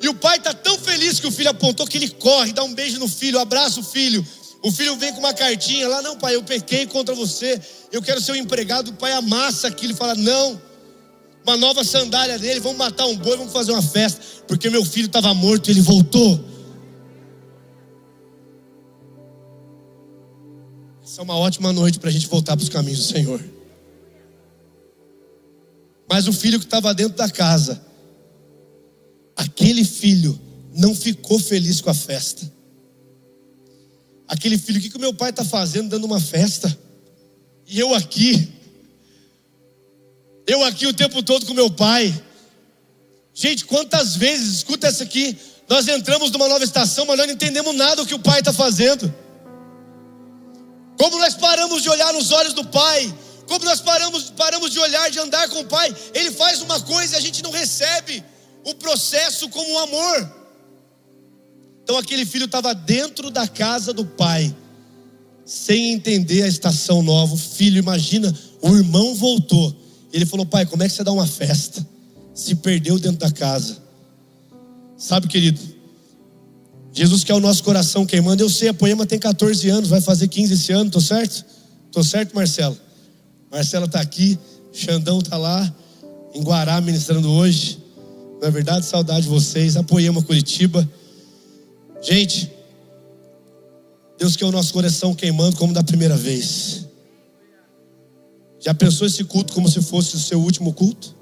E 0.01 0.09
o 0.09 0.15
pai 0.15 0.39
está 0.39 0.55
tão 0.55 0.79
feliz 0.79 1.21
que 1.21 1.27
o 1.27 1.31
filho 1.31 1.51
apontou 1.51 1.87
que 1.87 1.99
ele 1.99 2.09
corre, 2.09 2.53
dá 2.53 2.63
um 2.63 2.73
beijo 2.73 2.99
no 2.99 3.09
filho, 3.09 3.39
abraça 3.39 3.81
o 3.81 3.83
filho. 3.83 4.25
O 4.63 4.73
filho 4.73 4.97
vem 4.97 5.13
com 5.13 5.19
uma 5.19 5.35
cartinha 5.35 5.89
lá, 5.89 6.03
não, 6.03 6.17
pai, 6.17 6.35
eu 6.35 6.43
pequei 6.43 6.87
contra 6.87 7.15
você, 7.15 7.61
eu 7.93 8.01
quero 8.01 8.21
ser 8.21 8.33
um 8.33 8.37
empregado. 8.37 8.89
O 8.89 8.95
pai 8.95 9.13
amassa 9.13 9.69
aquilo 9.69 9.93
e 9.93 9.97
fala: 9.97 10.15
não, 10.15 10.61
uma 11.45 11.57
nova 11.57 11.85
sandália 11.85 12.39
dele, 12.39 12.61
vamos 12.61 12.79
matar 12.79 13.07
um 13.07 13.17
boi, 13.17 13.37
vamos 13.37 13.53
fazer 13.53 13.73
uma 13.73 13.83
festa, 13.83 14.21
porque 14.47 14.71
meu 14.71 14.85
filho 14.85 15.07
estava 15.07 15.35
morto 15.35 15.69
e 15.69 15.73
ele 15.73 15.81
voltou. 15.81 16.48
Essa 21.19 21.25
é 21.25 21.33
uma 21.33 21.37
ótima 21.37 21.73
noite 21.73 21.99
para 21.99 22.11
a 22.11 22.13
gente 22.13 22.29
voltar 22.29 22.57
para 22.57 22.63
os 22.63 22.69
caminhos 22.69 23.01
do 23.01 23.13
Senhor. 23.13 23.45
Mas 26.09 26.29
o 26.29 26.33
filho 26.33 26.61
que 26.61 26.65
estava 26.65 26.95
dentro 26.95 27.19
da 27.19 27.29
casa, 27.29 27.85
aquele 29.35 29.85
filho 29.85 30.41
não 30.73 30.95
ficou 30.95 31.41
feliz 31.41 31.81
com 31.81 31.91
a 31.91 31.95
festa. 31.95 32.49
Aquele 34.29 34.57
filho, 34.57 34.79
o 34.79 34.81
que, 34.81 34.91
que 34.91 34.97
o 34.97 35.01
meu 35.01 35.13
pai 35.13 35.31
está 35.31 35.45
fazendo 35.45 35.89
dando 35.89 36.05
uma 36.05 36.21
festa? 36.21 36.79
E 37.67 37.81
eu 37.81 37.93
aqui, 37.97 38.53
eu 40.47 40.63
aqui 40.63 40.87
o 40.87 40.95
tempo 40.95 41.21
todo 41.21 41.47
com 41.47 41.53
meu 41.53 41.69
pai. 41.69 42.15
Gente, 43.35 43.65
quantas 43.65 44.15
vezes, 44.15 44.59
escuta 44.59 44.87
essa 44.87 45.03
aqui, 45.03 45.37
nós 45.69 45.89
entramos 45.89 46.31
numa 46.31 46.47
nova 46.47 46.63
estação, 46.63 47.05
mas 47.07 47.19
nós 47.19 47.27
não 47.27 47.35
entendemos 47.35 47.75
nada 47.75 47.97
do 47.97 48.07
que 48.07 48.15
o 48.15 48.21
pai 48.21 48.39
está 48.39 48.53
fazendo. 48.53 49.13
Como 50.99 51.17
nós 51.19 51.35
paramos 51.35 51.83
de 51.83 51.89
olhar 51.89 52.13
nos 52.13 52.33
olhos 52.33 52.53
do 52.53 52.65
pai, 52.65 53.15
como 53.47 53.65
nós 53.65 53.81
paramos, 53.81 54.31
paramos 54.37 54.71
de 54.71 54.79
olhar, 54.79 55.11
de 55.11 55.19
andar 55.21 55.49
com 55.49 55.61
o 55.61 55.65
pai, 55.65 55.95
ele 56.13 56.31
faz 56.33 56.61
uma 56.61 56.81
coisa 56.81 57.15
e 57.15 57.17
a 57.17 57.21
gente 57.21 57.43
não 57.43 57.51
recebe 57.51 58.23
o 58.65 58.75
processo 58.75 59.49
como 59.49 59.71
um 59.71 59.79
amor. 59.79 60.39
Então 61.83 61.97
aquele 61.97 62.27
filho 62.27 62.45
estava 62.45 62.75
dentro 62.75 63.31
da 63.31 63.49
casa 63.49 63.95
do 63.95 64.05
pai, 64.05 64.55
sem 65.47 65.93
entender 65.93 66.43
a 66.43 66.49
estação 66.49 67.01
nova. 67.01 67.35
O 67.35 67.39
filho, 67.39 67.79
imagina, 67.79 68.37
o 68.61 68.77
irmão 68.77 69.15
voltou. 69.15 69.75
Ele 70.13 70.27
falou: 70.27 70.45
Pai, 70.45 70.67
como 70.67 70.83
é 70.83 70.89
que 70.89 70.95
você 70.95 71.05
dá 71.05 71.13
uma 71.13 71.27
festa? 71.27 71.87
Se 72.35 72.57
perdeu 72.57 72.99
dentro 72.99 73.19
da 73.19 73.31
casa. 73.31 73.79
Sabe, 74.99 75.29
querido, 75.29 75.61
Jesus 76.99 77.23
quer 77.23 77.35
o 77.35 77.39
nosso 77.39 77.63
coração 77.63 78.05
queimando. 78.05 78.43
Eu 78.43 78.51
sei, 78.51 78.71
a 78.71 78.75
Poema 78.75 79.07
tem 79.07 79.21
14 79.21 79.69
anos, 79.71 79.89
vai 79.89 80.01
fazer 80.01 80.27
15 80.27 80.55
esse 80.55 80.73
ano, 80.73 80.91
tô 80.91 81.01
certo? 81.01 81.45
Tô 81.93 82.03
certo, 82.03 82.35
Marcelo? 82.35 82.77
Marcela 83.53 83.87
está 83.87 84.01
aqui, 84.01 84.37
Xandão 84.73 85.21
está 85.21 85.37
lá, 85.37 85.73
em 86.35 86.43
Guará 86.43 86.81
ministrando 86.81 87.31
hoje. 87.31 87.79
Na 88.43 88.49
é 88.49 88.51
verdade, 88.51 88.85
saudade 88.85 89.23
de 89.23 89.29
vocês. 89.29 89.77
A 89.77 89.85
Poema 89.85 90.21
Curitiba. 90.25 90.91
Gente, 92.03 92.51
Deus 94.19 94.35
quer 94.35 94.47
o 94.47 94.51
nosso 94.51 94.73
coração 94.73 95.15
queimando 95.15 95.57
como 95.57 95.73
da 95.73 95.85
primeira 95.85 96.17
vez. 96.17 96.85
Já 98.59 98.75
pensou 98.75 99.07
esse 99.07 99.23
culto 99.23 99.53
como 99.53 99.69
se 99.69 99.81
fosse 99.81 100.17
o 100.17 100.19
seu 100.19 100.41
último 100.41 100.73
culto? 100.73 101.15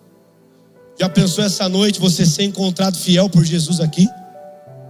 Já 0.98 1.06
pensou 1.10 1.44
essa 1.44 1.68
noite 1.68 2.00
você 2.00 2.24
ser 2.24 2.44
encontrado 2.44 2.96
fiel 2.96 3.28
por 3.28 3.44
Jesus 3.44 3.78
aqui? 3.78 4.08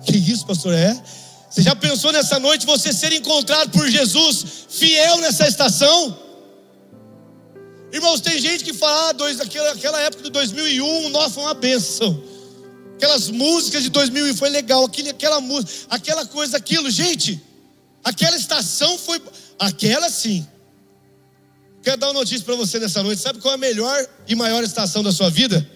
Que 0.06 0.16
isso, 0.16 0.46
pastor? 0.46 0.72
É? 0.72 1.02
Você 1.50 1.62
já 1.62 1.74
pensou 1.74 2.12
nessa 2.12 2.38
noite 2.38 2.64
você 2.64 2.92
ser 2.92 3.12
encontrado 3.12 3.70
por 3.70 3.88
Jesus 3.88 4.66
fiel 4.68 5.18
nessa 5.18 5.48
estação? 5.48 6.16
Irmãos, 7.92 8.20
tem 8.20 8.38
gente 8.38 8.62
que 8.62 8.72
fala, 8.72 9.08
ah, 9.08 9.12
dois, 9.12 9.40
aquela, 9.40 9.72
aquela 9.72 10.00
época 10.02 10.22
de 10.22 10.30
2001, 10.30 11.08
nossa, 11.08 11.30
foi 11.30 11.42
uma 11.44 11.54
benção. 11.54 12.22
Aquelas 12.94 13.28
músicas 13.30 13.82
de 13.82 13.90
2000 13.90 14.34
foi 14.36 14.48
legal, 14.48 14.84
aquele, 14.84 15.10
aquela 15.10 15.40
música, 15.40 15.72
aquela 15.88 16.26
coisa, 16.26 16.56
aquilo, 16.56 16.90
gente. 16.90 17.42
Aquela 18.04 18.36
estação 18.36 18.98
foi, 18.98 19.20
aquela 19.58 20.08
sim. 20.08 20.46
Quero 21.82 21.96
dar 21.96 22.08
uma 22.08 22.20
notícia 22.20 22.44
para 22.44 22.56
você 22.56 22.78
nessa 22.78 23.02
noite. 23.02 23.22
Sabe 23.22 23.38
qual 23.40 23.52
é 23.52 23.54
a 23.54 23.58
melhor 23.58 24.08
e 24.26 24.34
maior 24.34 24.62
estação 24.62 25.02
da 25.02 25.12
sua 25.12 25.30
vida? 25.30 25.68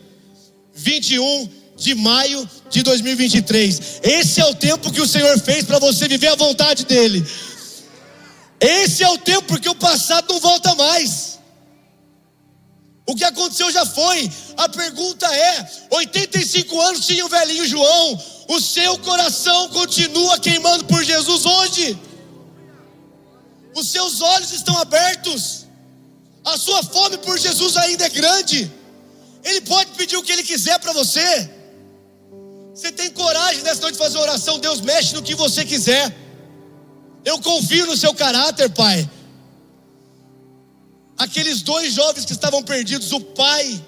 21 0.74 1.59
de 1.80 1.94
maio 1.94 2.48
de 2.68 2.82
2023. 2.82 4.00
Esse 4.02 4.40
é 4.40 4.44
o 4.44 4.54
tempo 4.54 4.92
que 4.92 5.00
o 5.00 5.06
Senhor 5.06 5.36
fez 5.40 5.64
para 5.64 5.78
você 5.78 6.06
viver 6.06 6.28
a 6.28 6.36
vontade 6.36 6.84
dele. 6.84 7.26
Esse 8.60 9.02
é 9.02 9.08
o 9.08 9.16
tempo 9.16 9.44
porque 9.44 9.68
o 9.68 9.74
passado 9.74 10.32
não 10.32 10.40
volta 10.40 10.74
mais. 10.74 11.38
O 13.06 13.14
que 13.16 13.24
aconteceu 13.24 13.72
já 13.72 13.86
foi. 13.86 14.30
A 14.58 14.68
pergunta 14.68 15.26
é: 15.34 15.70
85 15.90 16.80
anos 16.82 17.06
tinha 17.06 17.24
o 17.24 17.28
velhinho 17.28 17.66
João. 17.66 18.22
O 18.46 18.60
seu 18.60 18.98
coração 18.98 19.68
continua 19.70 20.38
queimando 20.38 20.84
por 20.84 21.02
Jesus 21.02 21.46
hoje. 21.46 21.98
Os 23.74 23.88
seus 23.88 24.20
olhos 24.20 24.52
estão 24.52 24.76
abertos. 24.78 25.66
A 26.44 26.58
sua 26.58 26.82
fome 26.82 27.16
por 27.18 27.38
Jesus 27.38 27.76
ainda 27.78 28.04
é 28.04 28.10
grande. 28.10 28.70
Ele 29.42 29.62
pode 29.62 29.92
pedir 29.92 30.16
o 30.18 30.22
que 30.22 30.32
ele 30.32 30.42
quiser 30.42 30.78
para 30.78 30.92
você. 30.92 31.59
Você 32.74 32.92
tem 32.92 33.10
coragem 33.10 33.62
nessa 33.62 33.80
noite 33.80 33.94
de 33.94 33.98
fazer 33.98 34.18
oração? 34.18 34.58
Deus 34.58 34.80
mexe 34.80 35.14
no 35.14 35.22
que 35.22 35.34
você 35.34 35.64
quiser. 35.64 36.14
Eu 37.24 37.38
confio 37.40 37.86
no 37.86 37.96
seu 37.96 38.14
caráter, 38.14 38.70
Pai. 38.70 39.08
Aqueles 41.18 41.60
dois 41.60 41.92
jovens 41.92 42.24
que 42.24 42.32
estavam 42.32 42.62
perdidos, 42.62 43.12
o 43.12 43.20
pai, 43.20 43.84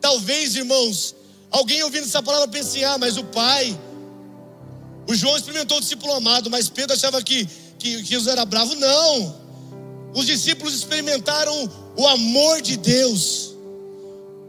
talvez, 0.00 0.56
irmãos, 0.56 1.14
alguém 1.48 1.80
ouvindo 1.84 2.06
essa 2.06 2.20
palavra 2.20 2.48
pense 2.48 2.70
assim: 2.70 2.84
ah, 2.84 2.98
mas 2.98 3.16
o 3.16 3.24
pai. 3.24 3.78
O 5.08 5.14
João 5.14 5.36
experimentou 5.36 5.78
o 5.78 5.80
discípulo 5.80 6.12
amado, 6.14 6.50
mas 6.50 6.68
Pedro 6.68 6.96
achava 6.96 7.22
que, 7.22 7.46
que 7.78 8.04
Jesus 8.04 8.26
era 8.26 8.44
bravo. 8.44 8.74
Não. 8.74 9.46
Os 10.12 10.26
discípulos 10.26 10.74
experimentaram 10.74 11.70
o 11.96 12.08
amor 12.08 12.60
de 12.60 12.76
Deus. 12.76 13.54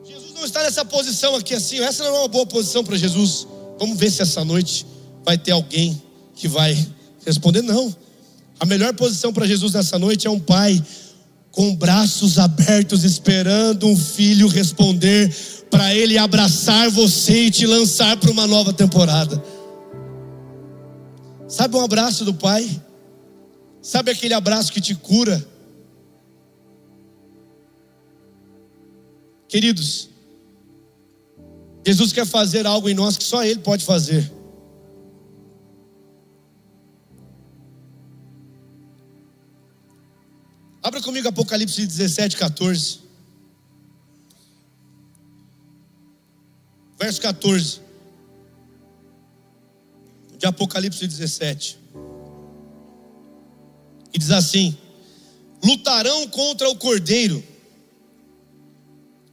Jesus 0.04 0.34
não 0.34 0.44
está 0.44 0.64
nessa 0.64 0.84
posição 0.84 1.36
aqui 1.36 1.54
assim. 1.54 1.80
Essa 1.80 2.04
não 2.04 2.16
é 2.16 2.20
uma 2.22 2.28
boa 2.28 2.48
posição 2.48 2.84
para 2.84 2.98
Jesus. 2.98 3.46
Vamos 3.80 3.98
ver 3.98 4.12
se 4.12 4.22
essa 4.22 4.44
noite 4.44 4.86
vai 5.24 5.38
ter 5.38 5.52
alguém 5.52 6.02
que 6.36 6.48
vai 6.48 6.88
responder. 7.26 7.62
Não. 7.62 7.96
A 8.60 8.66
melhor 8.66 8.94
posição 8.96 9.32
para 9.32 9.46
Jesus 9.46 9.74
nessa 9.74 10.00
noite 10.00 10.26
é 10.26 10.30
um 10.30 10.40
pai 10.40 10.84
com 11.52 11.76
braços 11.76 12.38
abertos, 12.38 13.04
esperando 13.04 13.88
um 13.88 13.98
filho 13.98 14.48
responder, 14.48 15.36
para 15.72 15.94
ele 15.96 16.18
abraçar 16.18 16.90
você 16.90 17.46
e 17.46 17.52
te 17.52 17.66
lançar 17.66 18.16
para 18.18 18.32
uma 18.32 18.46
nova 18.46 18.72
temporada. 18.72 19.44
Sabe 21.48 21.76
um 21.76 21.84
abraço 21.84 22.24
do 22.26 22.34
pai? 22.34 22.70
Sabe 23.82 24.12
aquele 24.12 24.34
abraço 24.34 24.72
que 24.72 24.82
te 24.82 24.94
cura? 24.94 25.44
Queridos, 29.48 30.10
Jesus 31.88 32.12
quer 32.12 32.26
fazer 32.26 32.68
algo 32.68 32.90
em 32.90 32.94
nós 32.94 33.16
que 33.16 33.24
só 33.24 33.46
Ele 33.46 33.62
pode 33.62 33.86
fazer. 33.86 34.30
Abra 40.84 41.02
comigo 41.02 41.30
Apocalipse 41.30 41.88
17, 41.88 42.36
14. 42.36 43.00
Verso 47.00 47.22
14. 47.22 47.80
De 50.38 50.46
Apocalipse 50.46 51.08
17. 51.08 51.80
E 54.14 54.20
diz 54.20 54.32
assim: 54.32 54.78
Lutarão 55.64 56.28
contra 56.28 56.70
o 56.70 56.76
cordeiro, 56.76 57.42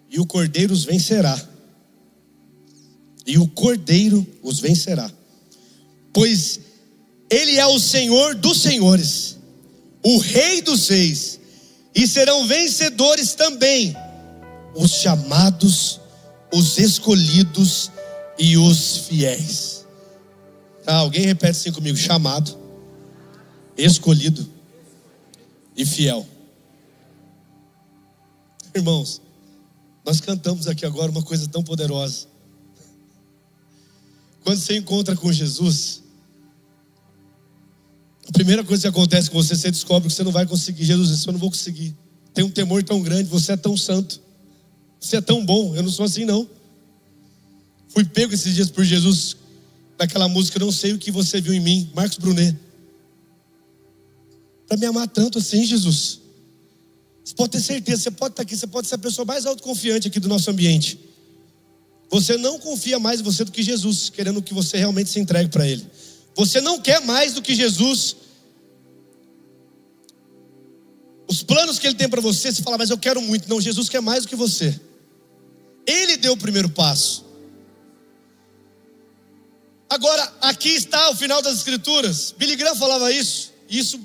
e 0.09 0.21
o 0.21 0.27
cordeiro 0.27 0.73
os 0.73 0.85
vencerá 0.85 1.53
e 3.27 3.39
o 3.39 3.49
cordeiro 3.49 4.27
os 4.43 4.61
vencerá. 4.61 5.11
Pois 6.12 6.61
ele 7.31 7.57
é 7.59 7.66
o 7.66 7.79
Senhor 7.79 8.35
dos 8.35 8.61
senhores, 8.61 9.39
o 10.05 10.18
Rei 10.18 10.62
dos 10.62 10.89
reis, 10.89 11.41
e 11.95 12.07
serão 12.07 12.47
vencedores 12.47 13.35
também 13.35 13.97
os 14.75 14.91
chamados, 14.93 16.01
os 16.53 16.79
escolhidos 16.79 17.91
e 18.39 18.57
os 18.57 18.99
fiéis. 18.99 19.87
Ah, 20.87 20.97
alguém 20.97 21.25
repete 21.25 21.51
assim 21.53 21.72
comigo: 21.72 21.97
chamado, 21.97 22.57
escolhido 23.77 24.49
e 25.77 25.87
fiel. 25.87 26.27
Irmãos, 28.75 29.22
nós 30.05 30.20
cantamos 30.20 30.66
aqui 30.66 30.85
agora 30.85 31.11
uma 31.11 31.22
coisa 31.22 31.49
tão 31.49 31.62
poderosa. 31.62 32.27
Quando 34.45 34.59
você 34.59 34.76
encontra 34.76 35.16
com 35.16 35.32
Jesus, 35.32 36.03
a 38.28 38.32
primeira 38.32 38.62
coisa 38.62 38.82
que 38.82 38.88
acontece 38.88 39.30
com 39.30 39.42
você, 39.42 39.57
você 39.57 39.70
descobre 39.70 40.09
que 40.09 40.14
você 40.14 40.22
não 40.22 40.30
vai 40.30 40.47
conseguir. 40.47 40.84
Jesus 40.84 41.09
disse: 41.09 41.26
Eu 41.26 41.32
não 41.32 41.40
vou 41.40 41.51
conseguir. 41.51 41.97
Tem 42.34 42.45
um 42.45 42.51
temor 42.51 42.82
tão 42.82 43.01
grande, 43.03 43.28
você 43.28 43.53
é 43.53 43.57
tão 43.57 43.76
santo, 43.76 44.20
você 45.01 45.16
é 45.16 45.20
tão 45.22 45.45
bom. 45.45 45.74
Eu 45.74 45.82
não 45.82 45.90
sou 45.90 46.05
assim, 46.05 46.26
não. 46.26 46.49
Fui 47.88 48.05
pego 48.05 48.34
esses 48.34 48.55
dias 48.55 48.68
por 48.68 48.84
Jesus, 48.84 49.36
naquela 49.99 50.28
música, 50.28 50.59
Não 50.59 50.72
sei 50.72 50.92
o 50.92 50.99
que 50.99 51.11
você 51.11 51.40
viu 51.40 51.55
em 51.55 51.61
mim, 51.61 51.90
Marcos 51.95 52.18
Brunet. 52.18 52.55
Para 54.66 54.76
me 54.76 54.86
amar 54.86 55.09
tanto 55.09 55.38
assim, 55.38 55.64
Jesus. 55.64 56.20
Você 57.24 57.34
pode 57.34 57.53
ter 57.53 57.61
certeza, 57.61 58.03
você 58.03 58.11
pode 58.11 58.32
estar 58.32 58.42
aqui, 58.42 58.57
você 58.57 58.66
pode 58.66 58.88
ser 58.88 58.97
a 58.97 58.99
pessoa 58.99 59.24
mais 59.24 59.47
autoconfiante 59.47 60.09
aqui 60.09 60.20
do 60.20 60.28
nosso 60.28 60.51
ambiente. 60.51 60.99
Você 62.15 62.37
não 62.37 62.61
confia 62.61 62.97
mais 63.01 63.19
em 63.19 63.25
você 63.25 63.45
do 63.45 63.51
que 63.51 63.61
Jesus, 63.61 64.09
querendo 64.09 64.41
que 64.41 64.55
você 64.55 64.77
realmente 64.77 65.11
se 65.11 65.19
entregue 65.19 65.51
para 65.51 65.67
Ele. 65.67 65.85
Você 66.37 66.61
não 66.61 66.81
quer 66.81 67.01
mais 67.01 67.33
do 67.33 67.43
que 67.43 67.53
Jesus. 67.57 68.15
Os 71.27 71.43
planos 71.43 71.77
que 71.77 71.89
Ele 71.89 71.97
tem 71.97 72.09
para 72.09 72.21
você, 72.21 72.53
você 72.53 72.62
fala, 72.62 72.79
mas 72.79 72.91
eu 72.91 72.99
quero 72.99 73.21
muito. 73.21 73.49
Não, 73.49 73.61
Jesus 73.61 73.89
quer 73.89 74.01
mais 74.01 74.23
do 74.23 74.29
que 74.29 74.37
você. 74.37 74.81
Ele 75.85 76.17
deu 76.17 76.35
o 76.35 76.37
primeiro 76.37 76.69
passo. 76.69 77.25
Agora, 79.91 80.33
aqui 80.41 80.69
está 80.69 81.11
o 81.11 81.17
final 81.17 81.43
das 81.43 81.57
Escrituras. 81.57 82.33
Billy 82.39 82.55
Graham 82.55 82.77
falava 82.77 83.11
isso. 83.11 83.53
Isso 83.69 84.01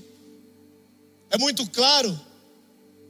é 1.30 1.38
muito 1.38 1.64
claro. 1.68 2.20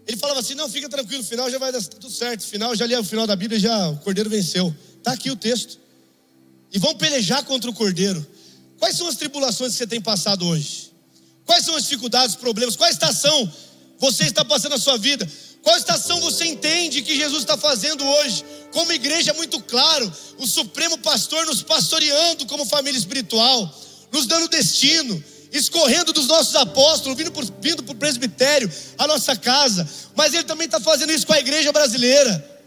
Ele 0.05 0.17
falava 0.17 0.41
assim: 0.41 0.55
não, 0.55 0.67
fica 0.67 0.89
tranquilo, 0.89 1.21
o 1.21 1.25
final 1.25 1.49
já 1.49 1.57
vai 1.57 1.71
dar 1.71 1.81
tudo 1.83 2.09
certo. 2.09 2.43
Final, 2.43 2.75
já 2.75 2.85
li 2.85 2.97
o 2.97 3.03
final 3.03 3.25
da 3.25 3.35
Bíblia, 3.37 3.57
já 3.57 3.89
o 3.91 3.97
cordeiro 3.99 4.29
venceu. 4.29 4.75
Está 4.99 5.13
aqui 5.13 5.31
o 5.31 5.35
texto. 5.35 5.79
E 6.71 6.77
vão 6.77 6.95
pelejar 6.95 7.43
contra 7.43 7.69
o 7.69 7.73
cordeiro. 7.73 8.25
Quais 8.77 8.95
são 8.95 9.07
as 9.07 9.15
tribulações 9.15 9.73
que 9.73 9.79
você 9.79 9.87
tem 9.87 9.99
passado 9.99 10.45
hoje? 10.45 10.91
Quais 11.45 11.65
são 11.65 11.75
as 11.75 11.83
dificuldades, 11.83 12.35
os 12.35 12.41
problemas? 12.41 12.75
Qual 12.75 12.89
estação 12.89 13.51
você 13.97 14.25
está 14.25 14.45
passando 14.45 14.73
na 14.73 14.77
sua 14.77 14.97
vida? 14.97 15.29
Qual 15.61 15.75
estação 15.75 16.21
você 16.21 16.45
entende 16.45 17.01
que 17.01 17.15
Jesus 17.15 17.41
está 17.41 17.57
fazendo 17.57 18.05
hoje? 18.05 18.45
Como 18.71 18.91
igreja, 18.93 19.31
é 19.31 19.33
muito 19.33 19.59
claro, 19.61 20.11
o 20.37 20.47
Supremo 20.47 20.97
Pastor 20.99 21.45
nos 21.45 21.61
pastoreando 21.61 22.45
como 22.45 22.65
família 22.65 22.97
espiritual, 22.97 23.75
nos 24.11 24.25
dando 24.25 24.47
destino, 24.47 25.21
escorrendo 25.51 26.13
dos 26.13 26.27
nossos 26.27 26.55
apóstolos, 26.55 27.17
vindo 27.17 27.31
para 27.83 27.93
o 27.93 27.97
presbitério, 27.97 28.71
a 28.97 29.07
nossa 29.07 29.35
casa, 29.35 29.87
mas 30.15 30.33
Ele 30.33 30.43
também 30.43 30.65
está 30.65 30.79
fazendo 30.79 31.11
isso 31.11 31.25
com 31.25 31.33
a 31.33 31.39
igreja 31.39 31.71
brasileira, 31.73 32.58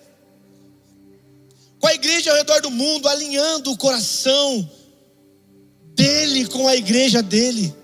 com 1.82 1.88
a 1.88 1.94
igreja 1.94 2.30
ao 2.30 2.36
redor 2.36 2.60
do 2.60 2.70
mundo, 2.70 3.08
alinhando 3.08 3.72
o 3.72 3.76
coração 3.76 4.70
dele 5.96 6.46
com 6.46 6.68
a 6.68 6.76
igreja 6.76 7.20
dele. 7.20 7.74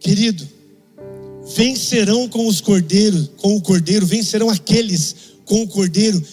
Querido, 0.00 0.48
vencerão 1.54 2.26
com 2.26 2.46
os 2.46 2.62
cordeiros, 2.62 3.28
com 3.36 3.56
o 3.56 3.60
cordeiro, 3.60 4.06
vencerão 4.06 4.48
aqueles 4.48 5.14
com 5.44 5.60
o 5.60 5.68
cordeiro 5.68 6.24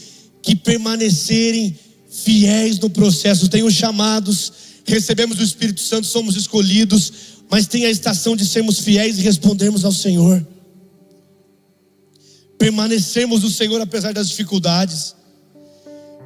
que 0.42 0.56
permanecerem 0.56 1.78
fiéis 2.10 2.80
no 2.80 2.90
processo. 2.90 3.50
Tem 3.50 3.64
os 3.64 3.74
chamados, 3.74 4.54
recebemos 4.86 5.38
o 5.42 5.44
Espírito 5.44 5.82
Santo, 5.82 6.08
somos 6.08 6.38
escolhidos, 6.38 7.12
mas 7.50 7.68
tem 7.68 7.86
a 7.86 7.92
estação 7.92 8.34
de 8.34 8.46
sermos 8.46 8.80
fiéis 8.80 9.20
e 9.20 9.22
respondermos 9.22 9.84
ao 9.84 9.92
Senhor. 9.92 10.48
Permanecemos 12.62 13.42
no 13.42 13.50
Senhor 13.50 13.82
apesar 13.82 14.14
das 14.14 14.30
dificuldades 14.30 15.16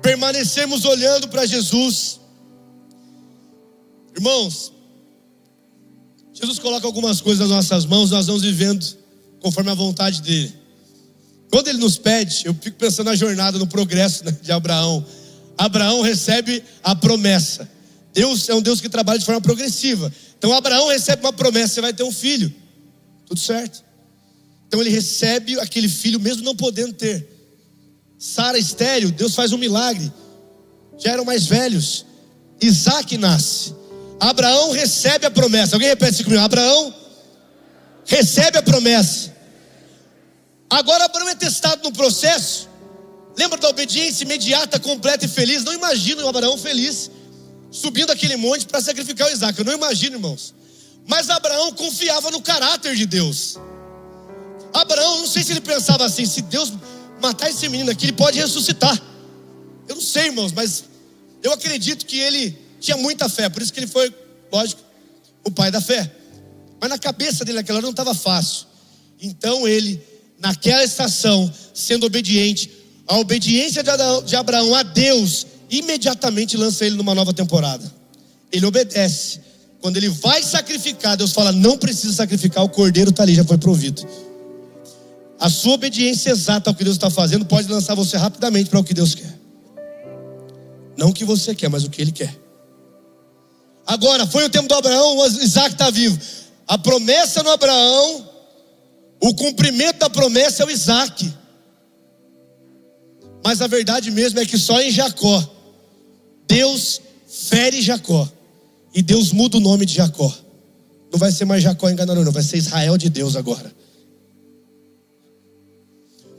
permanecermos 0.01 0.83
olhando 0.83 1.29
para 1.29 1.45
Jesus. 1.45 2.19
Irmãos, 4.13 4.73
Jesus 6.33 6.59
coloca 6.59 6.86
algumas 6.86 7.21
coisas 7.21 7.39
nas 7.39 7.49
nossas 7.49 7.86
mãos, 7.86 8.11
nós 8.11 8.27
vamos 8.27 8.41
vivendo 8.41 8.86
conforme 9.39 9.71
a 9.71 9.73
vontade 9.73 10.21
dele. 10.21 10.53
Quando 11.49 11.69
ele 11.69 11.77
nos 11.77 11.97
pede, 11.97 12.45
eu 12.45 12.53
fico 12.53 12.77
pensando 12.77 13.07
na 13.07 13.15
jornada, 13.15 13.57
no 13.57 13.65
progresso 13.65 14.25
né, 14.25 14.38
de 14.41 14.51
Abraão. 14.51 15.05
Abraão 15.57 16.01
recebe 16.01 16.61
a 16.83 16.93
promessa. 16.93 17.71
Deus 18.13 18.49
é 18.49 18.53
um 18.53 18.61
Deus 18.61 18.81
que 18.81 18.89
trabalha 18.89 19.19
de 19.19 19.25
forma 19.25 19.39
progressiva. 19.39 20.13
Então 20.38 20.51
Abraão 20.51 20.89
recebe 20.89 21.23
uma 21.23 21.31
promessa, 21.31 21.75
você 21.75 21.81
vai 21.81 21.93
ter 21.93 22.03
um 22.03 22.11
filho. 22.11 22.53
Tudo 23.25 23.39
certo. 23.39 23.84
Então 24.68 24.82
ele 24.82 24.89
recebe 24.89 25.59
aquele 25.59 25.88
filho 25.88 26.20
mesmo 26.20 26.43
não 26.43 26.55
podendo 26.55 26.93
ter. 26.93 27.28
Sara 28.18 28.57
estéreo, 28.57 29.11
Deus 29.11 29.36
faz 29.36 29.51
um 29.53 29.57
milagre. 29.57 30.11
Já 30.97 31.11
eram 31.11 31.26
mais 31.26 31.45
velhos. 31.45 32.05
Isaac 32.61 33.18
nasce. 33.18 33.76
Abraão 34.20 34.72
recebe 34.72 35.26
a 35.26 35.32
promessa. 35.32 35.76
Alguém 35.76 35.89
repete 35.89 36.13
isso 36.13 36.24
comigo? 36.24 36.41
Abraão 36.41 36.93
recebe 38.05 38.57
a 38.57 38.63
promessa. 38.63 39.34
Agora 40.70 41.05
Abraão 41.05 41.30
é 41.30 41.36
testado 41.36 41.84
no 41.84 41.91
processo. 41.91 42.70
Lembra 43.38 43.59
da 43.59 43.70
obediência 43.70 44.24
imediata, 44.24 44.80
completa 44.80 45.26
e 45.26 45.28
feliz? 45.28 45.63
Não 45.63 45.74
imagino 45.74 46.24
o 46.24 46.28
Abraão 46.28 46.57
feliz 46.57 47.11
subindo 47.76 48.11
aquele 48.11 48.38
monte 48.38 48.66
para 48.66 48.80
sacrificar 48.80 49.28
o 49.28 49.32
Isaac. 49.32 49.59
Eu 49.59 49.66
não 49.66 49.74
imagino, 49.74 50.16
irmãos. 50.16 50.55
Mas 51.05 51.30
Abraão 51.30 51.74
confiava 51.74 52.32
no 52.32 52.41
caráter 52.41 52.95
de 52.95 53.05
Deus. 53.05 53.59
Abraão, 54.82 55.19
não 55.19 55.28
sei 55.28 55.43
se 55.43 55.51
ele 55.51 55.61
pensava 55.61 56.05
assim: 56.05 56.26
se 56.26 56.41
Deus 56.41 56.73
matar 57.21 57.49
esse 57.49 57.67
menino 57.69 57.91
aqui, 57.91 58.05
ele 58.05 58.13
pode 58.13 58.38
ressuscitar. 58.38 59.01
Eu 59.88 59.95
não 59.95 60.01
sei, 60.01 60.26
irmãos, 60.26 60.51
mas 60.51 60.84
eu 61.41 61.53
acredito 61.53 62.05
que 62.05 62.19
ele 62.19 62.57
tinha 62.80 62.97
muita 62.97 63.30
fé, 63.30 63.49
por 63.49 63.61
isso 63.61 63.71
que 63.71 63.80
ele 63.80 63.88
foi, 63.88 64.13
lógico, 64.51 64.82
o 65.43 65.51
pai 65.51 65.71
da 65.71 65.80
fé. 65.80 66.11
Mas 66.80 66.89
na 66.89 66.97
cabeça 66.97 67.45
dele 67.45 67.57
naquela 67.57 67.78
hora 67.78 67.86
não 67.86 67.91
estava 67.91 68.13
fácil. 68.13 68.67
Então 69.21 69.67
ele, 69.67 70.01
naquela 70.39 70.84
estação, 70.84 71.51
sendo 71.73 72.05
obediente, 72.05 72.69
a 73.07 73.17
obediência 73.17 73.84
de 74.26 74.36
Abraão 74.36 74.76
a 74.76 74.84
Deus, 74.84 75.47
imediatamente 75.69 76.57
lança 76.57 76.86
ele 76.86 76.95
numa 76.95 77.15
nova 77.15 77.34
temporada. 77.34 77.91
Ele 78.51 78.65
obedece. 78.65 79.39
Quando 79.80 79.97
ele 79.97 80.09
vai 80.09 80.43
sacrificar, 80.43 81.15
Deus 81.15 81.32
fala: 81.32 81.51
não 81.51 81.78
precisa 81.78 82.13
sacrificar, 82.13 82.63
o 82.63 82.69
cordeiro 82.69 83.11
está 83.11 83.23
ali, 83.23 83.36
já 83.36 83.43
foi 83.43 83.57
provido. 83.57 84.05
A 85.45 85.49
sua 85.51 85.73
obediência 85.73 86.31
exata 86.31 86.71
ao 86.71 86.75
que 86.75 86.83
Deus 86.83 86.95
está 86.95 87.07
fazendo 87.07 87.45
pode 87.45 87.71
lançar 87.71 87.93
você 87.93 88.17
rapidamente 88.17 88.67
para 88.67 88.79
o 88.79 88.83
que 88.83 88.95
Deus 88.95 89.13
quer. 89.13 89.31
Não 90.97 91.09
o 91.09 91.13
que 91.13 91.23
você 91.23 91.53
quer, 91.53 91.69
mas 91.69 91.83
o 91.83 91.89
que 91.91 92.01
Ele 92.01 92.11
quer. 92.11 92.35
Agora, 93.85 94.25
foi 94.25 94.43
o 94.43 94.49
tempo 94.49 94.67
do 94.67 94.73
Abraão, 94.73 95.23
Isaac 95.27 95.73
está 95.73 95.91
vivo. 95.91 96.19
A 96.67 96.79
promessa 96.79 97.43
no 97.43 97.51
Abraão, 97.51 98.27
o 99.21 99.35
cumprimento 99.35 99.99
da 99.99 100.09
promessa 100.09 100.63
é 100.63 100.65
o 100.65 100.71
Isaac. 100.71 101.31
Mas 103.43 103.61
a 103.61 103.67
verdade 103.67 104.09
mesmo 104.09 104.39
é 104.39 104.47
que 104.47 104.57
só 104.57 104.81
em 104.81 104.89
Jacó, 104.89 105.47
Deus 106.47 106.99
fere 107.27 107.83
Jacó. 107.83 108.27
E 108.95 109.03
Deus 109.03 109.31
muda 109.31 109.57
o 109.57 109.59
nome 109.59 109.85
de 109.85 109.93
Jacó. 109.93 110.35
Não 111.11 111.19
vai 111.19 111.31
ser 111.31 111.45
mais 111.45 111.61
Jacó 111.61 111.87
enganador, 111.87 112.25
não, 112.25 112.31
vai 112.31 112.41
ser 112.41 112.57
Israel 112.57 112.97
de 112.97 113.09
Deus 113.09 113.35
agora. 113.35 113.84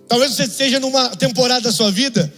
Talvez 0.08 0.32
você 0.32 0.44
esteja 0.44 0.78
numa 0.78 1.10
temporada 1.16 1.62
da 1.62 1.72
sua 1.72 1.90
vida 1.90 2.32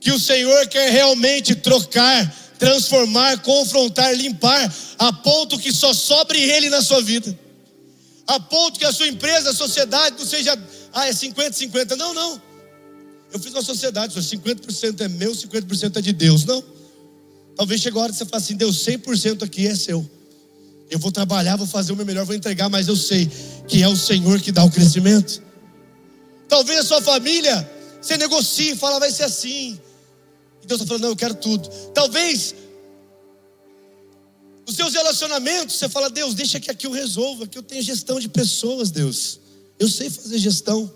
que 0.00 0.10
o 0.10 0.18
Senhor 0.18 0.66
quer 0.68 0.90
realmente 0.90 1.54
trocar, 1.54 2.34
transformar, 2.58 3.38
confrontar, 3.42 4.14
limpar, 4.14 4.72
a 4.98 5.12
ponto 5.12 5.58
que 5.58 5.72
só 5.72 5.92
sobre 5.92 6.38
Ele 6.38 6.70
na 6.70 6.80
sua 6.80 7.02
vida, 7.02 7.38
a 8.26 8.40
ponto 8.40 8.78
que 8.78 8.84
a 8.84 8.92
sua 8.92 9.08
empresa, 9.08 9.50
a 9.50 9.54
sociedade 9.54 10.16
não 10.18 10.24
seja, 10.24 10.58
ah, 10.92 11.08
é 11.08 11.12
50, 11.12 11.52
50. 11.52 11.96
Não, 11.96 12.14
não. 12.14 12.40
Eu 13.32 13.38
fiz 13.38 13.52
uma 13.52 13.62
sociedade, 13.62 14.14
50% 14.14 15.00
é 15.00 15.08
meu, 15.08 15.32
50% 15.32 15.96
é 15.96 16.00
de 16.00 16.12
Deus. 16.12 16.44
Não. 16.44 16.62
Talvez 17.56 17.80
chegue 17.80 17.96
a 17.98 18.00
hora 18.00 18.12
de 18.12 18.18
você 18.18 18.24
falar 18.24 18.38
assim: 18.38 18.56
Deus, 18.56 18.84
100% 18.84 19.42
aqui 19.42 19.66
é 19.66 19.74
seu. 19.74 20.08
Eu 20.90 20.98
vou 20.98 21.12
trabalhar, 21.12 21.56
vou 21.56 21.66
fazer 21.66 21.92
o 21.92 21.96
meu 21.96 22.04
melhor, 22.04 22.24
vou 22.24 22.34
entregar, 22.34 22.68
mas 22.68 22.88
eu 22.88 22.96
sei 22.96 23.30
que 23.68 23.82
é 23.82 23.88
o 23.88 23.96
Senhor 23.96 24.40
que 24.40 24.50
dá 24.50 24.64
o 24.64 24.70
crescimento. 24.70 25.40
Talvez 26.50 26.80
a 26.80 26.82
sua 26.82 27.00
família, 27.00 27.70
você 28.02 28.16
negocie, 28.16 28.74
fala, 28.74 28.98
vai 28.98 29.12
ser 29.12 29.22
assim. 29.22 29.80
E 30.60 30.66
Deus 30.66 30.80
está 30.80 30.86
falando, 30.88 31.04
não, 31.04 31.10
eu 31.10 31.16
quero 31.16 31.36
tudo. 31.36 31.68
Talvez 31.94 32.56
os 34.68 34.74
seus 34.74 34.92
relacionamentos, 34.92 35.76
você 35.76 35.88
fala, 35.88 36.10
Deus, 36.10 36.34
deixa 36.34 36.58
que 36.58 36.68
aqui 36.68 36.88
eu 36.88 36.90
resolva, 36.90 37.46
que 37.46 37.56
eu 37.56 37.62
tenho 37.62 37.80
gestão 37.82 38.18
de 38.18 38.28
pessoas, 38.28 38.90
Deus. 38.90 39.38
Eu 39.78 39.88
sei 39.88 40.10
fazer 40.10 40.38
gestão. 40.38 40.92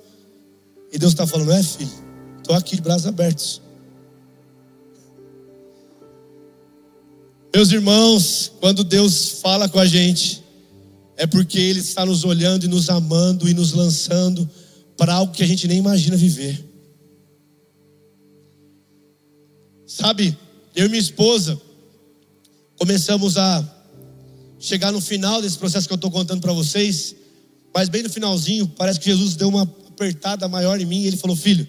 E 0.92 0.98
Deus 0.98 1.12
está 1.12 1.24
falando, 1.24 1.52
é 1.52 1.62
filho, 1.62 1.90
estou 2.38 2.56
aqui 2.56 2.74
de 2.74 2.82
braços 2.82 3.06
abertos. 3.06 3.62
Meus 7.54 7.70
irmãos, 7.70 8.50
quando 8.58 8.82
Deus 8.82 9.38
fala 9.40 9.68
com 9.68 9.78
a 9.78 9.86
gente, 9.86 10.42
é 11.16 11.28
porque 11.28 11.60
Ele 11.60 11.78
está 11.78 12.04
nos 12.04 12.24
olhando 12.24 12.64
e 12.64 12.68
nos 12.68 12.90
amando 12.90 13.48
e 13.48 13.54
nos 13.54 13.72
lançando 13.72 14.50
para 14.96 15.14
algo 15.14 15.32
que 15.32 15.42
a 15.42 15.46
gente 15.46 15.66
nem 15.66 15.78
imagina 15.78 16.16
viver. 16.16 16.64
Sabe, 19.86 20.36
eu 20.74 20.86
e 20.86 20.88
minha 20.88 21.00
esposa 21.00 21.60
começamos 22.76 23.36
a 23.36 23.74
chegar 24.58 24.90
no 24.92 25.00
final 25.00 25.40
desse 25.42 25.58
processo 25.58 25.86
que 25.86 25.92
eu 25.92 25.96
estou 25.96 26.10
contando 26.10 26.40
para 26.40 26.52
vocês, 26.52 27.14
mas 27.72 27.88
bem 27.88 28.02
no 28.02 28.10
finalzinho, 28.10 28.66
parece 28.66 28.98
que 28.98 29.10
Jesus 29.10 29.36
deu 29.36 29.48
uma 29.48 29.62
apertada 29.62 30.48
maior 30.48 30.80
em 30.80 30.86
mim 30.86 31.02
e 31.02 31.06
ele 31.06 31.16
falou: 31.16 31.36
Filho, 31.36 31.66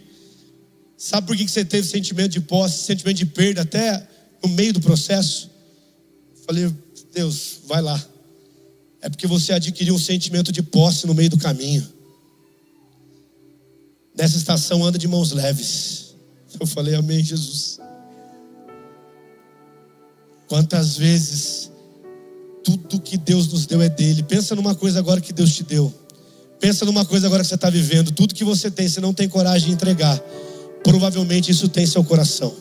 sabe 0.97 1.27
por 1.27 1.35
que 1.35 1.47
você 1.47 1.63
teve 1.63 1.87
sentimento 1.87 2.31
de 2.31 2.41
posse, 2.41 2.83
sentimento 2.83 3.17
de 3.17 3.25
perda 3.25 3.61
até 3.61 4.07
no 4.43 4.49
meio 4.49 4.73
do 4.73 4.81
processo? 4.81 5.51
Falei, 6.45 6.71
Deus, 7.13 7.59
vai 7.65 7.81
lá. 7.81 8.03
É 9.01 9.09
porque 9.09 9.27
você 9.27 9.53
adquiriu 9.53 9.93
um 9.93 9.99
sentimento 9.99 10.51
de 10.51 10.63
posse 10.63 11.05
no 11.05 11.13
meio 11.13 11.29
do 11.29 11.37
caminho. 11.37 11.94
Nessa 14.17 14.37
estação 14.37 14.83
anda 14.83 14.97
de 14.97 15.07
mãos 15.07 15.31
leves. 15.31 16.15
Eu 16.59 16.65
falei, 16.65 16.95
Amém, 16.95 17.23
Jesus. 17.23 17.79
Quantas 20.47 20.95
vezes 20.97 21.71
tudo 22.65 22.99
que 22.99 23.15
Deus 23.15 23.47
nos 23.47 23.67
deu 23.67 23.79
é 23.79 23.87
dele. 23.87 24.23
Pensa 24.23 24.55
numa 24.55 24.73
coisa 24.73 24.97
agora 24.97 25.21
que 25.21 25.31
Deus 25.31 25.53
te 25.53 25.63
deu. 25.63 25.93
Pensa 26.59 26.83
numa 26.83 27.05
coisa 27.05 27.27
agora 27.27 27.43
que 27.43 27.49
você 27.49 27.53
está 27.53 27.69
vivendo. 27.69 28.11
Tudo 28.11 28.33
que 28.33 28.43
você 28.43 28.71
tem, 28.71 28.89
você 28.89 28.99
não 28.99 29.13
tem 29.13 29.29
coragem 29.29 29.67
de 29.67 29.73
entregar. 29.75 30.19
Provavelmente 30.83 31.51
isso 31.51 31.69
tem 31.69 31.85
seu 31.85 32.03
coração. 32.03 32.55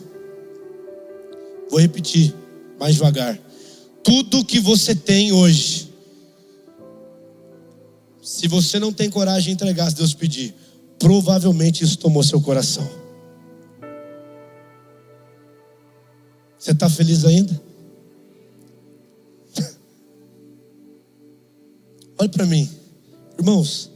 Vou 1.71 1.79
repetir 1.79 2.35
mais 2.79 2.93
devagar. 2.93 3.39
Tudo 4.03 4.45
que 4.45 4.59
você 4.59 4.93
tem 4.93 5.31
hoje, 5.31 5.91
se 8.21 8.47
você 8.47 8.77
não 8.77 8.93
tem 8.93 9.09
coragem 9.09 9.45
de 9.45 9.51
entregar, 9.63 9.89
se 9.89 9.95
Deus 9.95 10.13
pedir, 10.13 10.53
provavelmente 10.99 11.83
isso 11.83 11.97
tomou 11.97 12.23
seu 12.23 12.41
coração. 12.41 12.89
Você 16.57 16.71
está 16.71 16.89
feliz 16.89 17.23
ainda? 17.25 17.61
Olha 22.17 22.29
para 22.29 22.45
mim, 22.45 22.69
irmãos, 23.37 23.91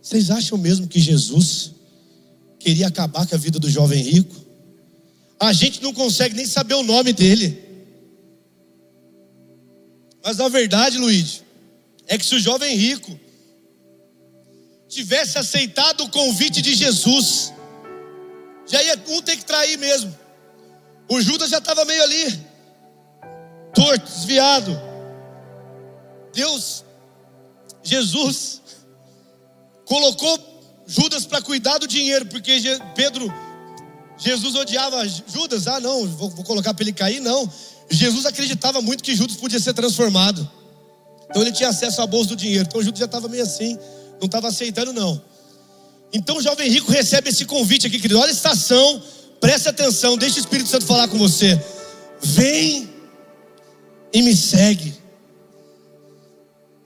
vocês 0.00 0.30
acham 0.30 0.56
mesmo 0.56 0.88
que 0.88 0.98
Jesus 0.98 1.72
queria 2.58 2.86
acabar 2.86 3.26
com 3.26 3.34
a 3.34 3.38
vida 3.38 3.58
do 3.58 3.68
jovem 3.68 4.02
rico? 4.02 4.34
A 5.38 5.52
gente 5.52 5.82
não 5.82 5.92
consegue 5.92 6.34
nem 6.34 6.46
saber 6.46 6.74
o 6.74 6.82
nome 6.82 7.12
dele. 7.12 7.62
Mas 10.24 10.40
a 10.40 10.48
verdade, 10.48 10.96
Luiz, 10.96 11.42
é 12.06 12.16
que 12.16 12.24
se 12.24 12.34
o 12.34 12.40
jovem 12.40 12.74
rico 12.76 13.18
tivesse 14.96 15.36
aceitado 15.36 16.04
o 16.04 16.08
convite 16.08 16.62
de 16.62 16.74
Jesus, 16.74 17.52
já 18.66 18.82
ia 18.82 18.98
um 19.08 19.20
ter 19.20 19.36
que 19.36 19.44
trair 19.44 19.76
mesmo. 19.76 20.16
O 21.08 21.20
Judas 21.20 21.50
já 21.50 21.58
estava 21.58 21.84
meio 21.84 22.02
ali, 22.02 22.46
torto, 23.74 24.06
desviado. 24.10 24.80
Deus, 26.32 26.84
Jesus, 27.82 28.62
colocou 29.84 30.34
Judas 30.86 31.26
para 31.26 31.42
cuidar 31.42 31.78
do 31.78 31.86
dinheiro, 31.86 32.26
porque 32.26 32.58
Pedro, 32.94 33.32
Jesus 34.16 34.54
odiava 34.54 35.06
Judas. 35.06 35.66
Ah, 35.66 35.78
não, 35.78 36.06
vou, 36.06 36.30
vou 36.30 36.44
colocar 36.44 36.72
para 36.72 36.84
ele 36.84 36.92
cair, 36.92 37.20
não. 37.20 37.50
Jesus 37.90 38.24
acreditava 38.24 38.80
muito 38.80 39.04
que 39.04 39.14
Judas 39.14 39.36
podia 39.36 39.60
ser 39.60 39.74
transformado. 39.74 40.50
Então 41.28 41.42
ele 41.42 41.52
tinha 41.52 41.68
acesso 41.68 42.00
à 42.00 42.06
bolsa 42.06 42.30
do 42.30 42.36
dinheiro. 42.36 42.66
Então 42.66 42.82
Judas 42.82 42.98
já 42.98 43.04
estava 43.06 43.28
meio 43.28 43.42
assim 43.42 43.78
não 44.20 44.26
estava 44.26 44.48
aceitando, 44.48 44.92
não. 44.92 45.22
Então 46.12 46.38
o 46.38 46.42
jovem 46.42 46.70
rico 46.70 46.90
recebe 46.90 47.30
esse 47.30 47.44
convite 47.44 47.86
aqui, 47.86 47.98
querido. 47.98 48.18
Olha 48.18 48.30
a 48.30 48.32
estação, 48.32 49.02
preste 49.40 49.68
atenção, 49.68 50.16
deixa 50.16 50.36
o 50.36 50.40
Espírito 50.40 50.68
Santo 50.68 50.86
falar 50.86 51.08
com 51.08 51.18
você. 51.18 51.60
Vem 52.22 52.88
e 54.12 54.22
me 54.22 54.34
segue. 54.34 54.94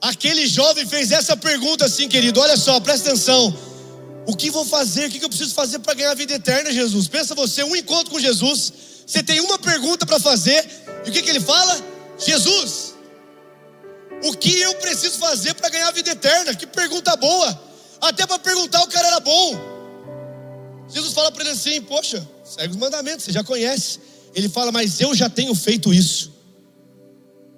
Aquele 0.01 0.47
jovem 0.47 0.85
fez 0.87 1.11
essa 1.11 1.37
pergunta 1.37 1.85
assim, 1.85 2.07
querido. 2.07 2.39
Olha 2.39 2.57
só, 2.57 2.79
presta 2.79 3.09
atenção. 3.09 3.55
O 4.25 4.35
que 4.35 4.49
vou 4.49 4.65
fazer? 4.65 5.07
O 5.07 5.11
que 5.11 5.23
eu 5.23 5.29
preciso 5.29 5.53
fazer 5.53 5.79
para 5.79 5.93
ganhar 5.93 6.11
a 6.11 6.15
vida 6.15 6.33
eterna, 6.33 6.71
Jesus? 6.71 7.07
Pensa 7.07 7.35
você, 7.35 7.63
um 7.63 7.75
encontro 7.75 8.11
com 8.11 8.19
Jesus. 8.19 8.73
Você 9.05 9.21
tem 9.21 9.39
uma 9.39 9.59
pergunta 9.59 10.05
para 10.05 10.19
fazer. 10.19 10.67
E 11.05 11.09
o 11.09 11.13
que, 11.13 11.21
que 11.21 11.29
ele 11.29 11.39
fala? 11.39 11.79
Jesus, 12.17 12.90
o 14.23 14.33
que 14.33 14.59
eu 14.61 14.75
preciso 14.75 15.17
fazer 15.17 15.53
para 15.53 15.69
ganhar 15.69 15.87
a 15.87 15.91
vida 15.91 16.11
eterna? 16.11 16.55
Que 16.55 16.67
pergunta 16.67 17.15
boa. 17.15 17.61
Até 17.99 18.25
para 18.25 18.39
perguntar 18.39 18.81
o 18.83 18.87
cara 18.87 19.07
era 19.07 19.19
bom. 19.19 19.71
Jesus 20.89 21.13
fala 21.13 21.31
para 21.31 21.43
ele 21.43 21.51
assim: 21.51 21.81
Poxa, 21.81 22.27
segue 22.43 22.73
os 22.73 22.79
mandamentos, 22.79 23.25
você 23.25 23.31
já 23.31 23.43
conhece. 23.43 23.99
Ele 24.33 24.47
fala, 24.47 24.71
mas 24.71 24.99
eu 24.99 25.13
já 25.15 25.29
tenho 25.29 25.53
feito 25.53 25.93
isso. 25.93 26.31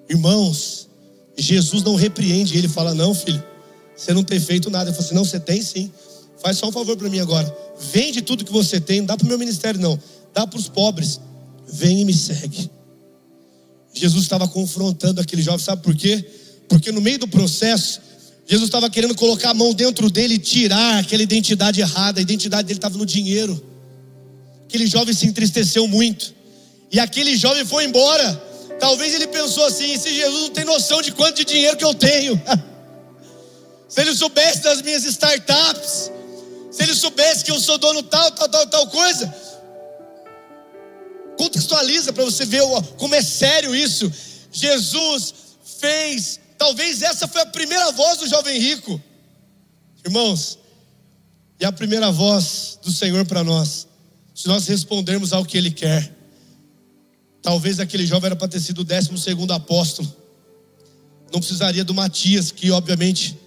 Irmãos, 0.09 0.89
Jesus 1.37 1.83
não 1.83 1.95
repreende, 1.95 2.57
ele 2.57 2.67
fala: 2.67 2.93
Não, 2.93 3.13
filho, 3.13 3.43
você 3.95 4.13
não 4.13 4.23
tem 4.23 4.39
feito 4.39 4.69
nada. 4.69 4.89
Ele 4.89 4.95
fala 4.95 5.05
assim: 5.05 5.15
Não, 5.15 5.25
você 5.25 5.39
tem 5.39 5.61
sim. 5.61 5.91
Faz 6.41 6.57
só 6.57 6.67
um 6.67 6.71
favor 6.71 6.97
para 6.97 7.09
mim 7.09 7.19
agora. 7.19 7.55
Vende 7.79 8.21
tudo 8.21 8.45
que 8.45 8.51
você 8.51 8.79
tem, 8.79 8.99
não 8.99 9.07
dá 9.07 9.17
para 9.17 9.25
o 9.25 9.27
meu 9.27 9.39
ministério, 9.39 9.79
não. 9.79 9.99
Dá 10.33 10.45
para 10.45 10.59
os 10.59 10.67
pobres. 10.67 11.19
Vem 11.67 12.01
e 12.01 12.05
me 12.05 12.13
segue. 12.13 12.69
Jesus 13.93 14.23
estava 14.23 14.47
confrontando 14.47 15.21
aquele 15.21 15.41
jovem, 15.41 15.63
sabe 15.63 15.81
por 15.81 15.95
quê? 15.95 16.25
Porque 16.67 16.91
no 16.91 17.01
meio 17.01 17.19
do 17.19 17.27
processo, 17.27 18.01
Jesus 18.45 18.67
estava 18.67 18.89
querendo 18.89 19.15
colocar 19.15 19.51
a 19.51 19.53
mão 19.53 19.73
dentro 19.73 20.09
dele 20.09 20.35
e 20.35 20.39
tirar 20.39 20.99
aquela 20.99 21.23
identidade 21.23 21.79
errada. 21.79 22.19
A 22.19 22.21
identidade 22.21 22.67
dele 22.67 22.77
estava 22.77 22.97
no 22.97 23.05
dinheiro. 23.05 23.61
Aquele 24.67 24.87
jovem 24.87 25.13
se 25.13 25.25
entristeceu 25.25 25.87
muito. 25.87 26.33
E 26.91 26.99
aquele 26.99 27.37
jovem 27.37 27.65
foi 27.65 27.85
embora. 27.85 28.41
Talvez 28.79 29.13
ele 29.13 29.27
pensou 29.27 29.65
assim: 29.65 29.97
se 29.97 30.13
Jesus 30.13 30.41
não 30.41 30.49
tem 30.49 30.65
noção 30.65 31.01
de 31.01 31.11
quanto 31.11 31.37
de 31.37 31.45
dinheiro 31.45 31.77
que 31.77 31.85
eu 31.85 31.93
tenho. 31.93 32.41
se 33.87 34.01
ele 34.01 34.15
soubesse 34.15 34.61
das 34.61 34.81
minhas 34.81 35.05
startups. 35.05 36.11
Se 36.71 36.81
ele 36.81 36.95
soubesse 36.95 37.45
que 37.45 37.51
eu 37.51 37.59
sou 37.59 37.77
dono 37.77 38.01
tal, 38.01 38.31
tal, 38.31 38.49
tal, 38.49 38.67
tal 38.67 38.87
coisa. 38.87 39.33
Contextualiza 41.37 42.11
para 42.11 42.25
você 42.25 42.45
ver 42.45 42.63
como 42.97 43.15
é 43.15 43.21
sério 43.21 43.75
isso. 43.75 44.11
Jesus 44.51 45.33
fez 45.79 46.39
Talvez 46.63 47.01
essa 47.01 47.27
foi 47.27 47.41
a 47.41 47.45
primeira 47.45 47.91
voz 47.91 48.19
do 48.19 48.25
jovem 48.25 48.57
rico. 48.57 49.01
Irmãos, 50.05 50.57
e 51.59 51.65
a 51.65 51.73
primeira 51.73 52.09
voz 52.09 52.79
do 52.81 52.89
Senhor 52.89 53.25
para 53.25 53.43
nós, 53.43 53.85
se 54.33 54.47
nós 54.47 54.65
respondermos 54.65 55.33
ao 55.33 55.43
que 55.43 55.57
Ele 55.57 55.69
quer. 55.69 56.15
Talvez 57.41 57.81
aquele 57.81 58.05
jovem 58.05 58.27
era 58.27 58.35
para 58.37 58.47
ter 58.47 58.61
sido 58.61 58.79
o 58.79 58.83
décimo 58.85 59.17
segundo 59.17 59.51
apóstolo. 59.51 60.09
Não 61.33 61.41
precisaria 61.41 61.83
do 61.83 61.93
Matias, 61.93 62.49
que 62.49 62.71
obviamente 62.71 63.37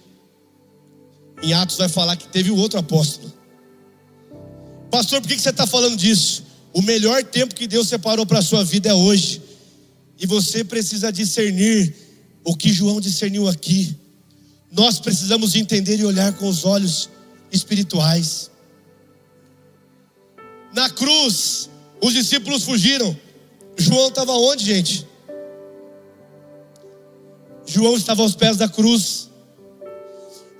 em 1.41 1.53
Atos 1.53 1.77
vai 1.77 1.89
falar 1.89 2.17
que 2.17 2.27
teve 2.27 2.51
o 2.51 2.55
outro 2.55 2.77
apóstolo. 2.77 3.33
Pastor, 4.91 5.21
por 5.21 5.27
que 5.27 5.39
você 5.39 5.49
está 5.49 5.65
falando 5.65 5.97
disso? 5.97 6.43
O 6.71 6.83
melhor 6.83 7.23
tempo 7.23 7.55
que 7.55 7.65
Deus 7.65 7.87
separou 7.87 8.27
para 8.27 8.37
a 8.37 8.43
sua 8.43 8.63
vida 8.63 8.89
é 8.89 8.93
hoje. 8.93 9.41
E 10.19 10.27
você 10.27 10.63
precisa 10.63 11.11
discernir 11.11 12.06
o 12.47 12.55
que 12.55 12.71
João 12.71 13.01
discerniu 13.01 13.45
aqui. 13.49 13.93
Nós 14.71 15.01
precisamos 15.01 15.53
entender 15.53 15.99
e 15.99 16.05
olhar 16.05 16.31
com 16.31 16.47
os 16.47 16.63
olhos 16.63 17.09
espirituais. 17.51 18.49
Na 20.73 20.89
cruz, 20.89 21.69
os 22.01 22.13
discípulos 22.13 22.63
fugiram. 22.63 23.15
João 23.75 24.07
estava 24.07 24.31
onde, 24.31 24.63
gente? 24.63 25.05
João 27.65 27.97
estava 27.97 28.21
aos 28.21 28.33
pés 28.33 28.55
da 28.55 28.69
cruz. 28.69 29.29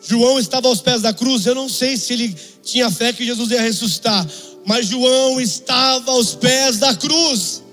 João 0.01 0.37
estava 0.37 0.67
aos 0.67 0.81
pés 0.81 1.01
da 1.01 1.13
cruz. 1.13 1.45
Eu 1.45 1.55
não 1.55 1.69
sei 1.69 1.95
se 1.95 2.11
ele 2.11 2.35
tinha 2.63 2.91
fé 2.91 3.13
que 3.13 3.25
Jesus 3.25 3.49
ia 3.49 3.61
ressuscitar, 3.61 4.27
mas 4.65 4.87
João 4.87 5.39
estava 5.39 6.11
aos 6.11 6.35
pés 6.35 6.79
da 6.79 6.93
cruz. 6.93 7.63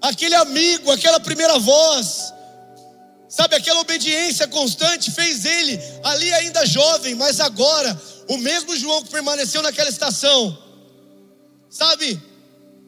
Aquele 0.00 0.34
amigo, 0.34 0.90
aquela 0.90 1.20
primeira 1.20 1.58
voz, 1.58 2.32
sabe, 3.28 3.56
aquela 3.56 3.80
obediência 3.80 4.48
constante 4.48 5.10
fez 5.10 5.44
ele 5.44 5.78
ali 6.02 6.32
ainda 6.32 6.64
jovem, 6.66 7.14
mas 7.14 7.40
agora, 7.40 8.00
o 8.28 8.38
mesmo 8.38 8.76
João 8.76 9.02
que 9.02 9.10
permaneceu 9.10 9.62
naquela 9.62 9.90
estação, 9.90 10.56
sabe, 11.68 12.20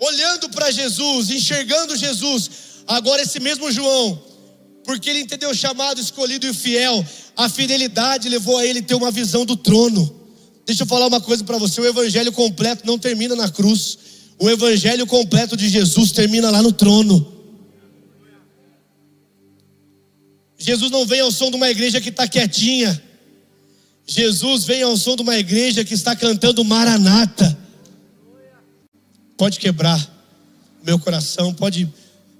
olhando 0.01 0.49
para 0.49 0.71
Jesus, 0.71 1.29
enxergando 1.31 1.97
Jesus, 1.97 2.51
agora 2.87 3.23
esse 3.23 3.39
mesmo 3.39 3.71
João, 3.71 4.21
porque 4.85 5.11
ele 5.11 5.21
entendeu 5.21 5.51
o 5.51 5.55
chamado, 5.55 6.01
escolhido 6.01 6.47
e 6.47 6.55
fiel, 6.55 7.05
a 7.37 7.49
fidelidade 7.49 8.29
levou 8.29 8.57
a 8.59 8.65
ele 8.65 8.81
ter 8.81 8.95
uma 8.95 9.11
visão 9.11 9.45
do 9.45 9.57
trono. 9.57 10.19
Deixa 10.65 10.83
eu 10.83 10.87
falar 10.87 11.07
uma 11.07 11.21
coisa 11.21 11.45
para 11.45 11.59
você: 11.59 11.81
o 11.81 11.87
evangelho 11.87 12.33
completo 12.33 12.87
não 12.87 12.99
termina 12.99 13.37
na 13.37 13.49
cruz, 13.51 13.99
o 14.39 14.49
evangelho 14.49 15.07
completo 15.07 15.57
de 15.57 15.69
Jesus 15.69 16.13
termina 16.13 16.51
lá 16.51 16.63
no 16.63 16.73
trono. 16.73 17.40
Jesus 20.61 20.91
não 20.91 21.07
vem 21.07 21.21
ao 21.21 21.33
som 21.33 21.51
de 21.51 21.57
uma 21.57 21.71
igreja 21.71 22.01
que 22.01 22.11
está 22.11 22.29
quietinha. 22.29 23.03
Jesus 24.07 24.65
vem 24.65 24.83
ao 24.83 24.95
som 24.97 25.17
de 25.17 25.23
uma 25.23 25.37
igreja 25.39 25.85
que 25.85 25.95
está 25.95 26.15
cantando 26.15 26.63
Maranata. 26.63 27.59
Pode 29.39 29.59
quebrar 29.59 29.99
meu 30.83 30.99
coração, 30.99 31.55
pode, 31.55 31.91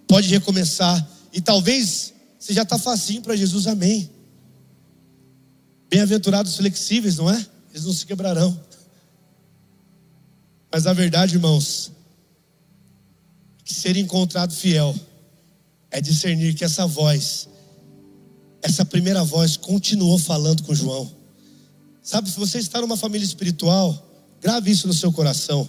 pode 0.07 0.29
recomeçar. 0.29 1.09
E 1.33 1.41
talvez 1.41 2.13
você 2.39 2.53
já 2.53 2.63
está 2.63 2.79
facinho 2.79 3.23
para 3.23 3.37
Jesus, 3.37 3.67
amém. 3.67 4.11
Bem-aventurados 5.89 6.57
flexíveis, 6.57 7.17
não 7.17 7.31
é? 7.31 7.47
Eles 7.71 7.85
não 7.85 7.93
se 7.93 8.05
quebrarão. 8.05 8.59
Mas 10.71 10.87
a 10.87 10.93
verdade, 10.93 11.37
irmãos, 11.37 11.91
que 13.65 13.73
ser 13.73 13.97
encontrado 13.97 14.53
fiel 14.53 14.95
é 15.91 16.01
discernir 16.01 16.55
que 16.55 16.65
essa 16.65 16.87
voz, 16.87 17.49
essa 18.63 18.85
primeira 18.85 19.25
voz, 19.25 19.57
continuou 19.57 20.19
falando 20.19 20.63
com 20.63 20.75
João. 20.75 21.11
Sabe, 22.03 22.31
se 22.31 22.39
você 22.39 22.59
está 22.59 22.81
numa 22.81 22.97
família 22.97 23.25
espiritual, 23.25 24.11
grave 24.41 24.71
isso 24.71 24.87
no 24.87 24.95
seu 24.95 25.13
coração, 25.13 25.69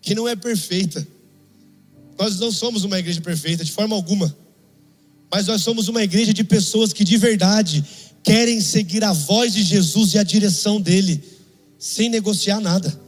que 0.00 0.14
não 0.14 0.26
é 0.26 0.34
perfeita. 0.34 1.06
Nós 2.18 2.38
não 2.38 2.50
somos 2.50 2.84
uma 2.84 2.98
igreja 2.98 3.20
perfeita, 3.20 3.64
de 3.64 3.72
forma 3.72 3.94
alguma. 3.94 4.34
Mas 5.30 5.46
nós 5.46 5.62
somos 5.62 5.88
uma 5.88 6.02
igreja 6.02 6.32
de 6.32 6.44
pessoas 6.44 6.92
que 6.92 7.04
de 7.04 7.16
verdade 7.16 7.84
querem 8.22 8.60
seguir 8.60 9.04
a 9.04 9.12
voz 9.12 9.52
de 9.52 9.62
Jesus 9.62 10.14
e 10.14 10.18
a 10.18 10.22
direção 10.22 10.80
dele, 10.80 11.22
sem 11.78 12.08
negociar 12.08 12.60
nada. 12.60 13.06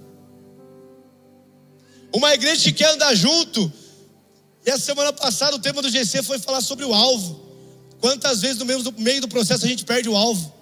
Uma 2.12 2.34
igreja 2.34 2.62
que 2.62 2.72
quer 2.72 2.92
andar 2.94 3.14
junto. 3.14 3.72
E 4.66 4.70
a 4.70 4.78
semana 4.78 5.12
passada 5.12 5.56
o 5.56 5.58
tema 5.58 5.80
do 5.80 5.90
GC 5.90 6.22
foi 6.22 6.38
falar 6.38 6.60
sobre 6.60 6.84
o 6.84 6.92
alvo. 6.92 7.47
Quantas 8.00 8.40
vezes 8.40 8.58
no 8.58 8.64
meio 8.64 9.20
do 9.20 9.28
processo 9.28 9.64
a 9.64 9.68
gente 9.68 9.84
perde 9.84 10.08
o 10.08 10.16
alvo? 10.16 10.52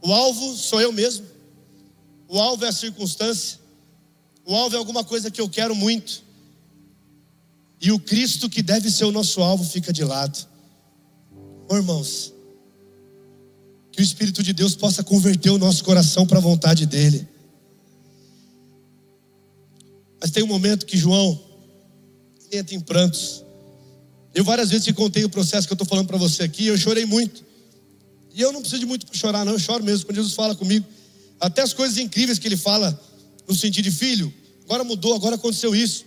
O 0.00 0.12
alvo 0.12 0.56
sou 0.56 0.80
eu 0.80 0.92
mesmo. 0.92 1.26
O 2.28 2.38
alvo 2.38 2.64
é 2.64 2.68
a 2.68 2.72
circunstância. 2.72 3.58
O 4.44 4.54
alvo 4.54 4.76
é 4.76 4.78
alguma 4.78 5.02
coisa 5.02 5.30
que 5.30 5.40
eu 5.40 5.48
quero 5.48 5.74
muito. 5.74 6.22
E 7.80 7.90
o 7.92 7.98
Cristo 7.98 8.48
que 8.48 8.62
deve 8.62 8.90
ser 8.90 9.04
o 9.04 9.12
nosso 9.12 9.40
alvo 9.40 9.64
fica 9.64 9.92
de 9.92 10.04
lado. 10.04 10.46
Oh, 11.68 11.76
irmãos, 11.76 12.32
que 13.92 14.00
o 14.00 14.02
Espírito 14.02 14.42
de 14.42 14.52
Deus 14.52 14.74
possa 14.74 15.02
converter 15.02 15.50
o 15.50 15.58
nosso 15.58 15.84
coração 15.84 16.26
para 16.26 16.38
a 16.38 16.42
vontade 16.42 16.86
dEle. 16.86 17.26
Mas 20.20 20.30
tem 20.30 20.42
um 20.42 20.48
momento 20.48 20.86
que 20.86 20.96
João 20.96 21.40
entra 22.50 22.74
em 22.74 22.80
prantos. 22.80 23.44
Eu 24.34 24.44
várias 24.44 24.70
vezes 24.70 24.84
te 24.84 24.92
contei 24.92 25.24
o 25.24 25.28
processo 25.28 25.66
que 25.66 25.72
eu 25.72 25.76
estou 25.76 25.86
falando 25.86 26.06
para 26.06 26.18
você 26.18 26.42
aqui, 26.42 26.66
eu 26.66 26.76
chorei 26.76 27.04
muito. 27.04 27.44
E 28.34 28.40
eu 28.40 28.52
não 28.52 28.60
preciso 28.60 28.80
de 28.80 28.86
muito 28.86 29.06
para 29.06 29.16
chorar, 29.16 29.44
não, 29.44 29.52
eu 29.52 29.58
choro 29.58 29.82
mesmo 29.82 30.06
quando 30.06 30.16
Jesus 30.16 30.34
fala 30.34 30.54
comigo. 30.54 30.86
Até 31.40 31.62
as 31.62 31.72
coisas 31.72 31.98
incríveis 31.98 32.38
que 32.38 32.46
ele 32.46 32.56
fala, 32.56 32.98
no 33.48 33.54
sentido 33.54 33.84
de 33.84 33.90
filho, 33.90 34.32
agora 34.64 34.84
mudou, 34.84 35.14
agora 35.14 35.36
aconteceu 35.36 35.74
isso. 35.74 36.04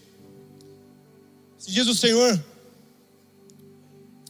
Se 1.58 1.72
diz 1.72 1.88
o 1.88 1.96
Senhor, 1.96 2.44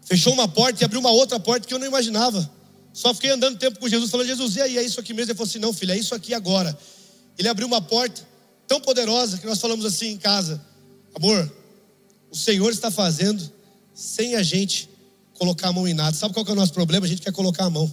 fechou 0.06 0.34
uma 0.34 0.48
porta 0.48 0.84
e 0.84 0.86
abriu 0.86 1.00
uma 1.00 1.12
outra 1.12 1.40
porta 1.40 1.68
que 1.68 1.74
eu 1.74 1.80
não 1.80 1.88
imaginava. 1.88 2.50
Só 2.94 3.14
fiquei 3.14 3.30
andando 3.30 3.58
tempo 3.58 3.80
com 3.80 3.88
Jesus, 3.88 4.12
falando, 4.12 4.28
Jesus, 4.28 4.56
e 4.56 4.62
aí, 4.62 4.78
é 4.78 4.84
isso 4.84 5.00
aqui 5.00 5.14
mesmo? 5.14 5.32
Ele 5.32 5.38
falou 5.38 5.50
assim: 5.50 5.60
não, 5.60 5.72
filho, 5.72 5.92
é 5.92 5.98
isso 5.98 6.14
aqui 6.14 6.34
agora. 6.34 6.78
Ele 7.38 7.48
abriu 7.48 7.68
uma 7.68 7.82
porta 7.82 8.28
tão 8.68 8.82
poderosa 8.82 9.38
que 9.38 9.46
nós 9.46 9.60
falamos 9.60 9.86
assim 9.86 10.08
em 10.08 10.18
casa: 10.18 10.62
amor, 11.16 11.52
o 12.30 12.36
Senhor 12.36 12.70
está 12.72 12.92
fazendo 12.92 13.52
sem 14.02 14.36
a 14.36 14.42
gente 14.42 14.90
colocar 15.36 15.68
a 15.68 15.72
mão 15.72 15.88
em 15.88 15.94
nada. 15.94 16.16
Sabe 16.18 16.34
qual 16.34 16.46
é 16.46 16.52
o 16.52 16.56
nosso 16.56 16.74
problema? 16.74 17.06
A 17.06 17.10
gente 17.10 17.22
quer 17.22 17.32
colocar 17.32 17.66
a 17.66 17.70
mão. 17.70 17.92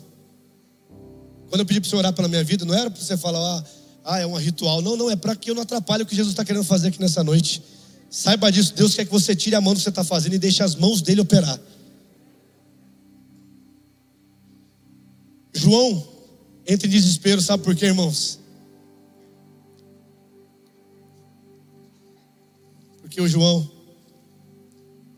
Quando 1.48 1.60
eu 1.60 1.66
pedi 1.66 1.80
para 1.80 1.90
você 1.90 1.96
orar 1.96 2.12
pela 2.14 2.28
minha 2.28 2.42
vida, 2.42 2.64
não 2.64 2.74
era 2.74 2.90
para 2.90 3.00
você 3.00 3.16
falar, 3.16 3.38
ah, 3.38 3.64
ah, 4.04 4.18
é 4.18 4.26
um 4.26 4.34
ritual. 4.34 4.80
Não, 4.80 4.96
não, 4.96 5.10
é 5.10 5.16
para 5.16 5.36
que 5.36 5.50
eu 5.50 5.54
não 5.54 5.62
atrapalhe 5.62 6.02
o 6.02 6.06
que 6.06 6.16
Jesus 6.16 6.32
está 6.32 6.44
querendo 6.44 6.64
fazer 6.64 6.88
aqui 6.88 6.98
nessa 6.98 7.22
noite. 7.22 7.62
Saiba 8.08 8.50
disso, 8.50 8.74
Deus 8.74 8.94
quer 8.94 9.04
que 9.04 9.10
você 9.10 9.36
tire 9.36 9.54
a 9.54 9.60
mão 9.60 9.74
do 9.74 9.76
que 9.76 9.82
você 9.82 9.90
está 9.90 10.02
fazendo 10.02 10.32
e 10.32 10.38
deixe 10.38 10.62
as 10.62 10.74
mãos 10.74 11.02
dele 11.02 11.20
operar. 11.20 11.60
João 15.52 16.08
entra 16.66 16.86
em 16.86 16.90
desespero, 16.90 17.42
sabe 17.42 17.62
por 17.62 17.76
quê, 17.76 17.86
irmãos? 17.86 18.38
Porque 23.02 23.20
o 23.20 23.28
João, 23.28 23.77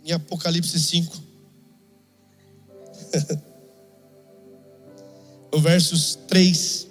em 0.04 0.12
Apocalipse 0.12 0.78
5, 0.78 1.16
no 5.52 5.60
versos 5.60 6.16
3, 6.28 6.88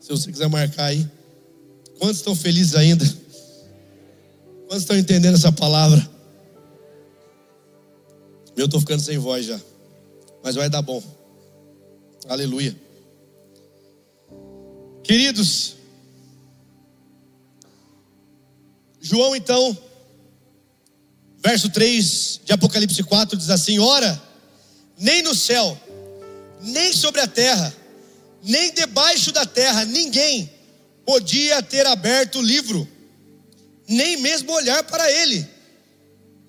se 0.00 0.08
você 0.08 0.30
quiser 0.30 0.48
marcar 0.48 0.86
aí, 0.86 1.08
quantos 1.98 2.18
estão 2.18 2.36
felizes 2.36 2.74
ainda? 2.74 3.04
Quantos 4.66 4.82
estão 4.82 4.96
entendendo 4.96 5.34
essa 5.34 5.52
palavra? 5.52 6.10
Eu 8.56 8.66
estou 8.66 8.80
ficando 8.80 9.02
sem 9.02 9.18
voz 9.18 9.46
já, 9.46 9.60
mas 10.42 10.54
vai 10.54 10.68
dar 10.68 10.82
bom. 10.82 11.02
Aleluia. 12.28 12.76
Queridos, 15.02 15.76
João 19.00 19.36
então, 19.36 19.76
verso 21.46 21.70
3 21.70 22.40
de 22.44 22.52
Apocalipse 22.52 23.04
4 23.04 23.36
diz 23.36 23.50
assim: 23.50 23.78
Ora, 23.78 24.20
nem 24.98 25.22
no 25.22 25.32
céu, 25.32 25.80
nem 26.60 26.92
sobre 26.92 27.20
a 27.20 27.28
terra, 27.28 27.72
nem 28.42 28.74
debaixo 28.74 29.30
da 29.30 29.46
terra, 29.46 29.84
ninguém 29.84 30.50
podia 31.04 31.62
ter 31.62 31.86
aberto 31.86 32.40
o 32.40 32.42
livro, 32.42 32.88
nem 33.88 34.16
mesmo 34.16 34.52
olhar 34.52 34.82
para 34.82 35.08
ele. 35.08 35.46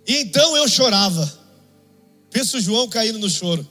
E 0.07 0.15
então 0.15 0.57
eu 0.57 0.67
chorava. 0.67 1.31
Penso 2.31 2.59
João 2.59 2.89
caindo 2.89 3.19
no 3.19 3.29
choro. 3.29 3.67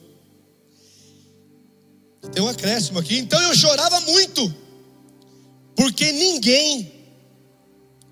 Tem 2.32 2.42
um 2.42 2.48
acréscimo 2.48 3.00
aqui. 3.00 3.18
Então 3.18 3.40
eu 3.42 3.54
chorava 3.56 4.00
muito, 4.02 4.54
porque 5.74 6.12
ninguém 6.12 6.92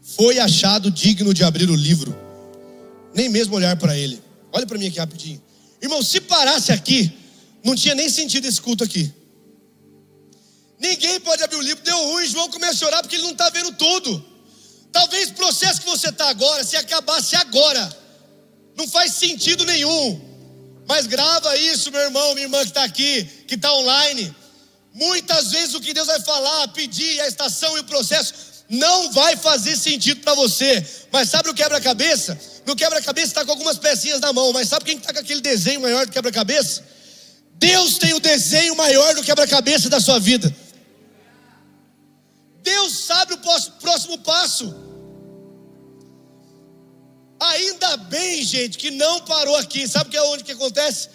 foi 0.02 0.40
achado 0.40 0.90
digno 0.90 1.32
de 1.32 1.44
abrir 1.44 1.70
o 1.70 1.76
livro, 1.76 2.23
nem 3.14 3.28
mesmo 3.28 3.54
olhar 3.54 3.76
para 3.76 3.96
ele. 3.96 4.22
Olha 4.52 4.66
para 4.66 4.78
mim 4.78 4.88
aqui 4.88 4.98
rapidinho. 4.98 5.42
Irmão, 5.80 6.02
se 6.02 6.20
parasse 6.20 6.72
aqui, 6.72 7.12
não 7.62 7.74
tinha 7.74 7.94
nem 7.94 8.08
sentido 8.08 8.46
esse 8.46 8.60
culto 8.60 8.84
aqui. 8.84 9.12
Ninguém 10.78 11.20
pode 11.20 11.42
abrir 11.42 11.56
o 11.56 11.62
livro, 11.62 11.82
deu 11.84 11.96
ruim, 12.10 12.26
João 12.26 12.50
começa 12.50 12.72
a 12.72 12.76
chorar 12.76 13.02
porque 13.02 13.16
ele 13.16 13.22
não 13.22 13.32
está 13.32 13.48
vendo 13.50 13.72
tudo. 13.72 14.24
Talvez 14.92 15.30
o 15.30 15.34
processo 15.34 15.80
que 15.80 15.88
você 15.88 16.08
está 16.08 16.28
agora, 16.28 16.62
se 16.64 16.76
acabasse 16.76 17.34
agora, 17.36 17.96
não 18.76 18.86
faz 18.88 19.14
sentido 19.14 19.64
nenhum. 19.64 20.20
Mas 20.86 21.06
grava 21.06 21.56
isso, 21.56 21.90
meu 21.90 22.00
irmão, 22.00 22.34
minha 22.34 22.46
irmã 22.46 22.58
que 22.58 22.68
está 22.68 22.84
aqui, 22.84 23.24
que 23.46 23.54
está 23.54 23.72
online. 23.72 24.34
Muitas 24.92 25.50
vezes 25.50 25.74
o 25.74 25.80
que 25.80 25.94
Deus 25.94 26.06
vai 26.06 26.20
falar, 26.20 26.68
pedir, 26.68 27.20
a 27.20 27.26
estação 27.26 27.76
e 27.76 27.80
o 27.80 27.84
processo, 27.84 28.34
não 28.68 29.12
vai 29.12 29.36
fazer 29.36 29.76
sentido 29.76 30.20
para 30.20 30.34
você. 30.34 30.84
Mas 31.12 31.28
sabe 31.28 31.48
o 31.48 31.54
quebra-cabeça? 31.54 32.38
No 32.66 32.74
quebra-cabeça 32.74 33.28
está 33.28 33.44
com 33.44 33.50
algumas 33.50 33.78
pecinhas 33.78 34.20
na 34.20 34.32
mão, 34.32 34.52
mas 34.52 34.68
sabe 34.68 34.84
quem 34.84 34.96
está 34.96 35.12
com 35.12 35.20
aquele 35.20 35.40
desenho 35.40 35.80
maior 35.80 36.06
do 36.06 36.12
quebra-cabeça? 36.12 36.84
Deus 37.54 37.98
tem 37.98 38.14
o 38.14 38.20
desenho 38.20 38.74
maior 38.76 39.14
do 39.14 39.22
quebra-cabeça 39.22 39.88
da 39.88 40.00
sua 40.00 40.18
vida. 40.18 40.54
Deus 42.62 42.92
sabe 42.92 43.34
o 43.34 43.38
próximo 43.38 44.18
passo. 44.18 44.74
Ainda 47.38 47.96
bem, 47.98 48.42
gente, 48.42 48.78
que 48.78 48.90
não 48.90 49.20
parou 49.20 49.56
aqui. 49.56 49.86
Sabe 49.86 50.10
que 50.10 50.16
é 50.16 50.22
onde 50.22 50.44
que 50.44 50.52
acontece? 50.52 51.10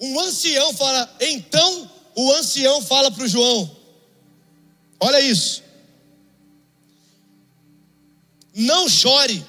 Um 0.00 0.18
ancião 0.20 0.72
fala, 0.72 1.14
então 1.20 1.90
o 2.14 2.32
ancião 2.32 2.80
fala 2.80 3.10
para 3.10 3.24
o 3.24 3.28
João: 3.28 3.70
Olha 5.00 5.20
isso. 5.20 5.63
Não 8.54 8.88
chore, 8.88 9.44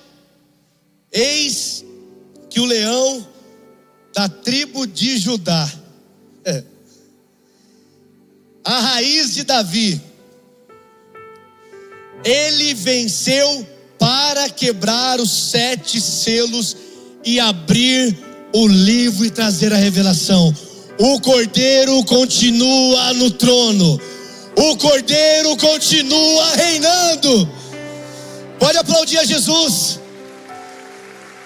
eis 1.12 1.86
que 2.50 2.60
o 2.60 2.66
leão 2.66 3.28
da 4.14 4.28
tribo 4.28 4.88
de 4.88 5.18
Judá, 5.18 5.72
é, 6.44 6.64
a 8.66 8.80
raiz 8.80 9.36
de 9.36 9.44
Davi, 9.44 10.02
ele 12.24 12.74
venceu 12.74 13.68
para 14.00 14.50
quebrar 14.50 15.20
os 15.20 15.30
sete 15.30 16.02
selos 16.02 16.76
e 17.24 17.40
abrir 17.40 18.18
o 18.54 18.68
livro 18.68 19.26
e 19.26 19.30
trazer 19.30 19.72
a 19.72 19.78
revelação. 19.78 20.56
O 20.98 21.20
cordeiro 21.20 22.04
continua 22.06 23.14
no 23.14 23.30
trono, 23.30 24.00
o 24.56 24.78
cordeiro 24.78 25.56
continua 25.58 26.56
reinando. 26.56 27.48
Pode 28.60 28.78
aplaudir 28.78 29.18
a 29.18 29.26
Jesus. 29.26 30.00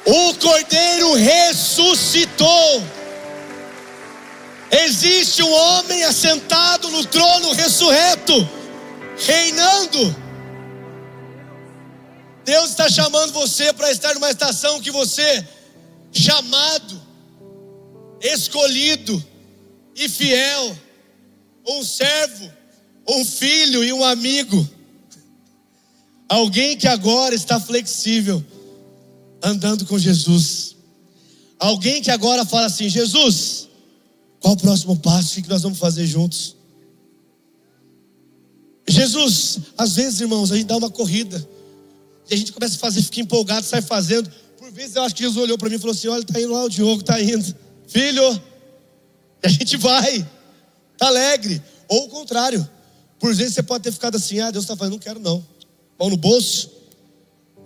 O 0.05 0.33
cordeiro 0.35 1.13
ressuscitou. 1.13 2.83
Existe 4.71 5.41
um 5.41 5.51
homem 5.51 6.03
assentado 6.03 6.89
no 6.89 7.03
trono 7.05 7.51
ressurreto, 7.53 8.47
reinando. 9.17 10.15
Deus 12.45 12.69
está 12.69 12.89
chamando 12.89 13.33
você 13.33 13.73
para 13.73 13.91
estar 13.91 14.13
numa 14.13 14.29
estação 14.29 14.79
que 14.79 14.91
você, 14.91 15.47
chamado, 16.11 17.01
escolhido 18.21 19.23
e 19.95 20.07
fiel, 20.07 20.77
um 21.67 21.83
servo, 21.83 22.51
um 23.07 23.25
filho 23.25 23.83
e 23.83 23.91
um 23.91 24.03
amigo. 24.03 24.67
Alguém 26.29 26.77
que 26.77 26.87
agora 26.87 27.33
está 27.33 27.59
flexível, 27.59 28.45
andando 29.41 29.83
com 29.87 29.97
Jesus. 29.97 30.75
Alguém 31.57 32.03
que 32.03 32.11
agora 32.11 32.45
fala 32.45 32.67
assim: 32.67 32.87
Jesus, 32.87 33.67
qual 34.39 34.53
o 34.53 34.57
próximo 34.57 34.95
passo? 34.97 35.39
O 35.39 35.43
que 35.43 35.49
nós 35.49 35.63
vamos 35.63 35.79
fazer 35.79 36.05
juntos? 36.05 36.55
Jesus, 38.87 39.59
às 39.75 39.95
vezes, 39.95 40.21
irmãos, 40.21 40.51
a 40.51 40.55
gente 40.55 40.67
dá 40.67 40.77
uma 40.77 40.89
corrida. 40.89 41.47
E 42.29 42.33
a 42.35 42.37
gente 42.37 42.51
começa 42.51 42.75
a 42.75 42.79
fazer, 42.79 43.01
fica 43.01 43.21
empolgado, 43.21 43.65
sai 43.65 43.81
fazendo. 43.81 44.31
Por 44.57 44.71
vezes 44.71 44.95
eu 44.95 45.01
acho 45.01 45.15
que 45.15 45.23
Jesus 45.23 45.37
olhou 45.43 45.57
para 45.57 45.67
mim 45.67 45.75
e 45.75 45.79
falou 45.79 45.95
assim: 45.95 46.07
Olha, 46.09 46.21
está 46.21 46.39
indo 46.39 46.53
lá, 46.53 46.63
o 46.63 46.69
Diogo 46.69 47.01
está 47.01 47.19
indo. 47.19 47.55
Filho, 47.87 48.39
e 49.43 49.47
a 49.47 49.49
gente 49.49 49.77
vai, 49.77 50.27
está 50.93 51.07
alegre. 51.07 51.59
Ou 51.87 52.05
o 52.05 52.09
contrário. 52.09 52.69
Por 53.19 53.33
vezes 53.33 53.55
você 53.55 53.63
pode 53.63 53.83
ter 53.83 53.91
ficado 53.91 54.15
assim: 54.15 54.39
Ah, 54.39 54.51
Deus 54.51 54.63
está 54.63 54.75
fazendo, 54.75 54.93
não 54.93 54.99
quero 54.99 55.19
não. 55.19 55.43
Mão 55.99 56.09
no 56.09 56.17
bolso. 56.17 56.71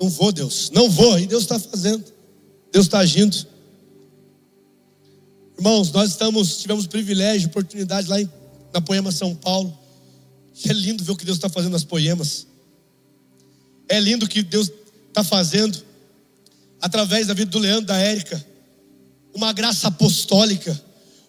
Não 0.01 0.09
vou, 0.09 0.31
Deus. 0.31 0.71
Não 0.73 0.89
vou. 0.89 1.19
E 1.19 1.27
Deus 1.27 1.43
está 1.43 1.59
fazendo. 1.59 2.03
Deus 2.71 2.87
está 2.87 2.99
agindo. 2.99 3.45
Irmãos, 5.55 5.91
nós 5.91 6.09
estamos, 6.09 6.57
tivemos 6.57 6.87
privilégio, 6.87 7.47
oportunidade 7.47 8.09
lá 8.09 8.19
em, 8.19 8.29
na 8.73 8.81
Poema 8.81 9.11
São 9.11 9.35
Paulo. 9.35 9.77
É 10.65 10.73
lindo 10.73 11.03
ver 11.03 11.11
o 11.11 11.15
que 11.15 11.25
Deus 11.25 11.37
está 11.37 11.47
fazendo 11.47 11.73
nas 11.73 11.83
poemas. 11.83 12.47
É 13.87 13.99
lindo 13.99 14.25
o 14.25 14.29
que 14.29 14.41
Deus 14.41 14.71
está 15.07 15.23
fazendo 15.23 15.83
através 16.81 17.27
da 17.27 17.33
vida 17.33 17.51
do 17.51 17.59
Leandro, 17.59 17.85
da 17.85 17.97
Érica. 17.97 18.43
Uma 19.33 19.53
graça 19.53 19.87
apostólica. 19.87 20.79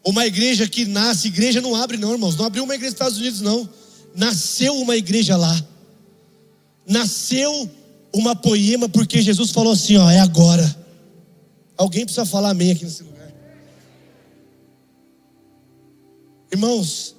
Uma 0.05 0.27
igreja 0.27 0.67
que 0.67 0.87
nasce. 0.87 1.29
Igreja 1.29 1.61
não 1.61 1.77
abre, 1.77 1.99
não, 1.99 2.13
irmãos. 2.13 2.37
Não 2.37 2.47
abriu 2.47 2.65
uma 2.65 2.75
igreja 2.75 2.93
nos 2.93 2.95
Estados 2.95 3.19
Unidos, 3.19 3.41
não. 3.43 3.69
Nasceu 4.15 4.75
uma 4.81 4.97
igreja 4.97 5.37
lá. 5.37 5.74
Nasceu 6.87 7.71
uma 8.13 8.37
poema 8.37 8.89
porque 8.89 9.23
Jesus 9.23 9.51
falou 9.51 9.73
assim: 9.73 9.97
ó, 9.97 10.11
é 10.11 10.21
agora. 10.21 10.85
Alguém 11.77 12.05
precisa 12.05 12.25
falar 12.25 12.51
amém 12.51 12.71
aqui 12.71 12.85
nesse 12.85 13.03
lugar. 13.03 13.33
Irmãos, 16.53 17.17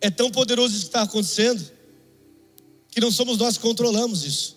é 0.00 0.10
tão 0.10 0.30
poderoso 0.30 0.74
isso 0.74 0.84
que 0.84 0.88
está 0.88 1.02
acontecendo, 1.02 1.62
que 2.88 3.00
não 3.00 3.10
somos 3.10 3.38
nós 3.38 3.56
que 3.56 3.62
controlamos 3.62 4.24
isso. 4.24 4.56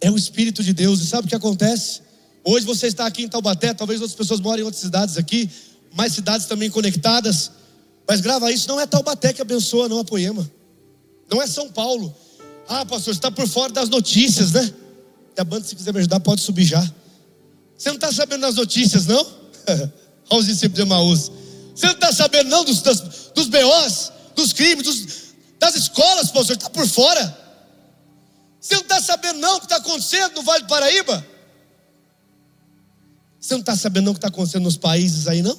É 0.00 0.10
o 0.10 0.16
Espírito 0.16 0.62
de 0.62 0.74
Deus. 0.74 1.00
E 1.00 1.06
sabe 1.06 1.26
o 1.26 1.28
que 1.28 1.34
acontece? 1.34 2.02
Hoje 2.44 2.66
você 2.66 2.86
está 2.86 3.06
aqui 3.06 3.22
em 3.22 3.28
Taubaté, 3.28 3.72
talvez 3.72 4.00
outras 4.00 4.16
pessoas 4.16 4.40
morem 4.40 4.60
em 4.60 4.64
outras 4.64 4.82
cidades 4.82 5.16
aqui, 5.16 5.50
mais 5.94 6.12
cidades 6.12 6.46
também 6.46 6.70
conectadas. 6.70 7.50
Mas 8.06 8.20
grava 8.20 8.52
isso, 8.52 8.68
não 8.68 8.78
é 8.78 8.86
Taubaté 8.86 9.32
que 9.32 9.42
abençoa, 9.42 9.88
não 9.88 9.98
a 9.98 10.04
poema. 10.04 10.48
Não 11.30 11.42
é 11.42 11.46
São 11.46 11.68
Paulo. 11.70 12.14
Ah, 12.68 12.84
pastor, 12.84 13.14
você 13.14 13.18
está 13.18 13.30
por 13.30 13.46
fora 13.48 13.72
das 13.72 13.88
notícias, 13.88 14.52
né? 14.52 14.74
E 15.36 15.40
a 15.40 15.44
banda, 15.44 15.64
se 15.66 15.76
quiser 15.76 15.92
me 15.92 16.00
ajudar, 16.00 16.20
pode 16.20 16.40
subir 16.40 16.64
já. 16.64 16.80
Você 17.76 17.88
não 17.88 17.96
está 17.96 18.12
sabendo 18.12 18.40
das 18.40 18.54
notícias, 18.54 19.06
não? 19.06 19.24
Olha 20.30 20.40
os 20.40 20.46
discípulos 20.46 20.76
de 20.76 20.82
Emaús. 20.82 21.30
Você 21.74 21.86
não 21.86 21.94
está 21.94 22.12
sabendo, 22.12 22.48
não, 22.48 22.64
dos, 22.64 22.80
das, 22.80 23.00
dos 23.34 23.48
BOs, 23.48 24.12
dos 24.34 24.52
crimes, 24.52 24.84
dos, 24.84 25.06
das 25.58 25.76
escolas, 25.76 26.30
pastor, 26.30 26.56
está 26.56 26.70
por 26.70 26.86
fora. 26.86 27.46
Você 28.58 28.74
não 28.74 28.82
está 28.82 29.00
sabendo, 29.00 29.38
não, 29.38 29.56
o 29.56 29.60
que 29.60 29.66
está 29.66 29.76
acontecendo 29.76 30.36
no 30.36 30.42
Vale 30.42 30.64
do 30.64 30.68
Paraíba? 30.68 31.24
Você 33.38 33.54
não 33.54 33.60
está 33.60 33.76
sabendo, 33.76 34.06
não, 34.06 34.12
o 34.12 34.14
que 34.14 34.18
está 34.18 34.28
acontecendo 34.28 34.64
nos 34.64 34.76
países 34.76 35.28
aí, 35.28 35.42
não? 35.42 35.56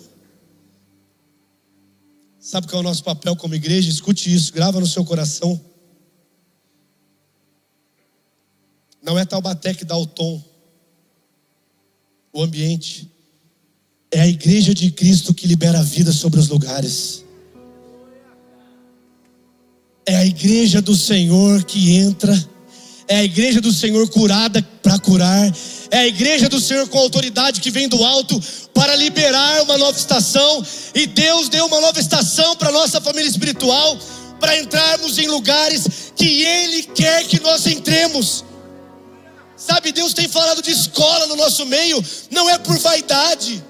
Sabe 2.48 2.66
qual 2.66 2.78
é 2.78 2.80
o 2.80 2.88
nosso 2.88 3.04
papel 3.04 3.36
como 3.36 3.56
igreja? 3.56 3.90
Escute 3.90 4.34
isso, 4.34 4.54
grava 4.54 4.80
no 4.80 4.88
seu 4.88 5.04
coração. 5.04 5.60
Não 9.04 9.20
é 9.20 9.26
Taubaté 9.26 9.74
que 9.74 9.84
dá 9.84 9.98
o 9.98 10.08
tom, 10.08 10.42
o 12.32 12.42
ambiente. 12.42 13.12
É 14.10 14.22
a 14.22 14.28
igreja 14.30 14.74
de 14.74 14.90
Cristo 14.92 15.34
que 15.34 15.46
libera 15.46 15.80
a 15.80 15.84
vida 15.84 16.14
sobre 16.14 16.40
os 16.40 16.48
lugares. 16.48 17.26
É 20.06 20.16
a 20.16 20.26
igreja 20.26 20.82
do 20.82 20.96
Senhor 20.96 21.66
que 21.66 21.98
entra. 21.98 22.34
É 23.08 23.20
a 23.20 23.24
igreja 23.24 23.62
do 23.62 23.72
Senhor 23.72 24.08
curada 24.10 24.62
para 24.84 25.00
curar. 25.00 25.54
É 25.90 26.00
a 26.00 26.08
igreja 26.08 26.50
do 26.50 26.60
Senhor 26.60 26.88
com 26.90 27.00
autoridade 27.00 27.62
que 27.62 27.72
vem 27.72 27.88
do 27.88 28.04
alto 28.04 28.42
para 28.74 28.96
liberar 28.96 29.64
uma 29.64 29.78
nova 29.78 29.98
estação. 29.98 30.66
E 30.94 31.08
Deus 31.08 31.48
deu 31.48 31.66
uma 31.68 31.80
nova 31.80 32.00
estação 32.00 32.56
para 32.58 32.72
nossa 32.72 33.00
família 33.00 33.30
espiritual, 33.30 33.98
para 34.40 34.58
entrarmos 34.60 35.18
em 35.18 35.28
lugares 35.28 36.12
que 36.16 36.44
Ele 36.44 36.84
quer 36.84 37.26
que 37.26 37.40
nós 37.40 37.66
entremos. 37.66 38.44
Sabe, 39.56 39.92
Deus 39.92 40.14
tem 40.14 40.28
falado 40.28 40.62
de 40.62 40.72
escola 40.72 41.28
no 41.28 41.36
nosso 41.36 41.66
meio, 41.66 42.04
não 42.30 42.48
é 42.50 42.60
por 42.60 42.78
vaidade, 42.78 43.64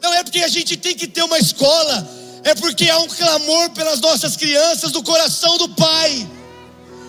não 0.00 0.14
é 0.14 0.22
porque 0.22 0.40
a 0.40 0.48
gente 0.48 0.76
tem 0.76 0.94
que 0.94 1.08
ter 1.08 1.24
uma 1.24 1.38
escola, 1.38 2.08
é 2.44 2.54
porque 2.54 2.88
há 2.88 2.98
um 2.98 3.08
clamor 3.08 3.70
pelas 3.70 4.00
nossas 4.00 4.36
crianças 4.36 4.92
do 4.92 5.02
coração 5.02 5.58
do 5.58 5.70
Pai, 5.70 6.28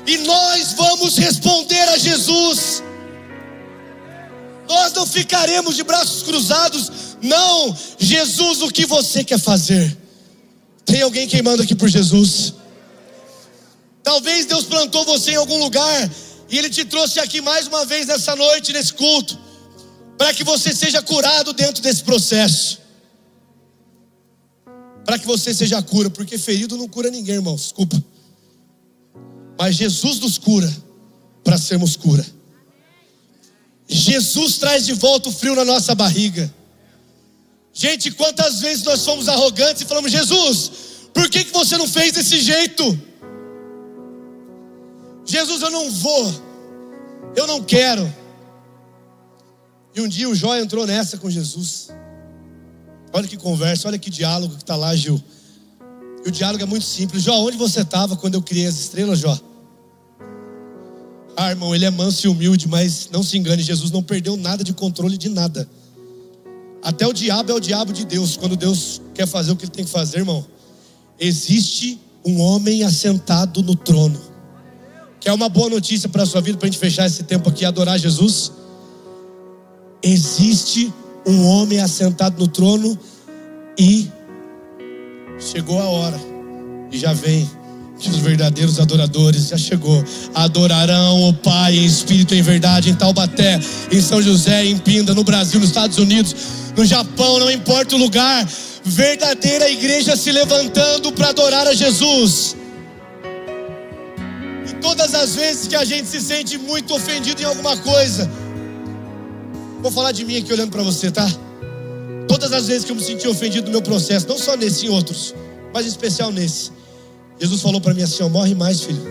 e 0.05 0.17
nós 0.17 0.73
vamos 0.73 1.17
responder 1.17 1.87
a 1.89 1.97
Jesus. 1.97 2.83
Nós 4.67 4.93
não 4.93 5.05
ficaremos 5.05 5.75
de 5.75 5.83
braços 5.83 6.23
cruzados, 6.23 6.91
não. 7.21 7.75
Jesus, 7.97 8.61
o 8.61 8.69
que 8.69 8.85
você 8.85 9.23
quer 9.23 9.39
fazer? 9.39 9.97
Tem 10.85 11.01
alguém 11.01 11.27
queimando 11.27 11.63
aqui 11.63 11.75
por 11.75 11.89
Jesus? 11.89 12.53
Talvez 14.03 14.45
Deus 14.45 14.65
plantou 14.65 15.05
você 15.05 15.31
em 15.31 15.35
algum 15.35 15.57
lugar 15.57 16.11
e 16.49 16.57
Ele 16.57 16.69
te 16.69 16.83
trouxe 16.83 17.19
aqui 17.19 17.41
mais 17.41 17.67
uma 17.67 17.85
vez 17.85 18.07
nessa 18.07 18.35
noite, 18.35 18.73
nesse 18.73 18.93
culto, 18.93 19.39
para 20.17 20.33
que 20.33 20.43
você 20.43 20.75
seja 20.75 21.01
curado 21.01 21.53
dentro 21.53 21.81
desse 21.81 22.03
processo. 22.03 22.81
Para 25.05 25.17
que 25.19 25.25
você 25.25 25.53
seja 25.53 25.81
cura, 25.81 26.09
porque 26.09 26.37
ferido 26.37 26.77
não 26.77 26.87
cura 26.87 27.09
ninguém, 27.09 27.35
irmão, 27.35 27.55
desculpa. 27.55 28.01
Mas 29.57 29.75
Jesus 29.75 30.19
nos 30.19 30.37
cura 30.37 30.71
para 31.43 31.57
sermos 31.57 31.95
cura. 31.95 32.25
Jesus 33.87 34.57
traz 34.57 34.85
de 34.85 34.93
volta 34.93 35.29
o 35.29 35.31
frio 35.31 35.55
na 35.55 35.65
nossa 35.65 35.93
barriga. 35.93 36.51
Gente, 37.73 38.11
quantas 38.11 38.59
vezes 38.59 38.83
nós 38.83 39.03
fomos 39.03 39.27
arrogantes 39.27 39.81
e 39.81 39.85
falamos: 39.85 40.11
Jesus, 40.11 40.71
por 41.13 41.29
que, 41.29 41.43
que 41.43 41.51
você 41.51 41.77
não 41.77 41.87
fez 41.87 42.13
desse 42.13 42.39
jeito? 42.39 42.99
Jesus, 45.25 45.61
eu 45.61 45.71
não 45.71 45.89
vou, 45.91 46.43
eu 47.35 47.47
não 47.47 47.63
quero. 47.63 48.13
E 49.95 50.01
um 50.01 50.07
dia 50.07 50.27
o 50.27 50.35
Jó 50.35 50.55
entrou 50.55 50.85
nessa 50.87 51.17
com 51.17 51.29
Jesus. 51.29 51.89
Olha 53.11 53.27
que 53.27 53.37
conversa, 53.37 53.87
olha 53.87 53.99
que 53.99 54.09
diálogo 54.09 54.55
que 54.55 54.63
está 54.63 54.75
lá, 54.75 54.95
Gil. 54.95 55.21
E 56.25 56.29
o 56.29 56.31
diálogo 56.31 56.63
é 56.63 56.65
muito 56.65 56.85
simples. 56.85 57.23
Jó, 57.23 57.35
onde 57.35 57.57
você 57.57 57.81
estava 57.81 58.15
quando 58.15 58.35
eu 58.35 58.41
criei 58.41 58.67
as 58.67 58.79
estrelas, 58.79 59.19
Jó? 59.19 59.37
Ah, 61.35 61.49
irmão, 61.49 61.73
ele 61.73 61.85
é 61.85 61.89
manso 61.89 62.27
e 62.27 62.29
humilde, 62.29 62.67
mas 62.67 63.09
não 63.11 63.23
se 63.23 63.37
engane, 63.37 63.61
Jesus 63.61 63.89
não 63.91 64.03
perdeu 64.03 64.37
nada 64.37 64.63
de 64.63 64.73
controle 64.73 65.17
de 65.17 65.29
nada. 65.29 65.67
Até 66.81 67.07
o 67.07 67.13
diabo 67.13 67.51
é 67.51 67.55
o 67.55 67.59
diabo 67.59 67.91
de 67.91 68.05
Deus. 68.05 68.37
Quando 68.37 68.55
Deus 68.55 69.01
quer 69.13 69.25
fazer 69.25 69.51
o 69.51 69.55
que 69.55 69.65
ele 69.65 69.71
tem 69.71 69.85
que 69.85 69.91
fazer, 69.91 70.19
irmão, 70.19 70.45
existe 71.19 71.99
um 72.25 72.39
homem 72.39 72.83
assentado 72.83 73.63
no 73.63 73.75
trono. 73.75 74.19
Quer 75.19 75.31
uma 75.31 75.49
boa 75.49 75.69
notícia 75.69 76.09
para 76.09 76.23
a 76.23 76.25
sua 76.25 76.41
vida, 76.41 76.57
para 76.57 76.67
a 76.67 76.71
gente 76.71 76.79
fechar 76.79 77.05
esse 77.05 77.23
tempo 77.23 77.49
aqui 77.49 77.63
e 77.63 77.65
adorar 77.65 77.97
Jesus? 77.97 78.51
Existe 80.01 80.93
um 81.25 81.45
homem 81.45 81.79
assentado 81.79 82.37
no 82.37 82.47
trono 82.47 82.99
e 83.77 84.09
chegou 85.51 85.79
a 85.79 85.85
hora, 85.85 86.19
e 86.91 86.97
já 86.97 87.13
vem 87.13 87.49
que 87.99 88.09
os 88.09 88.17
verdadeiros 88.17 88.79
adoradores 88.79 89.47
já 89.47 89.57
chegou. 89.57 90.03
Adorarão 90.33 91.29
o 91.29 91.33
Pai 91.33 91.75
em 91.75 91.85
espírito 91.85 92.33
e 92.35 92.39
em 92.39 92.41
verdade 92.41 92.89
em 92.89 92.95
Taubaté, 92.95 93.59
em 93.91 94.01
São 94.01 94.21
José, 94.21 94.65
em 94.65 94.77
Pinda, 94.77 95.13
no 95.13 95.23
Brasil, 95.23 95.59
nos 95.59 95.69
Estados 95.69 95.97
Unidos, 95.97 96.35
no 96.75 96.85
Japão, 96.85 97.39
não 97.39 97.51
importa 97.51 97.95
o 97.95 97.99
lugar. 97.99 98.47
Verdadeira 98.83 99.69
igreja 99.69 100.15
se 100.17 100.31
levantando 100.31 101.11
para 101.13 101.29
adorar 101.29 101.67
a 101.67 101.73
Jesus. 101.73 102.55
E 104.69 104.73
todas 104.81 105.13
as 105.13 105.35
vezes 105.35 105.67
que 105.67 105.75
a 105.75 105.85
gente 105.85 106.07
se 106.07 106.19
sente 106.19 106.57
muito 106.57 106.93
ofendido 106.93 107.41
em 107.41 107.45
alguma 107.45 107.77
coisa, 107.77 108.29
vou 109.81 109.91
falar 109.91 110.11
de 110.11 110.25
mim 110.25 110.37
aqui 110.37 110.51
olhando 110.51 110.71
para 110.71 110.83
você, 110.83 111.09
tá? 111.09 111.29
Todas 112.27 112.51
as 112.53 112.67
vezes 112.67 112.85
que 112.85 112.91
eu 112.91 112.95
me 112.95 113.03
senti 113.03 113.27
ofendido 113.27 113.65
no 113.65 113.71
meu 113.71 113.81
processo, 113.81 114.27
não 114.27 114.37
só 114.37 114.55
nesse, 114.55 114.85
em 114.85 114.89
outros, 114.89 115.33
mas 115.73 115.85
em 115.85 115.89
especial 115.89 116.31
nesse 116.31 116.71
Jesus 117.39 117.61
falou 117.61 117.81
para 117.81 117.93
mim 117.93 118.03
assim: 118.03 118.23
ó, 118.23 118.29
morre 118.29 118.55
mais, 118.55 118.81
filho. 118.81 119.01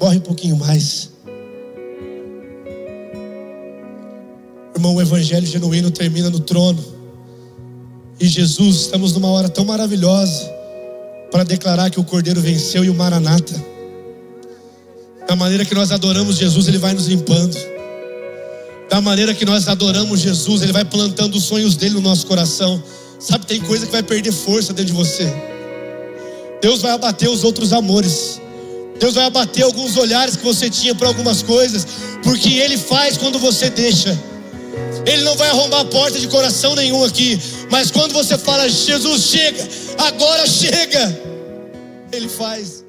Morre 0.00 0.16
um 0.16 0.20
pouquinho 0.20 0.56
mais. 0.56 1.10
Irmão, 4.74 4.94
o 4.94 5.02
evangelho 5.02 5.46
genuíno 5.46 5.90
termina 5.90 6.30
no 6.30 6.40
trono. 6.40 6.82
E 8.18 8.26
Jesus, 8.26 8.76
estamos 8.76 9.12
numa 9.12 9.28
hora 9.28 9.48
tão 9.48 9.64
maravilhosa 9.64 10.50
para 11.30 11.44
declarar 11.44 11.90
que 11.90 12.00
o 12.00 12.04
Cordeiro 12.04 12.40
venceu 12.40 12.84
e 12.84 12.90
o 12.90 12.94
Maranata. 12.94 13.72
Da 15.28 15.36
maneira 15.36 15.64
que 15.64 15.74
nós 15.74 15.92
adoramos 15.92 16.36
Jesus, 16.36 16.68
Ele 16.68 16.78
vai 16.78 16.94
nos 16.94 17.06
limpando. 17.06 17.56
Da 18.92 19.00
maneira 19.00 19.32
que 19.32 19.46
nós 19.46 19.68
adoramos 19.68 20.20
Jesus, 20.20 20.60
Ele 20.60 20.70
vai 20.70 20.84
plantando 20.84 21.36
os 21.36 21.44
sonhos 21.44 21.76
dele 21.76 21.94
no 21.94 22.02
nosso 22.02 22.26
coração. 22.26 22.82
Sabe, 23.18 23.46
tem 23.46 23.58
coisa 23.58 23.86
que 23.86 23.92
vai 23.92 24.02
perder 24.02 24.32
força 24.32 24.74
dentro 24.74 24.92
de 24.92 24.92
você. 24.92 25.32
Deus 26.60 26.82
vai 26.82 26.92
abater 26.92 27.26
os 27.30 27.42
outros 27.42 27.72
amores. 27.72 28.38
Deus 29.00 29.14
vai 29.14 29.24
abater 29.24 29.64
alguns 29.64 29.96
olhares 29.96 30.36
que 30.36 30.44
você 30.44 30.68
tinha 30.68 30.94
para 30.94 31.08
algumas 31.08 31.42
coisas, 31.42 31.86
porque 32.22 32.50
Ele 32.50 32.76
faz 32.76 33.16
quando 33.16 33.38
você 33.38 33.70
deixa. 33.70 34.10
Ele 35.06 35.22
não 35.22 35.36
vai 35.36 35.48
arrombar 35.48 35.80
a 35.80 35.84
porta 35.86 36.20
de 36.20 36.28
coração 36.28 36.74
nenhum 36.74 37.02
aqui, 37.02 37.40
mas 37.70 37.90
quando 37.90 38.12
você 38.12 38.36
fala, 38.36 38.68
Jesus 38.68 39.22
chega, 39.22 39.66
agora 39.96 40.46
chega, 40.46 41.18
Ele 42.12 42.28
faz. 42.28 42.81